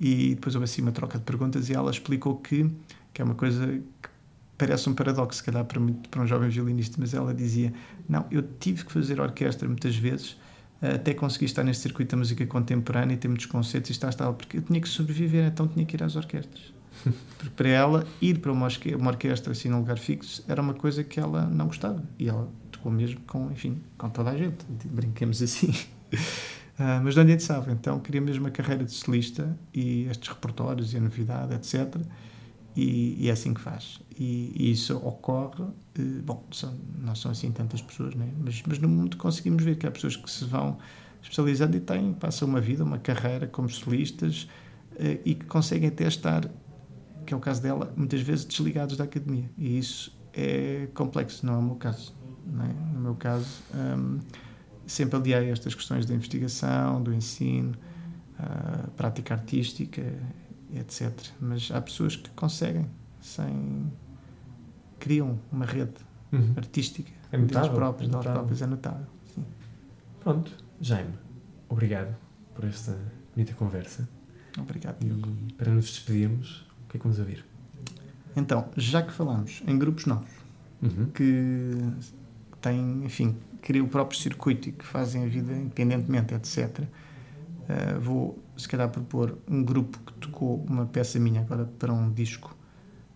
e 0.00 0.34
depois 0.34 0.54
houve 0.54 0.64
assim 0.64 0.82
uma 0.82 0.92
troca 0.92 1.18
de 1.18 1.24
perguntas 1.24 1.68
e 1.68 1.74
ela 1.74 1.90
explicou 1.90 2.36
que, 2.36 2.70
que 3.12 3.20
é 3.20 3.24
uma 3.24 3.34
coisa 3.34 3.66
que 3.66 4.08
parece 4.56 4.88
um 4.88 4.94
paradoxo, 4.94 5.38
se 5.38 5.44
calhar 5.44 5.64
para, 5.64 5.80
muito, 5.80 6.08
para 6.08 6.22
um 6.22 6.26
jovem 6.26 6.48
violinista, 6.48 6.96
mas 6.98 7.14
ela 7.14 7.34
dizia: 7.34 7.72
Não, 8.08 8.26
eu 8.30 8.42
tive 8.58 8.84
que 8.84 8.92
fazer 8.92 9.20
orquestra 9.20 9.66
muitas 9.66 9.96
vezes 9.96 10.36
até 10.80 11.12
conseguir 11.12 11.44
estar 11.44 11.62
neste 11.62 11.82
circuito 11.82 12.12
da 12.12 12.16
música 12.16 12.46
contemporânea 12.46 13.14
e 13.14 13.16
ter 13.16 13.28
muitos 13.28 13.46
conceitos 13.46 13.90
e 13.90 13.92
estar 13.92 14.08
estável, 14.08 14.34
porque 14.34 14.58
eu 14.58 14.62
tinha 14.62 14.80
que 14.80 14.88
sobreviver, 14.88 15.46
então 15.46 15.68
tinha 15.68 15.84
que 15.84 15.94
ir 15.94 16.02
às 16.02 16.16
orquestras. 16.16 16.79
Porque 17.02 17.50
para 17.56 17.68
ela, 17.68 18.06
ir 18.20 18.38
para 18.38 18.52
uma 18.52 18.66
orquestra, 18.66 18.96
uma 18.96 19.10
orquestra 19.10 19.52
assim 19.52 19.68
num 19.68 19.78
lugar 19.78 19.98
fixo 19.98 20.44
era 20.48 20.60
uma 20.60 20.74
coisa 20.74 21.02
que 21.04 21.18
ela 21.18 21.46
não 21.46 21.66
gostava. 21.66 22.02
E 22.18 22.28
ela 22.28 22.48
tocou 22.70 22.90
mesmo 22.90 23.20
com, 23.26 23.50
enfim, 23.50 23.80
com 23.96 24.08
toda 24.08 24.30
a 24.30 24.36
gente. 24.36 24.64
Brinquemos 24.84 25.42
assim. 25.42 25.70
Uh, 25.70 27.00
mas 27.04 27.16
onde 27.16 27.28
a 27.28 27.32
gente 27.32 27.42
sabe? 27.42 27.72
Então 27.72 27.98
queria 28.00 28.20
mesmo 28.20 28.46
a 28.46 28.50
carreira 28.50 28.84
de 28.84 28.92
solista 28.92 29.56
e 29.72 30.04
estes 30.04 30.28
repertórios 30.28 30.92
e 30.94 30.96
a 30.96 31.00
novidade, 31.00 31.54
etc. 31.54 31.96
E, 32.76 33.16
e 33.18 33.28
é 33.28 33.32
assim 33.32 33.52
que 33.52 33.60
faz. 33.60 34.00
E, 34.18 34.52
e 34.54 34.70
isso 34.70 34.96
ocorre, 34.98 35.62
uh, 35.62 36.22
bom, 36.24 36.44
são, 36.52 36.74
não 36.98 37.14
são 37.14 37.30
assim 37.30 37.50
tantas 37.50 37.82
pessoas, 37.82 38.14
né? 38.14 38.28
mas, 38.38 38.62
mas 38.66 38.78
no 38.78 38.88
mundo 38.88 39.16
conseguimos 39.16 39.64
ver 39.64 39.76
que 39.76 39.86
há 39.86 39.90
pessoas 39.90 40.16
que 40.16 40.30
se 40.30 40.44
vão 40.44 40.78
especializando 41.22 41.76
e 41.76 41.80
têm, 41.80 42.12
passam 42.14 42.48
uma 42.48 42.60
vida, 42.60 42.84
uma 42.84 42.98
carreira 42.98 43.46
como 43.46 43.68
solistas 43.68 44.48
uh, 44.92 45.20
e 45.24 45.34
que 45.34 45.46
conseguem 45.46 45.88
até 45.88 46.06
estar, 46.06 46.48
que 47.26 47.34
é 47.34 47.36
o 47.36 47.40
caso 47.40 47.62
dela, 47.62 47.92
muitas 47.96 48.20
vezes 48.20 48.44
desligados 48.44 48.96
da 48.96 49.04
academia. 49.04 49.50
E 49.58 49.78
isso 49.78 50.16
é 50.32 50.88
complexo, 50.94 51.44
não 51.46 51.54
é 51.54 51.56
o 51.58 51.62
meu 51.62 51.76
caso. 51.76 52.14
Né? 52.46 52.74
No 52.94 53.00
meu 53.00 53.14
caso. 53.14 53.62
Um, 53.74 54.18
sempre 54.86 55.16
aliei 55.16 55.50
estas 55.50 55.74
questões 55.74 56.04
da 56.06 56.14
investigação, 56.14 57.00
do 57.02 57.14
ensino, 57.14 57.74
uh, 58.38 58.90
prática 58.92 59.34
artística, 59.34 60.02
etc. 60.74 61.12
Mas 61.40 61.70
há 61.70 61.80
pessoas 61.80 62.16
que 62.16 62.28
conseguem, 62.30 62.86
sem. 63.20 63.92
criam 64.98 65.38
uma 65.52 65.64
rede 65.64 65.92
Uhum. 66.32 66.54
artística 66.56 67.10
É 67.32 67.36
deles 67.36 67.52
notável, 67.52 67.74
próprios, 67.76 68.08
é 68.08 68.12
notável. 68.12 68.32
próprios, 68.38 68.62
é 68.62 68.66
notável. 68.66 69.06
Sim. 69.34 69.44
Pronto, 70.20 70.52
Jaime, 70.80 71.14
obrigado 71.68 72.14
por 72.54 72.64
esta 72.66 72.96
bonita 73.34 73.52
conversa. 73.54 74.08
Obrigado, 74.56 75.00
Diogo. 75.00 75.28
E 75.48 75.52
para 75.54 75.72
nos 75.72 75.86
despedirmos, 75.86 76.64
que 76.90 76.96
é 76.96 77.00
que 77.00 77.04
vamos 77.06 77.18
ouvir? 77.18 77.44
Então, 78.36 78.68
já 78.76 79.02
que 79.02 79.12
falamos 79.12 79.62
em 79.66 79.78
grupos 79.78 80.06
novos, 80.06 80.40
Uhum. 80.82 81.06
que 81.12 81.76
têm, 82.62 83.04
enfim, 83.04 83.36
criam 83.60 83.84
o 83.84 83.88
próprio 83.88 84.18
circuito 84.18 84.70
e 84.70 84.72
que 84.72 84.84
fazem 84.84 85.24
a 85.24 85.26
vida 85.26 85.52
independentemente, 85.52 86.34
etc. 86.34 86.80
Uh, 86.80 88.00
vou, 88.00 88.38
se 88.56 88.66
calhar, 88.66 88.88
propor 88.88 89.36
um 89.48 89.62
grupo 89.62 89.98
que 89.98 90.12
tocou 90.14 90.64
uma 90.68 90.86
peça 90.86 91.18
minha 91.20 91.42
agora 91.42 91.66
para 91.78 91.92
um 91.92 92.10
disco 92.10 92.56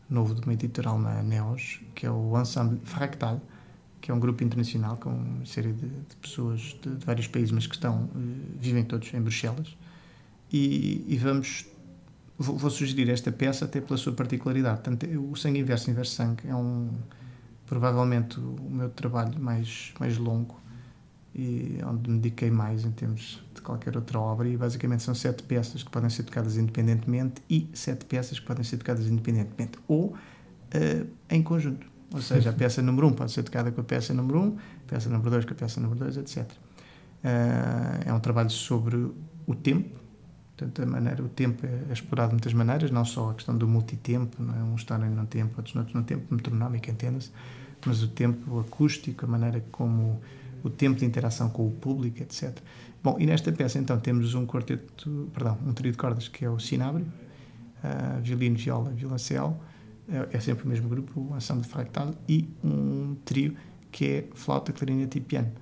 novo 0.08 0.34
de 0.34 0.42
uma 0.42 0.52
editorial 0.52 0.98
na 0.98 1.22
Neos, 1.22 1.80
que 1.94 2.06
é 2.06 2.10
o 2.10 2.38
Ensemble 2.38 2.78
Fractal, 2.84 3.40
que 4.00 4.10
é 4.10 4.14
um 4.14 4.20
grupo 4.20 4.44
internacional 4.44 4.98
com 4.98 5.10
uma 5.10 5.46
série 5.46 5.72
de, 5.72 5.88
de 5.88 6.16
pessoas 6.20 6.60
de, 6.82 6.94
de 6.96 7.04
vários 7.06 7.26
países, 7.26 7.50
mas 7.50 7.66
que 7.66 7.74
estão, 7.74 8.04
uh, 8.04 8.10
vivem 8.60 8.84
todos 8.84 9.12
em 9.14 9.20
Bruxelas. 9.20 9.74
E, 10.52 11.04
e 11.08 11.16
vamos. 11.16 11.66
Vou, 12.36 12.56
vou 12.56 12.70
sugerir 12.70 13.08
esta 13.10 13.30
peça 13.30 13.64
até 13.64 13.80
pela 13.80 13.96
sua 13.96 14.12
particularidade. 14.12 14.80
Portanto, 14.80 15.06
o 15.30 15.36
Sangue 15.36 15.60
Inverso, 15.60 15.90
Inverso 15.90 16.14
Sangue 16.14 16.48
é 16.48 16.54
um 16.54 16.90
provavelmente 17.66 18.38
o 18.38 18.68
meu 18.70 18.90
trabalho 18.90 19.40
mais, 19.40 19.92
mais 19.98 20.18
longo 20.18 20.60
e 21.34 21.78
onde 21.84 22.10
me 22.10 22.18
dediquei 22.18 22.50
mais 22.50 22.84
em 22.84 22.90
termos 22.90 23.42
de 23.54 23.60
qualquer 23.62 23.96
outra 23.96 24.18
obra. 24.18 24.48
E 24.48 24.56
basicamente 24.56 25.02
são 25.02 25.14
sete 25.14 25.42
peças 25.42 25.82
que 25.82 25.90
podem 25.90 26.10
ser 26.10 26.24
tocadas 26.24 26.56
independentemente 26.56 27.42
e 27.48 27.68
sete 27.72 28.04
peças 28.04 28.38
que 28.38 28.46
podem 28.46 28.64
ser 28.64 28.76
tocadas 28.78 29.06
independentemente 29.06 29.78
ou 29.88 30.08
uh, 30.08 30.16
em 31.30 31.42
conjunto. 31.42 31.86
Ou 32.12 32.20
seja, 32.20 32.50
a 32.50 32.52
peça 32.52 32.80
número 32.80 33.08
1 33.08 33.10
um 33.10 33.12
pode 33.12 33.32
ser 33.32 33.42
tocada 33.42 33.72
com 33.72 33.80
a 33.80 33.84
peça 33.84 34.14
número 34.14 34.38
1 34.38 34.42
um, 34.42 34.56
a 34.56 34.88
peça 34.88 35.08
número 35.08 35.30
2 35.30 35.44
com 35.46 35.52
a 35.52 35.56
peça 35.56 35.80
número 35.80 35.98
2, 35.98 36.18
etc 36.18 36.48
uh, 37.24 38.08
é 38.08 38.12
um 38.12 38.20
trabalho 38.20 38.50
sobre 38.50 38.96
o 39.46 39.54
tempo 39.54 39.98
portanto 40.56 40.82
a 40.82 40.86
maneira, 40.86 41.22
o 41.22 41.28
tempo 41.28 41.66
é 41.66 41.92
explorado 41.92 42.30
de 42.30 42.34
muitas 42.34 42.52
maneiras 42.52 42.90
não 42.90 43.04
só 43.04 43.30
a 43.30 43.34
questão 43.34 43.56
do 43.56 43.66
multitempo 43.66 44.42
não 44.42 44.54
é? 44.54 44.62
uns 44.62 44.80
estarem 44.80 45.10
num 45.10 45.26
tempo, 45.26 45.54
outros 45.56 45.74
noutros 45.74 45.94
num 45.94 46.02
tempo 46.02 46.32
metronómico, 46.32 46.90
entenda-se 46.90 47.30
mas 47.86 48.02
o 48.02 48.08
tempo 48.08 48.60
acústico, 48.60 49.24
a 49.24 49.28
maneira 49.28 49.62
como 49.70 50.20
o 50.62 50.70
tempo 50.70 50.98
de 50.98 51.04
interação 51.04 51.50
com 51.50 51.66
o 51.66 51.70
público, 51.70 52.22
etc. 52.22 52.56
Bom, 53.02 53.16
e 53.18 53.26
nesta 53.26 53.52
peça 53.52 53.78
então 53.78 53.98
temos 54.00 54.34
um 54.34 54.46
quarteto, 54.46 55.30
perdão, 55.32 55.58
um 55.66 55.72
trio 55.72 55.92
de 55.92 55.98
cordas 55.98 56.28
que 56.28 56.44
é 56.44 56.48
o 56.48 56.58
Sinábrio, 56.58 57.06
uh, 57.84 58.20
violino, 58.22 58.56
viola, 58.56 58.90
violoncelo, 58.90 59.56
é, 60.08 60.36
é 60.36 60.40
sempre 60.40 60.64
o 60.64 60.68
mesmo 60.68 60.88
grupo, 60.88 61.20
o 61.20 61.36
ensemble 61.36 61.68
fractal, 61.68 62.14
e 62.28 62.48
um 62.62 63.16
trio 63.24 63.54
que 63.92 64.06
é 64.06 64.24
flauta, 64.34 64.72
clarinete 64.72 65.18
e 65.18 65.20
piano. 65.20 65.52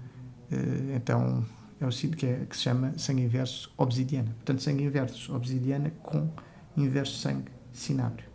Uh, 0.50 0.94
então 0.94 1.44
é 1.82 1.86
o 1.86 1.92
sítio 1.92 2.16
que, 2.16 2.26
é, 2.26 2.44
que 2.48 2.56
se 2.56 2.62
chama 2.62 2.96
sangue 2.98 3.22
inverso 3.22 3.72
obsidiana. 3.76 4.30
Portanto, 4.36 4.62
sangue 4.62 4.84
inverso 4.84 5.34
obsidiana 5.34 5.90
com 6.02 6.30
inverso 6.76 7.18
sangue 7.18 7.50
sinábrio. 7.72 8.26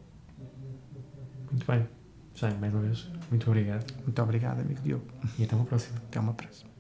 Muito 1.52 1.66
bem. 1.66 1.88
Jaime, 2.36 2.60
mais 2.60 2.72
uma 2.72 2.84
vez, 2.84 3.10
muito 3.32 3.48
obrigado 3.50 3.92
Muito 4.04 4.22
obrigado, 4.22 4.60
amigo 4.60 4.80
Diogo. 4.82 5.06
e 5.40 5.44
até 5.44 5.56
uma 5.56 5.66
próxima. 5.66 5.98
Até 5.98 6.20
uma 6.20 6.34
próxima. 6.34 6.77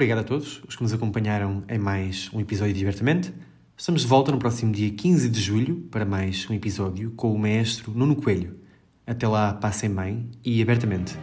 Obrigado 0.00 0.20
a 0.20 0.24
todos 0.24 0.62
os 0.66 0.74
que 0.74 0.82
nos 0.82 0.94
acompanharam 0.94 1.62
em 1.68 1.78
mais 1.78 2.30
um 2.32 2.40
episódio 2.40 2.72
de 2.72 2.78
Divertamente. 2.78 3.34
Estamos 3.76 4.00
de 4.00 4.06
volta 4.06 4.32
no 4.32 4.38
próximo 4.38 4.72
dia 4.72 4.90
15 4.90 5.28
de 5.28 5.38
julho 5.38 5.76
para 5.90 6.06
mais 6.06 6.48
um 6.48 6.54
episódio 6.54 7.10
com 7.10 7.34
o 7.34 7.38
maestro 7.38 7.92
Nuno 7.94 8.16
Coelho. 8.16 8.56
Até 9.06 9.28
lá, 9.28 9.52
passem 9.52 9.94
bem 9.94 10.30
e 10.42 10.62
abertamente. 10.62 11.18